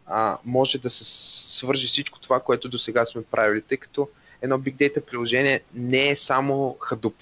а, 0.08 0.38
може 0.46 0.78
да 0.78 0.90
се 0.90 1.04
свържи 1.58 1.88
всичко 1.88 2.20
това, 2.20 2.40
което 2.40 2.70
до 2.70 2.78
сега 2.78 3.06
сме 3.06 3.24
правили, 3.24 3.62
тъй 3.62 3.78
като 3.78 4.10
едно 4.46 4.60
Big 4.60 4.76
Data 4.76 5.06
приложение 5.06 5.62
не 5.74 6.10
е 6.10 6.16
само 6.16 6.78
Hadoop. 6.80 7.14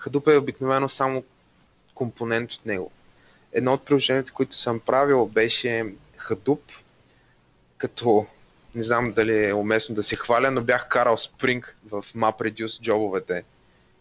Hadoop 0.00 0.34
е 0.34 0.38
обикновено 0.38 0.88
само 0.88 1.24
компонент 1.94 2.52
от 2.52 2.66
него. 2.66 2.90
Едно 3.52 3.72
от 3.72 3.84
приложенията, 3.84 4.32
които 4.32 4.56
съм 4.56 4.80
правил, 4.80 5.26
беше 5.26 5.94
Hadoop, 6.28 6.60
като 7.78 8.26
не 8.74 8.82
знам 8.82 9.12
дали 9.12 9.46
е 9.48 9.54
уместно 9.54 9.94
да 9.94 10.02
се 10.02 10.16
хваля, 10.16 10.50
но 10.50 10.64
бях 10.64 10.88
карал 10.88 11.16
Spring 11.16 11.64
в 11.88 12.04
MapReduce 12.16 12.80
джобовете 12.80 13.44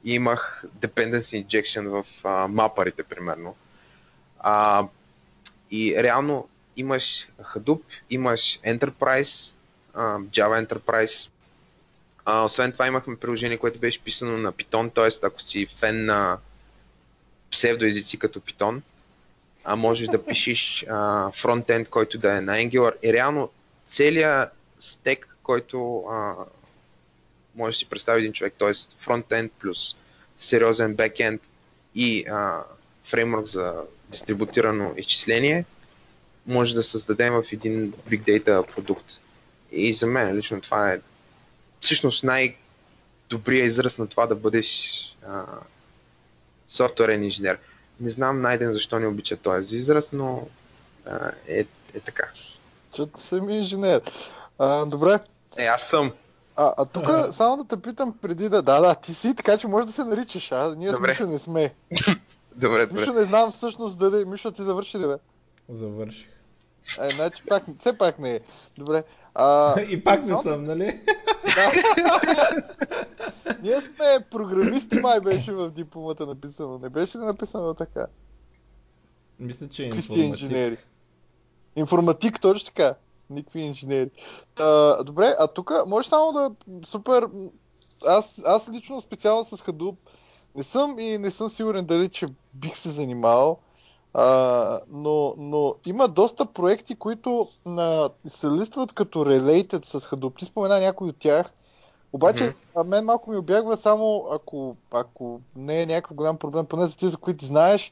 и 0.04 0.14
имах 0.14 0.64
dependency 0.80 1.46
injection 1.46 1.88
в 1.88 2.06
а, 2.24 2.48
мапарите, 2.48 3.04
примерно. 3.04 3.56
А, 4.40 4.88
и 5.72 5.96
реално 6.04 6.50
имаш 6.78 7.28
Hadoop, 7.42 7.82
имаш 8.10 8.60
Enterprise, 8.60 9.54
а, 9.94 10.20
Java 10.20 10.68
Enterprise. 10.68 11.30
А, 12.32 12.44
освен 12.44 12.72
това 12.72 12.88
имахме 12.88 13.16
приложение, 13.16 13.58
което 13.58 13.80
беше 13.80 14.04
писано 14.04 14.38
на 14.38 14.54
Python, 14.54 14.94
т.е. 14.94 15.26
ако 15.28 15.42
си 15.42 15.66
фен 15.66 16.06
на 16.06 16.38
псевдоезици 17.52 18.20
като 18.20 18.40
Python, 18.40 18.82
а 19.64 19.76
можеш 19.76 20.08
да 20.08 20.26
пишеш 20.26 20.86
фронтенд, 21.34 21.90
който 21.90 22.18
да 22.18 22.38
е 22.38 22.42
на 22.42 22.52
Angular. 22.52 22.94
И 23.04 23.14
реално 23.14 23.50
целият 23.88 24.50
стек, 24.80 25.36
който 25.44 25.98
а, 25.98 26.36
може 27.56 27.72
да 27.72 27.78
си 27.78 27.90
представи 27.90 28.20
един 28.20 28.34
човек, 28.34 28.54
т.е. 28.60 28.72
фронтенд 29.00 29.52
плюс 29.52 29.96
сериозен 30.40 30.96
бекенд 30.96 31.42
и 31.96 32.26
а, 32.32 32.64
фреймворк 33.04 33.48
за 33.48 33.74
дистрибутирано 34.10 34.94
изчисление, 34.98 35.66
може 36.46 36.76
да 36.76 36.84
създадем 36.84 37.34
в 37.34 37.44
един 37.52 37.94
Big 38.10 38.22
Data 38.22 38.76
продукт. 38.76 39.06
И 39.72 39.94
за 39.94 40.08
мен 40.08 40.36
лично 40.36 40.62
това 40.62 40.94
е 40.94 41.00
всъщност 41.82 42.24
най-добрият 42.24 43.68
израз 43.68 43.98
на 43.98 44.08
това 44.08 44.26
да 44.26 44.36
бъдеш 44.36 45.00
а, 45.28 45.44
софтуерен 46.68 47.24
инженер. 47.24 47.60
Не 48.00 48.10
знам 48.10 48.42
Найден 48.42 48.74
защо 48.74 49.00
не 49.00 49.08
обича 49.08 49.38
този 49.38 49.76
израз, 49.76 50.10
но 50.12 50.48
а, 51.06 51.32
е, 51.48 51.66
е 51.94 52.00
така. 52.00 52.24
Чето 52.92 53.20
съм 53.20 53.50
инженер. 53.50 54.02
А, 54.60 54.86
добре. 54.86 55.20
Е, 55.58 55.66
аз 55.66 55.82
съм. 55.82 56.12
А, 56.56 56.74
а 56.78 56.86
тук 56.86 57.10
само 57.32 57.58
да 57.58 57.64
те 57.64 57.82
питам 57.82 58.18
преди 58.22 58.50
да... 58.50 58.62
Да, 58.62 58.82
да, 58.82 58.96
ти 58.96 59.14
си, 59.14 59.36
така 59.36 59.58
че 59.58 59.68
може 59.68 59.88
да 59.88 59.94
се 59.94 60.04
наричаш, 60.04 60.52
а? 60.52 60.76
Ние 60.78 60.92
добре. 60.92 61.16
с 61.16 61.20
Мишо 61.20 61.32
не 61.32 61.40
сме. 61.40 61.74
добре, 62.56 62.86
добре. 62.86 63.00
Мишо 63.00 63.14
не 63.14 63.26
знам 63.26 63.52
всъщност 63.52 63.98
дали... 63.98 64.26
Мишо, 64.26 64.52
ти 64.52 64.64
завърши 64.64 65.00
ли 65.00 65.08
бе? 65.08 65.16
Завърших. 65.70 66.28
Е, 67.02 67.10
значи 67.10 67.44
пак, 67.50 67.64
все 67.80 67.98
пак 67.98 68.20
не 68.20 68.36
е. 68.36 68.40
Добре. 68.78 69.04
А, 69.36 69.82
и 69.82 70.04
пак 70.04 70.26
не 70.26 70.38
съм, 70.38 70.64
нали? 70.64 71.00
Да. 71.56 71.72
Ние 73.64 73.78
сме 73.78 74.26
програмисти, 74.32 75.00
май 75.00 75.20
беше 75.20 75.54
в 75.54 75.72
дипломата 75.72 76.26
написано. 76.26 76.78
Не 76.78 76.90
беше 76.90 77.18
ли 77.18 77.22
написано 77.22 77.74
така? 77.74 78.06
Мисля, 79.40 79.70
че 79.70 79.86
е 79.86 79.90
Какви 79.90 80.22
инженери? 80.22 80.78
Информатик, 81.76 82.42
точно 82.42 82.66
така. 82.66 82.96
Никакви 83.30 83.62
инженери. 83.62 84.10
А, 84.60 85.04
добре, 85.04 85.36
а 85.40 85.48
тук 85.48 85.72
може 85.88 86.10
само 86.10 86.32
да... 86.32 86.52
Супер... 86.86 87.28
Аз, 88.08 88.42
аз 88.46 88.70
лично 88.70 89.02
специално 89.02 89.46
с 89.46 89.58
Hadoop 89.58 89.96
не 90.56 90.64
съм 90.64 91.00
и 91.00 91.18
не 91.18 91.32
съм 91.32 91.50
сигурен 91.50 91.86
дали, 91.86 92.10
че 92.10 92.26
бих 92.54 92.78
се 92.78 92.90
занимавал. 92.90 93.60
А, 94.14 94.80
но, 94.90 95.34
но 95.38 95.76
има 95.86 96.08
доста 96.08 96.46
проекти, 96.46 96.96
които 96.96 97.50
на, 97.66 98.10
се 98.28 98.52
листват 98.52 98.94
като 98.94 99.26
related 99.26 99.86
с 99.86 100.00
Hadoop. 100.00 100.40
Ти 100.40 100.46
спомена 100.46 100.80
някой 100.80 101.10
от 101.10 101.18
тях. 101.20 101.52
Обаче, 102.14 102.56
mm-hmm. 102.76 102.88
мен 102.88 103.06
малко 103.06 103.32
ми 103.32 103.38
обягва 103.38 103.78
само, 103.78 104.28
ако, 104.32 104.76
ако 104.92 105.42
не 105.56 105.82
е 105.82 105.86
някакъв 105.86 106.16
голям 106.16 106.38
проблем, 106.38 106.66
поне 106.66 106.86
за 106.86 106.98
ти, 106.98 107.08
за 107.08 107.18
които 107.18 107.46
знаеш, 107.46 107.92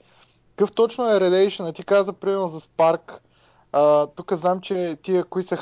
какъв 0.56 0.72
точно 0.72 1.06
е 1.06 1.20
relation? 1.20 1.76
Ти 1.76 1.84
каза, 1.84 2.14
примерно, 2.14 2.50
за 2.50 2.60
Spark. 2.60 3.20
А, 3.72 4.08
тук 4.08 4.34
знам, 4.34 4.62
че 4.62 4.98
тия, 5.02 5.24
които 5.24 5.50
са 5.50 5.58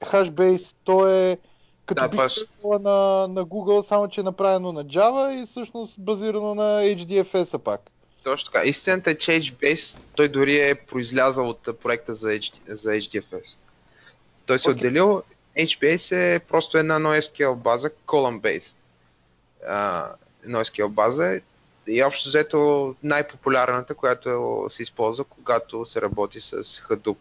Hashbase, 0.00 0.76
то 0.84 1.06
е 1.06 1.38
като 1.86 2.02
да, 2.02 2.10
това... 2.10 2.78
на, 2.78 3.28
на 3.28 3.44
Google, 3.44 3.82
само 3.82 4.08
че 4.08 4.20
е 4.20 4.24
направено 4.24 4.72
на 4.72 4.84
Java 4.84 5.42
и 5.42 5.46
всъщност 5.46 6.00
базирано 6.00 6.54
на 6.54 6.82
HDFS-а 6.82 7.58
пак. 7.58 7.91
Точно 8.22 8.52
така. 8.52 8.64
Истината 8.64 9.10
е, 9.10 9.14
че 9.14 9.30
HBase, 9.30 9.98
той 10.14 10.28
дори 10.28 10.68
е 10.68 10.74
произлязал 10.74 11.48
от 11.48 11.80
проекта 11.82 12.14
за, 12.14 12.28
HD, 12.28 12.74
за 12.74 12.90
HDFS. 12.90 13.56
Той 14.46 14.58
се 14.58 14.68
okay. 14.68 14.72
отделил. 14.72 15.22
HBase 15.58 16.34
е 16.34 16.38
просто 16.38 16.78
една 16.78 16.98
NoSQL 17.00 17.54
база, 17.54 17.90
column-based. 18.06 18.76
Uh, 19.68 20.08
NoSQL 20.46 20.88
база 20.88 21.34
е 21.34 21.40
и 21.86 22.02
общо 22.02 22.28
взето 22.28 22.94
най-популярната, 23.02 23.94
която 23.94 24.66
се 24.70 24.82
използва, 24.82 25.24
когато 25.24 25.86
се 25.86 26.00
работи 26.00 26.40
с 26.40 26.64
Hadoop. 26.64 27.16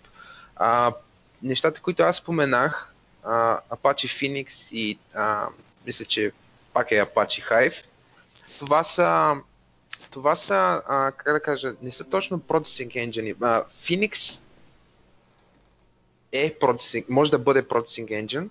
Uh, 0.61 0.95
нещата, 1.43 1.81
които 1.81 2.03
аз 2.03 2.17
споменах, 2.17 2.93
uh, 3.25 3.59
Apache 3.69 4.07
Phoenix 4.07 4.75
и 4.75 4.99
uh, 5.17 5.47
мисля, 5.85 6.05
че 6.05 6.31
пак 6.73 6.91
е 6.91 7.05
Apache 7.05 7.49
Hive, 7.49 7.85
това 8.59 8.83
са 8.83 9.35
това 10.12 10.36
са, 10.36 10.82
а, 10.88 11.12
как 11.12 11.34
да 11.34 11.39
кажа, 11.39 11.74
не 11.82 11.91
са 11.91 12.03
точно 12.03 12.39
processing 12.39 13.09
engine. 13.09 13.36
А, 13.41 13.64
Phoenix 13.82 14.43
е 16.32 16.59
processing, 16.59 17.05
може 17.09 17.32
да 17.32 17.39
бъде 17.39 17.64
processing 17.64 18.26
engine, 18.26 18.49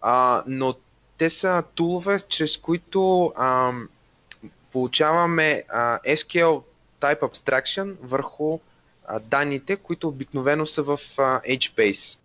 а, 0.00 0.44
но 0.46 0.74
те 1.18 1.30
са 1.30 1.62
тулове, 1.74 2.20
чрез 2.20 2.56
които 2.56 3.32
а, 3.36 3.72
получаваме 4.72 5.64
а, 5.68 5.98
SQL 5.98 6.62
type 7.00 7.20
abstraction 7.20 7.96
върху 8.02 8.58
а, 9.06 9.18
данните, 9.18 9.76
които 9.76 10.08
обикновено 10.08 10.66
са 10.66 10.82
в 10.82 11.00
а, 11.18 11.40
HBase. 11.40 12.18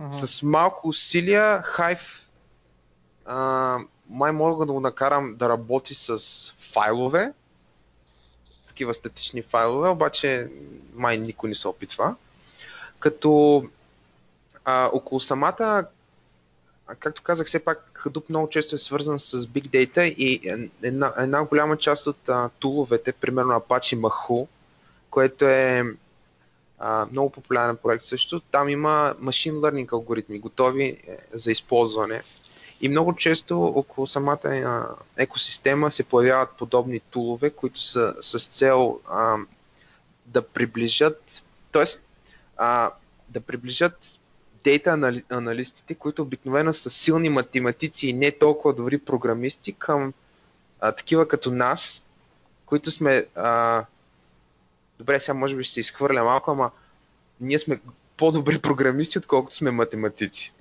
Uh-huh. 0.00 0.24
С 0.24 0.42
малко 0.42 0.88
усилия 0.88 1.62
Hive 1.76 2.26
а, 3.24 3.78
май 4.08 4.32
мога 4.32 4.66
да 4.66 4.72
го 4.72 4.80
накарам 4.80 5.34
да 5.36 5.48
работи 5.48 5.94
с 5.94 6.18
файлове, 6.72 7.32
такива 8.82 8.94
статични 8.94 9.42
файлове, 9.42 9.88
обаче 9.88 10.50
май 10.94 11.18
никой 11.18 11.48
не 11.48 11.54
се 11.54 11.68
опитва. 11.68 12.14
Като 12.98 13.64
а, 14.64 14.90
около 14.92 15.20
самата 15.20 15.86
както 16.98 17.22
казах, 17.22 17.46
все 17.46 17.64
пак 17.64 18.02
Hadoop 18.04 18.24
много 18.28 18.48
често 18.48 18.74
е 18.74 18.78
свързан 18.78 19.18
с 19.18 19.40
Big 19.40 19.68
Data 19.68 20.02
и 20.02 20.40
една, 20.82 21.12
една 21.18 21.44
голяма 21.44 21.76
част 21.76 22.06
от 22.06 22.28
а, 22.28 22.50
туловете, 22.58 23.12
примерно 23.12 23.52
Apache 23.52 23.96
Mahu, 23.96 24.46
което 25.10 25.44
е 25.44 25.84
а, 26.78 27.06
много 27.12 27.30
популярен 27.30 27.76
проект 27.76 28.04
също, 28.04 28.40
там 28.40 28.68
има 28.68 29.14
Machine 29.22 29.54
Learning 29.54 29.92
алгоритми, 29.92 30.38
готови 30.38 30.84
е, 30.84 31.18
за 31.32 31.52
използване. 31.52 32.22
И 32.82 32.88
много 32.88 33.16
често 33.16 33.64
около 33.64 34.06
самата 34.06 34.86
екосистема 35.16 35.90
се 35.90 36.04
появяват 36.04 36.50
подобни 36.58 37.00
тулове, 37.00 37.50
които 37.50 37.80
са 37.80 38.14
с 38.20 38.46
цел 38.46 39.00
а, 39.10 39.36
да 40.26 40.42
приближат, 40.42 41.42
т.е. 41.72 41.84
да 43.28 43.40
приближат 43.46 44.18
дейта 44.64 45.20
аналистите, 45.30 45.94
които 45.94 46.22
обикновено 46.22 46.72
са 46.72 46.90
силни 46.90 47.28
математици 47.28 48.08
и 48.08 48.12
не 48.12 48.30
толкова 48.30 48.74
добри 48.74 48.98
програмисти, 48.98 49.72
към 49.72 50.12
а, 50.80 50.92
такива 50.92 51.28
като 51.28 51.50
нас, 51.50 52.02
които 52.66 52.90
сме. 52.90 53.26
А, 53.34 53.84
добре, 54.98 55.20
сега 55.20 55.34
може 55.34 55.56
би 55.56 55.64
ще 55.64 55.74
се 55.74 55.80
изхвърля 55.80 56.24
малко, 56.24 56.50
ама 56.50 56.70
ние 57.40 57.58
сме 57.58 57.80
по-добри 58.16 58.58
програмисти, 58.58 59.18
отколкото 59.18 59.56
сме 59.56 59.70
математици. 59.70 60.52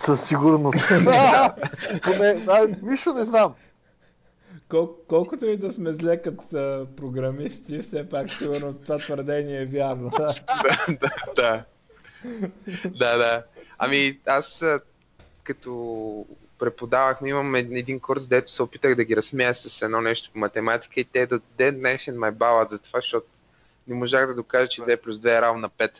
Със 0.00 0.28
сигурност. 0.28 0.88
Поне, 2.02 2.44
а, 2.48 2.68
Мишо 2.82 3.12
не 3.12 3.24
знам. 3.24 3.54
Кол, 4.68 4.94
колкото 5.08 5.46
и 5.46 5.56
да 5.56 5.72
сме 5.72 5.92
зле 5.92 6.22
като 6.22 6.86
програмисти, 6.96 7.82
все 7.82 8.08
пак 8.08 8.32
сигурно 8.32 8.74
това 8.74 8.98
твърдение 8.98 9.62
е 9.62 9.66
вярно. 9.66 10.08
да, 10.18 10.26
да, 10.88 11.10
да. 11.36 11.64
да, 12.84 13.16
да. 13.16 13.42
Ами 13.78 14.18
аз 14.26 14.64
като 15.44 16.26
преподавахме, 16.58 17.28
имам 17.28 17.54
един 17.54 18.00
курс, 18.00 18.28
дето 18.28 18.52
се 18.52 18.62
опитах 18.62 18.94
да 18.94 19.04
ги 19.04 19.16
разсмея 19.16 19.54
с 19.54 19.82
едно 19.82 20.00
нещо 20.00 20.30
по 20.32 20.38
математика 20.38 21.00
и 21.00 21.04
те 21.04 21.26
до 21.26 21.40
ден 21.58 21.78
днешен 21.78 22.18
ме 22.18 22.30
балат 22.30 22.70
за 22.70 22.78
това, 22.78 22.98
защото 22.98 23.26
не 23.88 23.94
можах 23.94 24.26
да 24.26 24.34
докажа, 24.34 24.68
че 24.68 24.82
2 24.82 25.00
плюс 25.00 25.18
2 25.18 25.38
е 25.38 25.40
равно 25.40 25.60
на 25.60 25.70
5. 25.70 25.90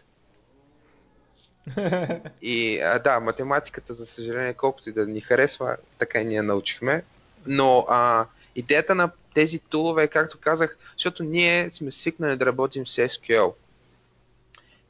И 2.42 2.80
а, 2.80 2.98
да, 2.98 3.20
математиката, 3.20 3.94
за 3.94 4.06
съжаление, 4.06 4.54
колкото 4.54 4.90
и 4.90 4.92
да 4.92 5.06
ни 5.06 5.20
харесва, 5.20 5.76
така 5.98 6.20
и 6.20 6.24
ние 6.24 6.42
научихме. 6.42 7.02
Но 7.46 7.86
а, 7.88 8.26
идеята 8.54 8.94
на 8.94 9.10
тези 9.34 9.58
тулове 9.58 10.02
е, 10.02 10.08
както 10.08 10.38
казах, 10.38 10.78
защото 10.96 11.22
ние 11.22 11.70
сме 11.70 11.90
свикнали 11.90 12.36
да 12.36 12.46
работим 12.46 12.86
с 12.86 13.08
SQL. 13.08 13.54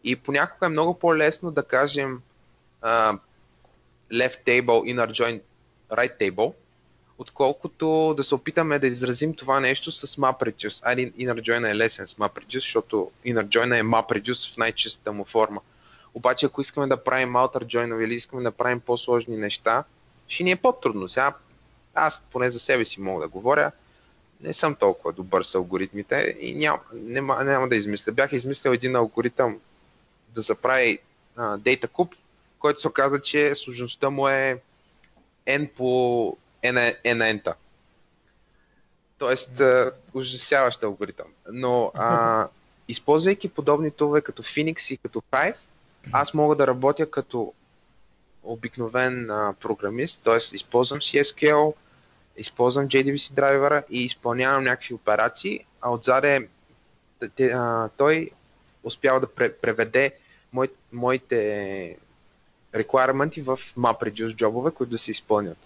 И 0.05 0.17
понякога 0.17 0.67
е 0.67 0.69
много 0.69 0.99
по-лесно 0.99 1.51
да 1.51 1.63
кажем 1.63 2.23
uh, 2.83 3.19
left 4.13 4.45
table, 4.47 4.95
inner 4.95 5.11
join, 5.11 5.41
right 5.91 6.21
table, 6.21 6.53
отколкото 7.19 8.15
да 8.17 8.25
се 8.25 8.35
опитаме 8.35 8.79
да 8.79 8.87
изразим 8.87 9.35
това 9.35 9.61
нещо 9.61 9.93
с 9.93 10.17
MapReduce. 10.17 10.87
Айде, 10.87 11.13
inner 11.13 11.41
join 11.41 11.71
е 11.71 11.77
лесен 11.77 12.09
с 12.09 12.15
MapReduce, 12.15 12.55
защото 12.55 13.11
inner 13.27 13.47
join 13.47 13.81
е 13.81 13.83
MapReduce 13.83 14.55
в 14.55 14.57
най-чистата 14.57 15.13
му 15.13 15.25
форма. 15.25 15.61
Обаче, 16.19 16.47
ако 16.47 16.61
искаме 16.61 16.87
да 16.87 17.05
правим 17.05 17.33
outer 17.33 17.65
join 17.65 18.05
или 18.05 18.15
искаме 18.15 18.43
да 18.43 18.53
правим 18.53 18.81
по-сложни 18.81 19.37
неща, 19.37 19.85
ще 20.29 20.45
ни 20.45 20.51
е 20.51 20.57
по-трудно. 20.57 21.09
Сега, 21.09 21.35
аз 21.95 22.23
поне 22.33 22.51
за 22.51 22.59
себе 22.59 22.85
си 22.85 23.01
мога 23.01 23.23
да 23.23 23.29
говоря, 23.29 23.73
не 24.41 24.55
съм 24.55 24.75
толкова 24.75 25.13
добър 25.13 25.43
с 25.43 25.55
алгоритмите 25.55 26.37
и 26.41 26.55
няма, 26.55 26.81
няма, 26.93 27.45
няма 27.45 27.69
да 27.69 27.77
измисля. 27.77 28.13
Бях 28.13 28.33
измислил 28.33 28.71
един 28.71 28.97
алгоритъм 28.97 29.61
да 30.35 30.41
заправи 30.41 30.99
а, 31.37 31.59
Data 31.59 31.87
Cube, 31.87 32.15
който 32.59 32.81
се 32.81 32.89
оказа, 32.89 33.23
че 33.23 33.55
сложността 33.55 34.11
му 34.11 34.29
е 34.29 34.61
N 35.47 35.71
по 35.71 35.85
N, 36.65 36.97
N, 37.05 37.41
N 37.43 37.55
Тоест, 39.19 39.61
а, 39.61 39.93
ужасяващ 40.15 40.83
алгоритъм. 40.83 41.27
Но 41.53 41.93
а, 41.95 42.49
използвайки 42.89 43.49
подобни 43.49 43.91
тулове 43.91 44.23
като 44.23 44.43
Phoenix 44.43 44.95
и 44.95 44.97
като 44.97 45.23
Hive, 45.33 45.57
аз 46.13 46.35
мога 46.35 46.57
да 46.57 46.67
работя 46.67 47.11
като 47.11 47.53
обикновен 48.43 49.31
а, 49.31 49.55
програмист, 49.61 50.23
т.е. 50.25 50.37
използвам 50.37 51.01
CSQL, 51.01 51.75
използвам 52.37 52.89
JDBC 52.89 53.33
драйвера 53.33 53.83
и 53.91 54.05
изпълнявам 54.05 54.65
някакви 54.65 54.95
операции, 54.95 55.65
а 55.81 55.91
отзаде 55.91 56.49
той 57.97 58.31
успява 58.83 59.21
да 59.21 59.29
преведе 59.61 60.13
мой, 60.53 60.69
моите 60.93 61.97
requirements 62.75 63.43
в 63.43 63.59
MapReduce 63.77 64.35
джобове, 64.35 64.71
които 64.71 64.91
да 64.91 64.99
се 64.99 65.11
изпълнят. 65.11 65.59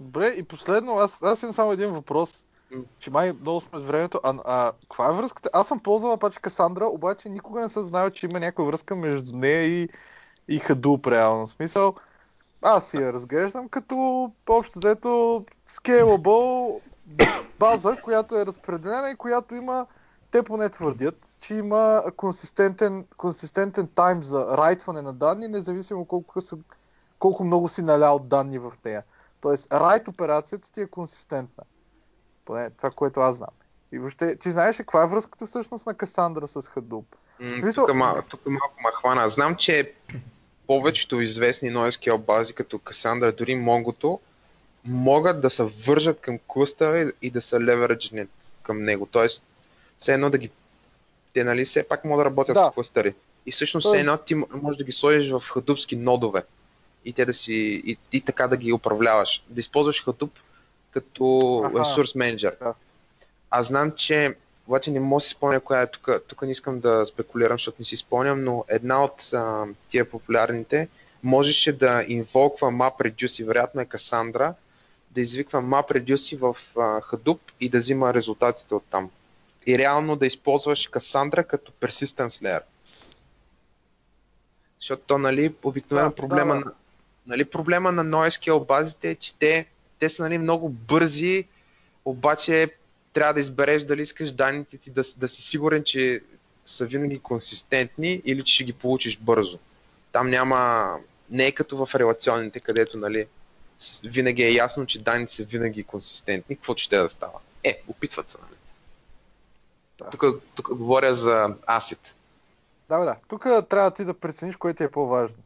Добре, 0.00 0.26
и 0.26 0.42
последно, 0.42 0.98
аз, 0.98 1.22
аз 1.22 1.42
имам 1.42 1.54
само 1.54 1.72
един 1.72 1.90
въпрос, 1.90 2.30
че 2.98 3.10
май 3.10 3.32
много 3.32 3.60
сме 3.60 3.78
с 3.78 3.82
времето. 3.82 4.20
А, 4.22 4.34
а 4.44 4.72
каква 4.82 5.08
е 5.08 5.12
връзката? 5.12 5.50
Аз 5.52 5.68
съм 5.68 5.80
ползвал 5.80 6.16
паче 6.16 6.40
Касандра, 6.40 6.86
обаче 6.86 7.28
никога 7.28 7.60
не 7.60 7.68
съм 7.68 7.88
знал, 7.88 8.10
че 8.10 8.26
има 8.26 8.40
някаква 8.40 8.64
връзка 8.64 8.96
между 8.96 9.36
нея 9.36 9.62
и, 9.64 9.88
и 10.48 10.60
Hadoop, 10.60 11.10
реално. 11.10 11.48
Смисъл, 11.48 11.94
аз 12.62 12.94
я 12.94 13.12
разглеждам 13.12 13.68
като 13.68 14.30
общо 14.48 14.78
взето 14.78 15.44
scalable 15.70 16.80
база, 17.58 17.96
която 18.02 18.36
е 18.36 18.46
разпределена 18.46 19.10
и 19.10 19.16
която 19.16 19.54
има 19.54 19.86
те 20.30 20.42
поне 20.42 20.68
твърдят, 20.68 21.36
че 21.40 21.54
има 21.54 22.04
консистентен, 22.16 23.06
консистентен 23.16 23.88
тайм 23.94 24.22
за 24.22 24.56
райтване 24.56 25.02
на 25.02 25.12
данни, 25.12 25.48
независимо 25.48 26.04
колко, 26.04 26.40
са, 26.40 26.56
колко 27.18 27.44
много 27.44 27.68
си 27.68 27.82
налял 27.82 28.18
данни 28.18 28.58
в 28.58 28.72
нея. 28.84 29.02
Тоест, 29.40 29.72
райт 29.72 30.08
операцията 30.08 30.72
ти 30.72 30.80
е 30.80 30.86
консистентна. 30.86 31.64
Поне 32.44 32.70
това, 32.70 32.90
което 32.90 33.20
аз 33.20 33.36
знам. 33.36 33.50
И 33.92 33.98
въобще, 33.98 34.36
ти 34.36 34.50
знаеш 34.50 34.80
ли 34.80 34.82
каква 34.82 35.04
е 35.04 35.06
връзката 35.06 35.46
всъщност 35.46 35.86
на 35.86 35.94
Касандра 35.94 36.46
с? 36.46 36.62
Mm, 36.62 37.60
смисъл... 37.60 37.86
тук, 37.86 37.96
мал, 37.96 38.22
тук 38.28 38.40
малко 38.46 38.74
ма 38.82 38.90
хвана. 38.92 39.28
Знам, 39.28 39.56
че 39.56 39.92
повечето 40.66 41.20
известни 41.20 41.70
NoSQL 41.70 42.18
бази, 42.18 42.52
като 42.52 42.78
Cassandra, 42.78 43.36
дори 43.36 43.56
Mongo, 43.56 44.18
могат 44.84 45.40
да 45.40 45.50
се 45.50 45.64
вържат 45.86 46.20
към 46.20 46.38
клъстъра 46.46 47.12
и 47.22 47.30
да 47.30 47.42
се 47.42 47.60
левереджнат 47.60 48.28
към 48.62 48.84
него. 48.84 49.06
Тоест, 49.06 49.44
все 49.98 50.14
едно 50.14 50.30
да 50.30 50.38
ги... 50.38 50.50
Те, 51.32 51.44
нали, 51.44 51.64
все 51.64 51.82
пак 51.82 52.04
могат 52.04 52.24
да 52.24 52.24
работят 52.24 52.54
да. 52.54 52.70
в 52.70 52.74
клъстъри. 52.74 53.14
И 53.46 53.52
всъщност 53.52 53.86
все 53.86 54.00
едно 54.00 54.18
ти 54.18 54.34
можеш 54.34 54.78
да 54.78 54.84
ги 54.84 54.92
сложиш 54.92 55.30
в 55.30 55.42
хадупски 55.52 55.96
нодове 55.96 56.42
и 57.04 57.12
те 57.12 57.24
да 57.24 57.34
си, 57.34 57.82
и, 57.86 57.98
и 58.12 58.20
така 58.20 58.48
да 58.48 58.56
ги 58.56 58.72
управляваш. 58.72 59.44
Да 59.48 59.60
използваш 59.60 60.04
Hadoop 60.04 60.30
като 60.92 61.58
аха. 61.64 61.80
ресурс 61.80 62.14
менеджер. 62.14 62.56
Да. 62.60 62.74
Аз 63.50 63.66
знам, 63.66 63.92
че 63.96 64.36
обаче 64.66 64.90
не 64.90 65.00
мога 65.00 65.20
да 65.20 65.24
си 65.24 65.30
спомня 65.30 65.60
коя 65.60 65.82
е 65.82 65.90
тук. 65.90 66.08
Тук 66.28 66.42
не 66.42 66.52
искам 66.52 66.80
да 66.80 67.06
спекулирам, 67.06 67.54
защото 67.54 67.76
не 67.78 67.84
си 67.84 67.96
спомням, 67.96 68.44
но 68.44 68.64
една 68.68 69.04
от 69.04 69.32
а, 69.32 69.64
тия 69.88 70.10
популярните 70.10 70.88
можеше 71.22 71.72
да 71.72 72.04
инволква 72.08 72.68
MapReduce 72.68 73.42
и 73.42 73.44
вероятно 73.44 73.80
е 73.80 73.86
Cassandra, 73.86 74.54
да 75.10 75.20
извиква 75.20 75.62
MapReduce 75.62 76.38
в 76.38 76.56
а, 76.76 76.80
Hadoop 77.00 77.38
и 77.60 77.68
да 77.68 77.78
взима 77.78 78.14
резултатите 78.14 78.74
от 78.74 78.84
там 78.90 79.10
и 79.66 79.78
реално 79.78 80.16
да 80.16 80.26
използваш 80.26 80.90
Cassandra 80.90 81.46
като 81.46 81.72
persistence 81.72 82.44
layer. 82.44 82.62
Защото 84.80 85.02
то, 85.06 85.18
нали, 85.18 85.54
обикновено 85.62 86.08
да, 86.08 86.16
проблема, 86.16 86.54
да, 86.54 86.60
да. 86.60 86.64
На, 86.64 86.72
нали, 87.26 87.44
проблема 87.44 87.92
на 87.92 88.04
NoSQL 88.04 88.66
базите 88.66 89.10
е, 89.10 89.14
че 89.14 89.38
те, 89.38 89.66
те 90.02 90.08
са 90.08 90.22
нали, 90.22 90.38
много 90.38 90.68
бързи, 90.68 91.44
обаче 92.04 92.74
трябва 93.12 93.34
да 93.34 93.40
избереш 93.40 93.82
дали 93.82 94.02
искаш 94.02 94.32
данните 94.32 94.78
ти 94.78 94.90
да, 94.90 95.02
да 95.16 95.28
си 95.28 95.42
сигурен, 95.42 95.84
че 95.84 96.22
са 96.66 96.86
винаги 96.86 97.18
консистентни 97.18 98.22
или 98.24 98.44
че 98.44 98.54
ще 98.54 98.64
ги 98.64 98.72
получиш 98.72 99.18
бързо. 99.18 99.58
Там 100.12 100.30
няма, 100.30 100.90
не 101.30 101.46
е 101.46 101.52
като 101.52 101.86
в 101.86 101.94
релационните, 101.94 102.60
където 102.60 102.98
нали, 102.98 103.26
винаги 104.04 104.42
е 104.42 104.52
ясно, 104.52 104.86
че 104.86 105.02
данните 105.02 105.34
са 105.34 105.44
винаги 105.44 105.84
консистентни, 105.84 106.56
какво 106.56 106.76
ще 106.76 106.96
да 106.96 107.08
става. 107.08 107.38
Е, 107.64 107.82
опитват 107.88 108.30
се. 108.30 108.38
Нали. 108.42 108.58
Да. 109.98 110.10
Тук, 110.10 110.42
тук 110.54 110.74
говоря 110.74 111.14
за 111.14 111.54
ACID. 111.68 111.98
Да, 112.88 112.98
да. 112.98 113.16
Тук 113.28 113.46
трябва 113.68 113.90
ти 113.90 114.04
да 114.04 114.14
прецениш 114.14 114.56
кое 114.56 114.74
ти 114.74 114.84
е 114.84 114.90
по-важно. 114.90 115.36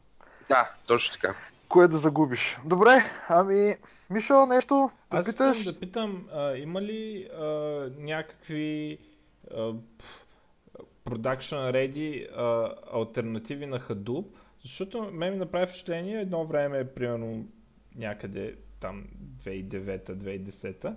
Да, 0.49 0.71
точно 0.87 1.13
така. 1.13 1.35
Кое 1.69 1.87
да 1.87 1.97
загубиш. 1.97 2.57
Добре, 2.65 3.03
ами, 3.29 3.75
Мишо, 4.11 4.45
нещо 4.45 4.89
да 5.11 5.17
Аз 5.17 5.25
питаш? 5.25 5.63
да 5.63 5.79
питам, 5.79 6.27
а, 6.33 6.55
има 6.55 6.81
ли 6.81 7.29
а, 7.39 7.45
някакви 7.97 8.97
а, 9.51 9.73
production 11.05 11.71
ready 11.71 12.27
а, 12.35 12.75
альтернативи 12.93 13.65
на 13.65 13.79
Hadoop? 13.79 14.25
Защото 14.61 15.09
мен 15.11 15.33
ми 15.33 15.39
направи 15.39 15.65
впечатление 15.67 16.21
едно 16.21 16.45
време, 16.45 16.87
примерно 16.87 17.45
някъде 17.95 18.55
там 18.79 19.03
2009-2010, 19.45 20.95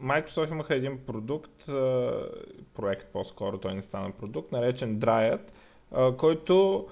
Microsoft 0.00 0.50
имаха 0.50 0.74
един 0.74 0.98
продукт, 1.06 1.64
проект 2.74 3.12
по-скоро, 3.12 3.58
той 3.58 3.74
не 3.74 3.82
стана 3.82 4.10
продукт, 4.10 4.52
наречен 4.52 5.00
Dryad, 5.00 5.40
който 6.16 6.88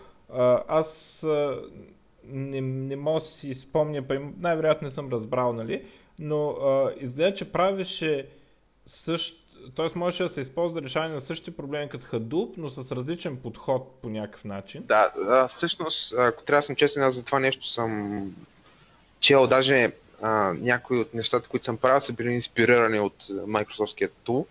аз 0.68 1.20
не, 2.24 2.60
не 2.60 2.96
мога 2.96 3.20
да 3.20 3.26
си 3.26 3.54
спомня, 3.54 4.04
най-вероятно 4.40 4.86
не 4.86 4.90
съм 4.90 5.12
разбрал, 5.12 5.52
нали? 5.52 5.84
Но 6.18 6.50
а, 6.50 6.92
изгледа, 7.00 7.34
че 7.34 7.52
правеше 7.52 8.26
същ, 9.04 9.36
т.е. 9.76 9.98
можеше 9.98 10.22
да 10.22 10.34
се 10.34 10.40
използва 10.40 10.80
за 10.80 10.86
решаване 10.86 11.14
на 11.14 11.20
същите 11.20 11.50
проблеми 11.50 11.88
като 11.88 12.06
Hadoop, 12.06 12.52
но 12.56 12.70
с 12.70 12.92
различен 12.92 13.36
подход 13.36 13.98
по 14.02 14.08
някакъв 14.08 14.44
начин. 14.44 14.82
Да, 14.84 15.12
а, 15.28 15.48
всъщност, 15.48 16.14
ако 16.18 16.42
трябва 16.42 16.58
да 16.58 16.66
съм 16.66 16.76
честен, 16.76 17.02
аз 17.02 17.14
за 17.14 17.24
това 17.24 17.40
нещо 17.40 17.66
съм 17.66 18.22
чел 19.20 19.46
даже 19.46 19.92
а, 20.22 20.54
някои 20.60 20.98
от 20.98 21.14
нещата, 21.14 21.48
които 21.48 21.64
съм 21.64 21.76
правил, 21.76 22.00
са 22.00 22.12
били 22.12 22.32
инспирирани 22.32 23.00
от 23.00 23.22
Microsoftския 23.24 24.10
тул. 24.24 24.46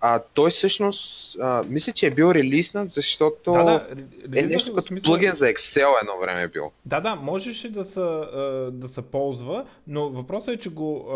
А 0.00 0.22
той 0.34 0.50
всъщност, 0.50 1.36
а, 1.40 1.64
мисля, 1.68 1.92
че 1.92 2.06
е 2.06 2.10
бил 2.10 2.32
релиснат, 2.34 2.90
защото 2.90 3.52
да, 3.52 3.88
да, 4.26 4.40
е 4.40 4.42
нещо 4.42 4.74
като 4.74 4.86
смисъл... 4.86 5.04
плагин 5.04 5.32
за 5.32 5.44
Excel 5.44 6.02
едно 6.02 6.18
време 6.20 6.42
е 6.42 6.48
бил. 6.48 6.72
Да, 6.86 7.00
да, 7.00 7.14
можеше 7.14 7.70
да 7.70 7.84
се, 7.84 8.00
да 8.72 8.88
се 8.88 9.02
ползва, 9.02 9.66
но 9.86 10.08
въпросът 10.08 10.48
е, 10.48 10.56
че 10.56 10.68
го 10.68 11.06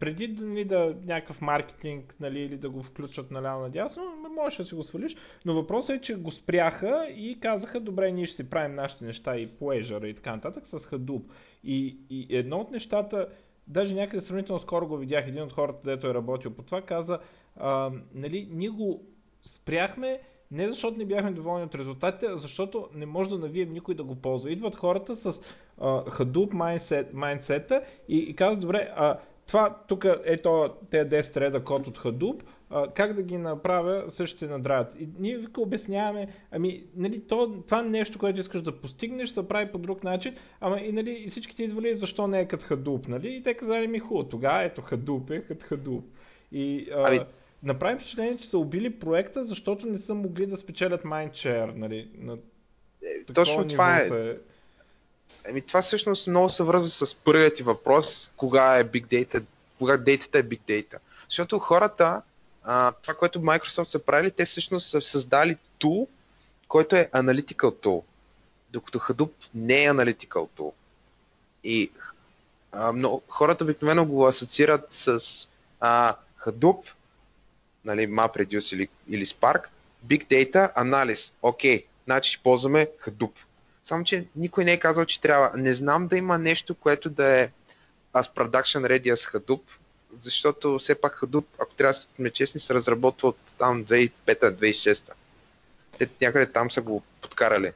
преди 0.00 0.28
нали, 0.28 0.64
да 0.64 0.94
някакъв 1.06 1.40
маркетинг 1.40 2.14
нали, 2.20 2.40
или 2.40 2.56
да 2.56 2.70
го 2.70 2.82
включат 2.82 3.30
наляво 3.30 3.62
надясно, 3.62 4.02
можеше 4.36 4.62
да 4.62 4.68
си 4.68 4.74
го 4.74 4.84
свалиш, 4.84 5.16
но 5.44 5.54
въпросът 5.54 5.90
е, 5.90 6.00
че 6.00 6.14
го 6.14 6.32
спряха 6.32 7.08
и 7.16 7.40
казаха, 7.40 7.80
добре, 7.80 8.12
ние 8.12 8.26
ще 8.26 8.36
си 8.36 8.50
правим 8.50 8.74
нашите 8.74 9.04
неща 9.04 9.36
и 9.36 9.46
по 9.46 9.64
Azure 9.64 10.06
и 10.06 10.14
така 10.14 10.32
нататък 10.32 10.66
с 10.66 10.78
Hadoop. 10.78 11.22
И, 11.64 11.96
и 12.10 12.26
едно 12.30 12.58
от 12.58 12.70
нещата, 12.70 13.28
даже 13.66 13.94
някъде 13.94 14.26
сравнително 14.26 14.62
скоро 14.62 14.86
го 14.86 14.96
видях, 14.96 15.28
един 15.28 15.42
от 15.42 15.52
хората, 15.52 15.78
дето 15.84 16.06
е 16.06 16.14
работил 16.14 16.50
по 16.50 16.62
това, 16.62 16.82
каза, 16.82 17.18
а, 17.56 17.90
нали, 18.14 18.48
ние 18.50 18.68
го 18.68 19.02
спряхме 19.44 20.20
не 20.50 20.68
защото 20.68 20.98
не 20.98 21.04
бяхме 21.04 21.30
доволни 21.30 21.64
от 21.64 21.74
резултатите, 21.74 22.26
а 22.26 22.38
защото 22.38 22.88
не 22.94 23.06
може 23.06 23.30
да 23.30 23.38
навием 23.38 23.72
никой 23.72 23.94
да 23.94 24.04
го 24.04 24.14
ползва. 24.14 24.50
Идват 24.50 24.76
хората 24.76 25.16
с 25.16 25.34
а, 25.80 26.04
Hadoop 26.04 26.52
mindset, 26.52 27.12
mindset 27.12 27.82
и, 28.08 28.18
и 28.18 28.36
казват, 28.36 28.60
добре, 28.60 28.92
а, 28.96 29.18
това 29.46 29.76
тук 29.88 30.06
е 30.24 30.42
то, 30.42 30.74
те 30.90 31.08
10 31.08 31.36
реда 31.36 31.64
код 31.64 31.86
от 31.86 31.98
Hadoop, 31.98 32.42
а, 32.70 32.90
как 32.90 33.12
да 33.12 33.22
ги 33.22 33.38
направя, 33.38 34.04
също 34.10 34.36
ще 34.36 34.46
надраят. 34.46 35.00
И 35.00 35.08
ние 35.18 35.36
вика 35.36 35.60
обясняваме, 35.60 36.28
ами, 36.50 36.84
нали, 36.96 37.20
то, 37.28 37.62
това 37.66 37.82
нещо, 37.82 38.18
което 38.18 38.40
искаш 38.40 38.62
да 38.62 38.80
постигнеш, 38.80 39.30
се 39.30 39.48
прави 39.48 39.72
по 39.72 39.78
друг 39.78 40.04
начин, 40.04 40.34
ама 40.60 40.80
и, 40.80 40.92
нали, 40.92 41.10
и 41.10 41.30
всички 41.30 41.56
ти 41.56 41.62
идвали, 41.62 41.96
защо 41.96 42.26
не 42.26 42.40
е 42.40 42.48
като 42.48 42.64
Hadoop, 42.64 43.08
нали? 43.08 43.36
И 43.36 43.42
те 43.42 43.54
казали 43.54 43.86
ми 43.86 43.98
хубаво, 43.98 44.28
тогава 44.28 44.64
ето 44.64 44.80
Hadoop 44.80 45.30
е 45.30 45.40
като 45.40 45.66
Hadoop. 45.66 46.02
И, 46.52 46.88
а, 46.94 47.04
ами, 47.06 47.20
направи 47.66 47.96
впечатление, 47.96 48.38
че 48.38 48.48
са 48.48 48.58
убили 48.58 48.98
проекта, 48.98 49.44
защото 49.44 49.86
не 49.86 49.98
са 50.06 50.14
могли 50.14 50.46
да 50.46 50.56
спечелят 50.56 51.02
Mindshare, 51.02 51.74
нали? 51.74 52.08
На 52.18 52.36
е, 53.02 53.24
точно 53.34 53.68
това 53.68 53.96
е. 53.96 54.08
Се... 54.08 54.38
Еми, 55.48 55.60
това 55.60 55.82
всъщност 55.82 56.28
много 56.28 56.48
се 56.48 56.62
връзва 56.62 57.06
с 57.06 57.14
първият 57.14 57.56
ти 57.56 57.62
въпрос, 57.62 58.30
кога 58.36 58.78
е 58.78 58.84
Big 58.84 59.06
Data, 59.06 59.42
кога 59.78 59.96
дейтата 59.96 60.38
е 60.38 60.42
Big 60.42 60.60
Data. 60.68 60.98
Защото 61.28 61.58
хората, 61.58 62.22
а, 62.64 62.92
това, 62.92 63.14
което 63.14 63.40
Microsoft 63.40 63.84
са 63.84 64.04
правили, 64.04 64.30
те 64.30 64.44
всъщност 64.44 64.90
са 64.90 65.00
създали 65.00 65.56
tool, 65.80 66.06
който 66.68 66.96
е 66.96 67.10
Analytical 67.12 67.84
Tool, 67.84 68.02
докато 68.70 68.98
Hadoop 68.98 69.30
не 69.54 69.84
е 69.84 69.90
Analytical 69.90 70.48
Tool. 70.58 70.72
И 71.64 71.90
а, 72.72 72.92
но, 72.92 73.20
хората 73.28 73.64
обикновено 73.64 74.06
го 74.06 74.26
асоциират 74.26 74.86
с 74.90 75.18
а, 75.80 76.16
Hadoop 76.46 76.78
нали, 77.86 78.08
MapReduce 78.08 78.74
или, 78.74 78.88
или 79.08 79.26
Spark, 79.26 79.62
Big 80.06 80.26
Data, 80.26 80.72
анализ. 80.74 81.32
Окей, 81.42 81.78
okay, 81.78 81.84
значи 82.04 82.30
ще 82.30 82.42
ползваме 82.42 82.88
Hadoop. 83.06 83.32
Само, 83.82 84.04
че 84.04 84.26
никой 84.36 84.64
не 84.64 84.72
е 84.72 84.80
казал, 84.80 85.04
че 85.04 85.20
трябва. 85.20 85.50
Не 85.56 85.74
знам 85.74 86.08
да 86.08 86.16
има 86.16 86.38
нещо, 86.38 86.74
което 86.74 87.10
да 87.10 87.40
е 87.40 87.50
as 88.14 88.34
production 88.34 88.86
ready 88.86 89.14
as 89.14 89.32
Hadoop, 89.32 89.60
защото 90.20 90.78
все 90.78 90.94
пак 90.94 91.20
Hadoop, 91.20 91.44
ако 91.58 91.74
трябва 91.74 91.92
да 91.92 91.98
сме 91.98 92.30
честни, 92.30 92.60
се 92.60 92.74
разработва 92.74 93.28
от 93.28 93.38
там 93.58 93.84
2005-2006. 93.84 95.10
Те 95.98 96.08
някъде 96.20 96.46
там 96.52 96.70
са 96.70 96.82
го 96.82 97.02
подкарали 97.20 97.72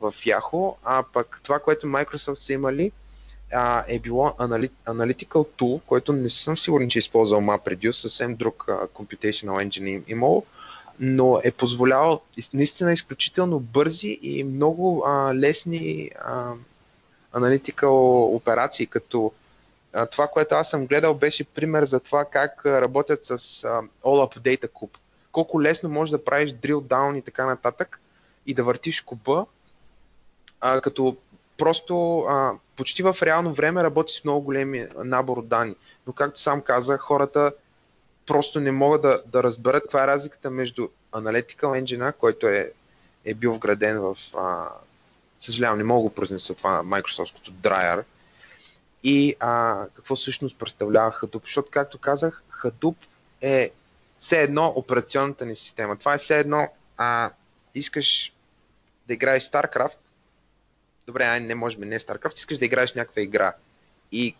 в 0.00 0.12
Yahoo, 0.12 0.74
а 0.84 1.04
пък 1.12 1.40
това, 1.42 1.58
което 1.58 1.86
Microsoft 1.86 2.34
са 2.34 2.52
имали, 2.52 2.92
а, 3.52 3.84
е 3.88 3.98
било 3.98 4.34
Analytical 4.86 5.46
Tool, 5.58 5.80
който 5.86 6.12
не 6.12 6.30
съм 6.30 6.56
сигурен, 6.56 6.88
че 6.88 6.98
е 6.98 7.00
използвал 7.00 7.40
MapReduce, 7.40 7.90
съвсем 7.90 8.36
друг 8.36 8.64
а, 8.68 8.86
Computational 8.86 9.68
Engine 9.68 10.02
имал, 10.08 10.44
но 11.00 11.40
е 11.44 11.50
позволявал 11.50 12.20
наистина 12.54 12.92
изключително 12.92 13.60
бързи 13.60 14.18
и 14.22 14.44
много 14.44 15.04
а, 15.06 15.34
лесни 15.34 16.10
а, 16.24 16.52
Analytical 17.34 18.34
операции, 18.36 18.86
като 18.86 19.32
а, 19.92 20.06
това, 20.06 20.26
което 20.26 20.54
аз 20.54 20.70
съм 20.70 20.86
гледал, 20.86 21.14
беше 21.14 21.44
пример 21.44 21.84
за 21.84 22.00
това 22.00 22.24
как 22.24 22.66
работят 22.66 23.24
с 23.24 23.30
а, 23.30 23.36
Up 24.04 24.38
Data 24.38 24.68
Cube. 24.68 24.96
Колко 25.32 25.62
лесно 25.62 25.88
можеш 25.88 26.10
да 26.10 26.24
правиш 26.24 26.52
drill 26.52 26.80
down 26.80 27.18
и 27.18 27.22
така 27.22 27.46
нататък 27.46 28.00
и 28.46 28.54
да 28.54 28.64
въртиш 28.64 29.00
куба, 29.00 29.46
а, 30.60 30.80
като 30.80 31.16
просто 31.58 32.20
а, 32.20 32.52
почти 32.80 33.02
в 33.02 33.16
реално 33.22 33.54
време 33.54 33.82
работи 33.82 34.12
с 34.12 34.24
много 34.24 34.40
големи 34.40 34.86
набор 35.04 35.36
от 35.36 35.48
данни. 35.48 35.74
Но 36.06 36.12
както 36.12 36.40
сам 36.40 36.62
каза, 36.62 36.98
хората 36.98 37.52
просто 38.26 38.60
не 38.60 38.72
могат 38.72 39.02
да, 39.02 39.22
да 39.26 39.42
разберат 39.42 39.82
каква 39.82 40.04
е 40.04 40.06
разликата 40.06 40.50
между 40.50 40.88
Analytical 41.12 41.82
Engine, 41.82 42.12
който 42.12 42.46
е, 42.46 42.72
е 43.24 43.34
бил 43.34 43.54
вграден 43.54 44.00
в... 44.00 44.16
А, 44.38 44.68
съжалявам, 45.40 45.78
не 45.78 45.84
мога 45.84 46.08
да 46.08 46.14
произнеса 46.14 46.54
това 46.54 46.82
на 46.82 46.84
Microsoftското 46.84 47.52
Dryer, 47.52 48.04
и 49.04 49.36
а, 49.40 49.84
какво 49.94 50.16
всъщност 50.16 50.58
представлява 50.58 51.12
Hadoop. 51.12 51.42
Защото, 51.42 51.68
както 51.70 51.98
казах, 51.98 52.42
Hadoop 52.62 52.96
е 53.40 53.70
все 54.18 54.42
едно 54.42 54.72
операционната 54.76 55.46
ни 55.46 55.56
система. 55.56 55.96
Това 55.96 56.14
е 56.14 56.18
все 56.18 56.38
едно 56.38 56.68
а, 56.96 57.30
искаш 57.74 58.32
да 59.08 59.14
играеш 59.14 59.50
StarCraft 59.50 59.96
добре, 61.10 61.24
ай, 61.24 61.40
не 61.40 61.54
може 61.54 61.76
би 61.76 61.86
не 61.86 61.96
е 61.96 61.98
StarCraft, 61.98 62.36
искаш 62.36 62.58
да 62.58 62.64
играеш 62.64 62.94
някаква 62.94 63.22
игра. 63.22 63.54
И 64.12 64.34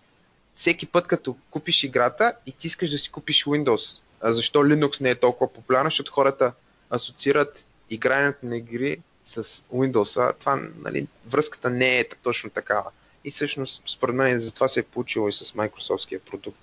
всеки 0.55 0.87
път, 0.87 1.07
като 1.07 1.37
купиш 1.51 1.85
играта 1.85 2.35
и 2.47 2.53
ти 2.53 2.66
искаш 2.66 2.91
да 2.91 2.99
си 2.99 3.11
купиш 3.11 3.45
Windows. 3.45 4.01
А 4.21 4.33
защо 4.33 4.59
Linux 4.59 5.01
не 5.01 5.11
е 5.11 5.14
толкова 5.14 5.53
популярен? 5.53 5.87
Защото 5.87 6.12
хората 6.12 6.53
асоциират 6.91 7.66
игрането 7.91 8.47
на 8.47 8.57
игри 8.57 9.01
с 9.25 9.45
Windows. 9.45 10.29
А 10.29 10.33
това, 10.33 10.61
нали, 10.79 11.07
връзката 11.27 11.71
не 11.71 11.99
е 11.99 12.09
точно 12.09 12.51
такава. 12.51 12.91
И 13.25 13.31
всъщност, 13.31 13.83
според 13.87 14.14
мен, 14.14 14.41
затова 14.41 14.68
се 14.68 14.81
е 14.81 14.83
получило 14.83 15.29
и 15.29 15.33
с 15.33 15.45
Microsoftския 15.45 16.21
продукт. 16.21 16.61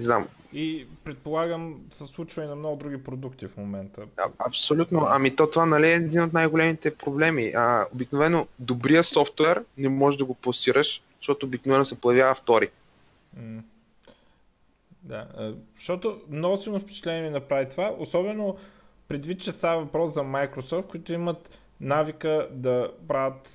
Не 0.00 0.04
знам. 0.04 0.28
И 0.52 0.86
предполагам 1.04 1.80
се 1.98 2.06
случва 2.14 2.44
и 2.44 2.46
на 2.46 2.56
много 2.56 2.76
други 2.76 3.04
продукти 3.04 3.46
в 3.46 3.56
момента. 3.56 4.02
А, 4.16 4.30
абсолютно. 4.38 5.06
Ами 5.08 5.36
то 5.36 5.50
това 5.50 5.66
нали, 5.66 5.90
е 5.90 5.94
един 5.94 6.22
от 6.22 6.32
най-големите 6.32 6.94
проблеми. 6.94 7.52
А, 7.56 7.86
обикновено 7.94 8.46
добрия 8.58 9.04
софтуер 9.04 9.64
не 9.78 9.88
можеш 9.88 10.18
да 10.18 10.24
го 10.24 10.34
пласираш, 10.34 11.02
защото 11.18 11.46
обикновено 11.46 11.84
се 11.84 12.00
появява 12.00 12.34
втори. 12.34 12.68
М- 13.36 13.62
да, 15.02 15.26
защото 15.76 16.20
много 16.30 16.62
силно 16.62 16.80
впечатление 16.80 17.22
ми 17.22 17.30
направи 17.30 17.70
това, 17.70 17.94
особено 17.98 18.56
предвид, 19.08 19.42
че 19.42 19.52
става 19.52 19.82
въпрос 19.82 20.14
за 20.14 20.20
Microsoft, 20.20 20.86
които 20.86 21.12
имат 21.12 21.50
навика 21.80 22.48
да 22.50 22.90
правят 23.08 23.48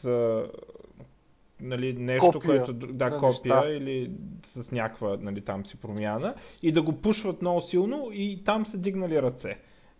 нали, 1.61 1.93
нещо, 1.93 2.31
копия 2.31 2.65
което 2.65 2.73
да, 2.73 3.09
копия 3.09 3.55
неща. 3.55 3.69
или 3.69 4.11
с 4.55 4.71
някаква 4.71 5.17
нали, 5.21 5.41
там 5.41 5.65
си 5.65 5.77
промяна 5.77 6.33
и 6.61 6.71
да 6.71 6.81
го 6.81 7.01
пушват 7.01 7.41
много 7.41 7.61
силно 7.61 8.09
и 8.13 8.43
там 8.45 8.65
са 8.65 8.77
дигнали 8.77 9.21
ръце. 9.21 9.57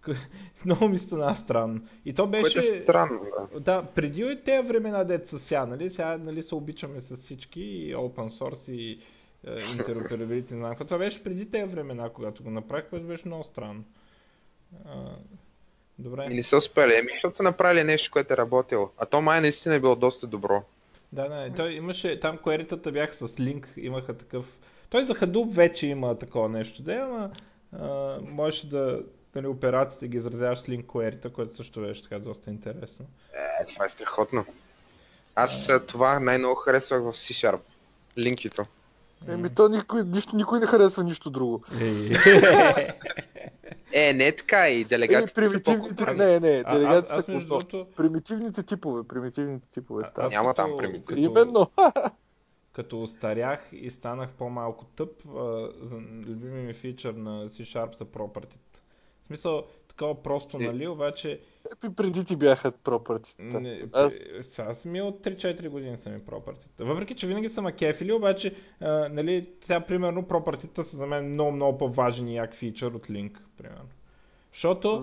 много 0.66 0.88
ми 0.88 1.00
стана 1.00 1.36
странно. 1.36 1.82
И 2.06 2.14
то 2.14 2.28
беше... 2.28 2.60
Което 2.60 2.76
е 2.76 2.82
странно, 2.82 3.22
да. 3.54 3.60
Да, 3.60 3.88
преди 3.96 4.22
и 4.22 4.44
тези 4.46 4.68
времена 4.68 5.04
деца 5.04 5.40
сега, 5.40 5.66
нали, 5.66 5.90
сега 5.90 6.18
нали, 6.18 6.44
се 6.44 6.56
обичаме 6.56 7.02
с 7.02 7.18
всички 7.18 7.62
и 7.62 7.96
open 7.96 8.40
source 8.40 8.72
и 8.72 9.00
е, 9.48 9.60
интероперабилити, 9.78 10.54
не 10.54 10.60
знам 10.60 10.76
Това 10.76 10.98
беше 10.98 11.24
преди 11.24 11.52
тези 11.52 11.72
времена, 11.72 12.10
когато 12.10 12.44
го 12.44 12.50
направих, 12.50 12.90
което 12.90 13.06
беше 13.06 13.24
много 13.28 13.44
странно. 13.44 13.84
А, 14.86 15.16
добре. 16.00 16.28
И 16.32 16.36
не 16.36 16.44
са 16.44 16.58
успели, 16.58 16.94
еми, 16.94 17.12
защото 17.14 17.36
са 17.36 17.44
направили 17.44 17.84
нещо, 17.84 18.12
което 18.12 18.34
е 18.34 18.38
работило. 18.38 18.92
А 18.98 19.06
то 19.06 19.22
май 19.22 19.42
наистина 19.42 19.76
е 19.76 19.80
било 19.80 19.96
доста 19.96 20.28
добро. 20.28 20.64
Да, 21.12 21.30
да, 21.30 21.56
той 21.56 21.72
имаше, 21.72 22.20
там 22.20 22.38
коеритата 22.38 22.92
бяха 22.92 23.28
с 23.28 23.40
линк, 23.40 23.70
имаха 23.78 24.18
такъв... 24.18 24.46
Той 24.90 25.06
за 25.06 25.14
Hadoop 25.14 25.54
вече 25.54 25.88
има 25.88 26.20
такова 26.20 26.50
нещо, 26.50 26.82
да, 26.82 26.94
ама 26.94 27.32
а, 27.80 28.20
можеш 28.22 28.66
да, 28.66 29.00
нали, 29.36 29.48
операциите 29.48 30.08
ги 30.08 30.18
изразяваш 30.18 30.60
с 30.60 30.70
линк 30.70 30.86
query 30.86 31.32
което 31.32 31.58
също 31.58 31.82
беше 31.82 32.04
така 32.04 32.20
доста 32.20 32.50
интересно. 32.50 33.06
Е, 33.62 33.66
това 33.66 33.86
е 33.86 33.90
страхотно. 33.90 34.46
Аз 35.36 35.70
а... 35.70 35.86
това 35.86 36.20
най-много 36.20 36.56
харесвах 36.56 37.02
в 37.02 37.14
C-Sharp. 37.14 37.60
Линкито. 38.18 38.66
Еми, 39.28 39.50
то 39.50 39.70
никой, 39.70 40.04
нищо, 40.04 40.36
никой 40.36 40.60
не 40.60 40.66
харесва 40.66 41.04
нищо 41.04 41.30
друго. 41.30 41.64
Е, 43.96 44.14
не 44.14 44.28
е 44.28 44.36
така 44.36 44.70
и 44.70 44.82
Е, 44.82 44.84
делегатите 44.84 45.34
примитивните, 45.34 46.04
са 46.04 46.14
не, 46.14 46.40
не, 46.40 46.48
А- 46.50 46.64
аз- 46.66 46.80
делегатите 46.80 47.14
аз 47.14 47.26
са 47.26 47.32
другото- 47.32 47.88
Примитивните 47.98 48.64
типове, 48.64 49.04
примитивните 49.04 49.70
типове 49.70 50.04
А- 50.04 50.08
стават. 50.08 50.28
аз 50.28 50.34
Няма 50.34 50.50
като- 50.50 50.62
там 50.64 50.78
примитив. 50.78 51.06
като- 51.06 51.22
Именно. 51.22 51.72
Като 52.74 53.04
устарях 53.04 53.60
и 53.72 53.92
станах 53.92 54.30
по-малко 54.30 54.86
тъп, 54.86 55.10
любими 56.20 56.62
ми 56.62 56.74
фичър 56.74 57.14
на 57.14 57.50
C-Sharp 57.50 57.98
са 57.98 58.06
property. 58.06 58.56
В 59.24 59.28
смисъл, 59.28 59.64
такова 59.88 60.24
просто, 60.24 60.58
Е. 60.58 60.60
нали, 60.60 60.88
обаче 60.88 61.40
преди 61.96 62.26
ти 62.26 62.36
бяха 62.36 62.72
пропъртите. 62.72 63.44
не, 63.44 63.82
Аз- 63.94 64.20
сега 64.56 64.76
са 64.76 64.88
ми 64.90 65.02
от 65.02 65.24
3-4 65.24 65.70
години 65.70 65.98
са 66.04 66.10
ми 66.10 66.20
property. 66.20 66.66
Въпреки, 66.80 67.16
че 67.16 67.28
винаги 67.28 67.50
са 67.50 67.62
ма 67.62 67.72
кефили, 67.72 68.12
обаче, 68.12 68.56
а, 68.80 69.10
нали, 69.10 69.50
сега 69.62 69.80
примерно 69.82 70.24
property 70.24 70.84
са 70.84 70.98
за 70.98 71.06
мен 71.06 71.34
много, 71.34 71.52
много 71.52 71.78
по-важен 71.78 72.28
и 72.28 72.36
як 72.36 72.54
фичър 72.56 72.92
от 72.92 73.08
Link, 73.08 73.32
примерно. 73.58 73.90
Защото 74.54 75.02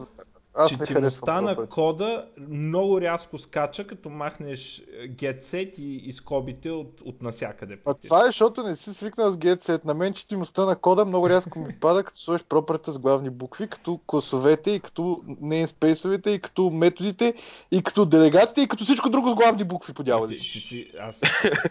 Аз 0.54 0.78
не 0.80 0.86
четимостта 0.86 1.40
на 1.40 1.66
кода 1.66 2.26
много 2.48 3.00
рязко 3.00 3.38
скача, 3.38 3.86
като 3.86 4.10
махнеш 4.10 4.78
е, 4.78 5.08
get 5.08 5.44
set 5.44 5.74
и, 5.74 5.96
и 5.96 6.12
скобите 6.12 6.70
от, 6.70 7.00
от 7.04 7.22
насякъде. 7.22 7.78
А 7.86 7.94
това 7.94 8.20
е, 8.20 8.26
защото 8.26 8.62
не 8.62 8.76
си 8.76 8.94
свикнал 8.94 9.30
с 9.30 9.36
GetSet. 9.36 9.84
На 9.84 9.94
мен 9.94 10.14
четимостта 10.14 10.64
на 10.64 10.76
кода 10.76 11.04
много 11.04 11.28
рязко 11.28 11.58
ми 11.58 11.76
пада, 11.80 12.04
като 12.04 12.18
сложиш 12.20 12.44
пропърта 12.44 12.92
с 12.92 12.98
главни 12.98 13.30
букви, 13.30 13.68
като 13.68 14.00
класовете 14.06 14.70
и 14.70 14.80
като 14.80 15.02
namespace-овете 15.26 16.28
и 16.28 16.40
като 16.40 16.70
методите 16.70 17.34
и 17.70 17.82
като 17.82 18.06
делегатите 18.06 18.60
и 18.60 18.68
като 18.68 18.84
всичко 18.84 19.10
друго 19.10 19.30
с 19.30 19.34
главни 19.34 19.64
букви 19.64 19.92
по 19.92 20.02
Ти- 20.02 20.06
дяволи. 20.10 20.38
ти 20.38 20.44
си- 20.44 20.90
аз, 21.00 21.14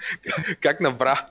Как 0.62 0.80
набра? 0.80 1.26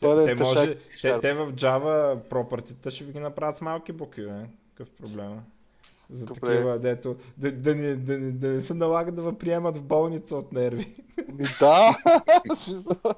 Това 0.00 0.24
те, 0.24 0.32
е 0.32 0.36
те, 0.36 0.42
може, 0.42 0.76
те, 1.02 1.20
те 1.20 1.32
в 1.32 1.52
Java 1.52 2.20
пропъртите 2.28 2.90
ще 2.90 3.04
ви 3.04 3.12
ги 3.12 3.20
направят 3.20 3.58
с 3.58 3.60
малки 3.60 3.92
букви, 3.92 4.26
бе. 4.26 4.46
Какъв 4.74 4.94
проблема? 5.02 5.42
За 6.10 6.24
Добре. 6.24 6.40
такива, 6.40 6.78
дето, 6.78 7.16
да, 7.36 7.52
да, 7.52 7.74
не, 7.74 7.96
да, 7.96 8.18
не- 8.18 8.32
да 8.32 8.48
не 8.48 8.62
се 8.62 8.74
налага 8.74 9.12
да 9.12 9.38
приемат 9.38 9.78
в 9.78 9.82
болница 9.82 10.36
от 10.36 10.52
нерви. 10.52 10.94
Ми 11.28 11.44
да! 11.60 11.96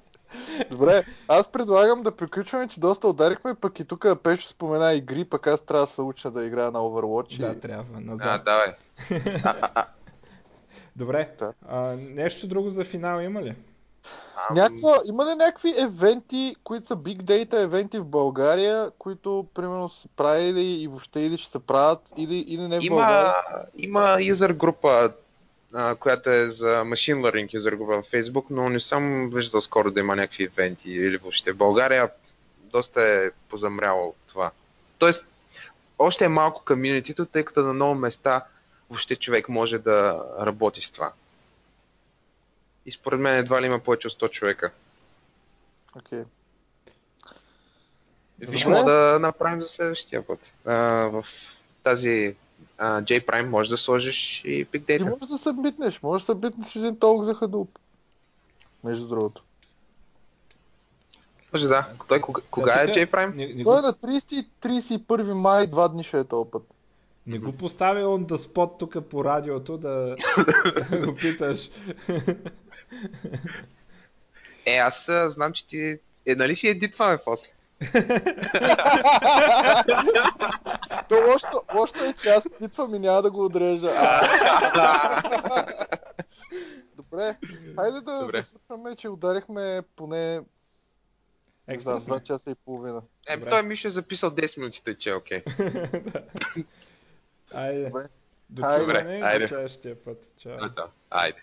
Добре, 0.71 1.05
аз 1.29 1.53
предлагам 1.53 2.03
да 2.03 2.17
приключваме, 2.17 2.69
че 2.69 2.81
доста 2.81 3.09
ударихме, 3.09 3.55
пък 3.55 3.81
и 3.81 3.85
тук 3.85 4.07
Пешо 4.23 4.49
спомена 4.49 4.93
игри, 4.95 5.25
пък 5.25 5.47
аз 5.47 5.61
трябва 5.67 5.87
да 5.87 5.91
се 5.91 6.03
уча 6.03 6.31
да 6.31 6.45
играя 6.47 6.71
на 6.71 6.79
Overwatch. 6.79 7.41
да, 7.41 7.53
и... 7.53 7.61
трябва. 7.61 7.97
А, 7.97 8.01
Назад. 8.01 8.45
давай. 8.45 8.75
Добре. 10.97 11.35
Да. 11.39 11.53
А, 11.69 11.97
нещо 11.97 12.47
друго 12.47 12.71
за 12.71 12.85
финал 12.85 13.21
има 13.21 13.43
ли? 13.43 13.55
Някаква, 14.51 15.01
има 15.05 15.25
ли 15.25 15.35
някакви 15.35 15.75
евенти, 15.79 16.57
които 16.65 16.87
са 16.87 16.97
big 16.97 17.23
data 17.23 17.63
евенти 17.63 17.99
в 17.99 18.05
България, 18.05 18.91
които 18.99 19.47
примерно 19.55 19.89
са 19.89 20.09
правили 20.17 20.83
и 20.83 20.89
въобще 20.89 21.21
или 21.21 21.39
ще 21.39 21.51
се 21.51 21.59
правят, 21.59 22.13
или, 22.17 22.37
или 22.37 22.63
не 22.63 22.81
в 22.81 22.89
България? 22.89 23.35
Има, 23.75 24.05
има 24.13 24.23
юзер 24.23 24.53
група, 24.53 25.13
а, 25.75 25.95
която 25.95 26.31
е 26.31 26.51
за 26.51 26.67
Machine 26.67 27.21
Learning 27.21 27.55
юзер 27.55 27.73
група 27.73 28.03
в 28.03 28.11
Facebook, 28.11 28.45
но 28.51 28.69
не 28.69 28.81
съм 28.81 29.31
виждал 29.31 29.61
скоро 29.61 29.91
да 29.91 30.01
има 30.01 30.17
някакви 30.17 30.45
ивенти 30.45 30.91
или 30.91 31.17
въобще. 31.17 31.53
В 31.53 31.57
България 31.57 32.11
доста 32.73 33.03
е 33.03 33.31
позамряло 33.51 34.15
това. 34.27 34.51
Тоест, 34.99 35.27
още 35.99 36.25
е 36.25 36.29
малко 36.29 36.63
комьюнитито, 36.65 37.27
тъй 37.27 37.45
като 37.45 37.61
на 37.61 37.73
много 37.73 37.95
места 37.95 38.45
въобще 38.91 39.17
човек 39.17 39.49
може 39.49 39.79
да 39.79 40.25
работи 40.41 40.81
с 40.81 40.91
това. 40.91 41.13
И 42.87 42.93
според 42.93 43.21
мен 43.21 43.37
едва 43.37 43.63
ли 43.63 43.67
има 43.67 43.79
повече 43.79 44.07
от 44.09 44.13
100 44.15 44.31
човека. 44.31 44.71
Окей. 45.97 46.25
Виж, 48.39 48.63
Добре. 48.63 48.79
мога 48.79 48.93
да 48.93 49.19
направим 49.19 49.63
за 49.63 49.69
следващия 49.69 50.27
път. 50.27 50.53
А, 50.65 50.75
в 51.07 51.25
тази 51.83 52.37
а, 52.79 53.03
J-Prime 53.03 53.49
може 53.49 53.71
да 53.71 53.77
сложиш 53.77 54.43
и 54.45 54.67
Big 54.67 54.87
Ти 54.87 54.93
Data. 54.93 55.03
можеш 55.11 55.29
да 55.29 55.39
събитнеш, 55.39 56.03
можеш 56.03 56.23
да 56.23 56.27
събитнеш 56.27 56.77
един 56.77 56.99
толк 56.99 57.25
за 57.25 57.35
Hadoop. 57.35 57.69
Между 58.85 59.09
другото. 59.09 59.43
Може 61.53 61.69
да. 61.69 61.89
Той 62.09 62.21
кога, 62.21 62.43
кога 62.51 62.75
Да, 62.75 62.83
е 62.83 62.87
J-Prime? 62.87 63.35
Не, 63.35 63.47
не, 63.47 63.65
Той 63.65 63.79
е 63.79 63.83
на 63.83 63.93
30 63.93 64.33
и 64.33 64.49
31 64.63 65.33
май, 65.33 65.67
два 65.67 65.89
дни 65.89 66.05
ще 66.05 66.19
е 66.19 66.25
този 66.25 66.51
път. 66.51 66.63
не 67.27 67.39
го 67.39 67.53
поставя 67.53 68.01
on 68.01 68.27
the 68.27 68.47
spot 68.47 68.79
тук 68.79 69.09
по 69.11 69.25
радиото 69.25 69.79
да, 69.79 70.17
да 70.91 70.99
го 71.07 71.15
питаш. 71.15 71.71
Е, 74.67 74.77
аз 74.77 75.11
знам, 75.27 75.53
че 75.53 75.67
ти... 75.67 75.99
Е, 76.27 76.35
нали 76.35 76.57
си 76.57 76.69
едитваме 76.69 77.19
после? 77.25 77.47
То 81.09 81.15
лошото, 81.27 81.63
лошото 81.75 82.05
е, 82.05 82.13
че 82.13 82.29
аз 82.29 82.45
идвам 82.61 82.95
и 82.95 82.99
няма 82.99 83.23
да 83.23 83.31
го 83.31 83.45
отрежа. 83.45 83.87
Добре, 86.97 87.37
хайде 87.75 88.01
да, 88.01 88.21
Добре. 88.21 88.37
да 88.37 88.43
свършваме, 88.43 88.97
че 88.97 89.09
ударихме 89.09 89.83
поне 89.97 90.41
не 91.69 91.79
знам, 91.79 91.97
Екстра. 91.97 92.15
2 92.15 92.23
часа 92.23 92.51
и 92.51 92.55
половина. 92.55 93.03
Е, 93.29 93.37
Добре. 93.37 93.51
той 93.51 93.63
Мишо 93.63 93.89
е 93.89 93.91
записал 93.91 94.31
10 94.31 94.59
минути, 94.59 94.85
тъй 94.85 94.95
че 94.95 95.11
е 95.11 95.15
окей. 95.15 95.43
Айде. 97.55 97.85
Добре. 97.85 98.09
До 98.51 98.67
Айде. 98.67 99.47
до 99.47 99.49
следващия 99.49 100.05
път. 100.05 100.23
Чао. 100.39 100.59
Айде. 101.11 101.39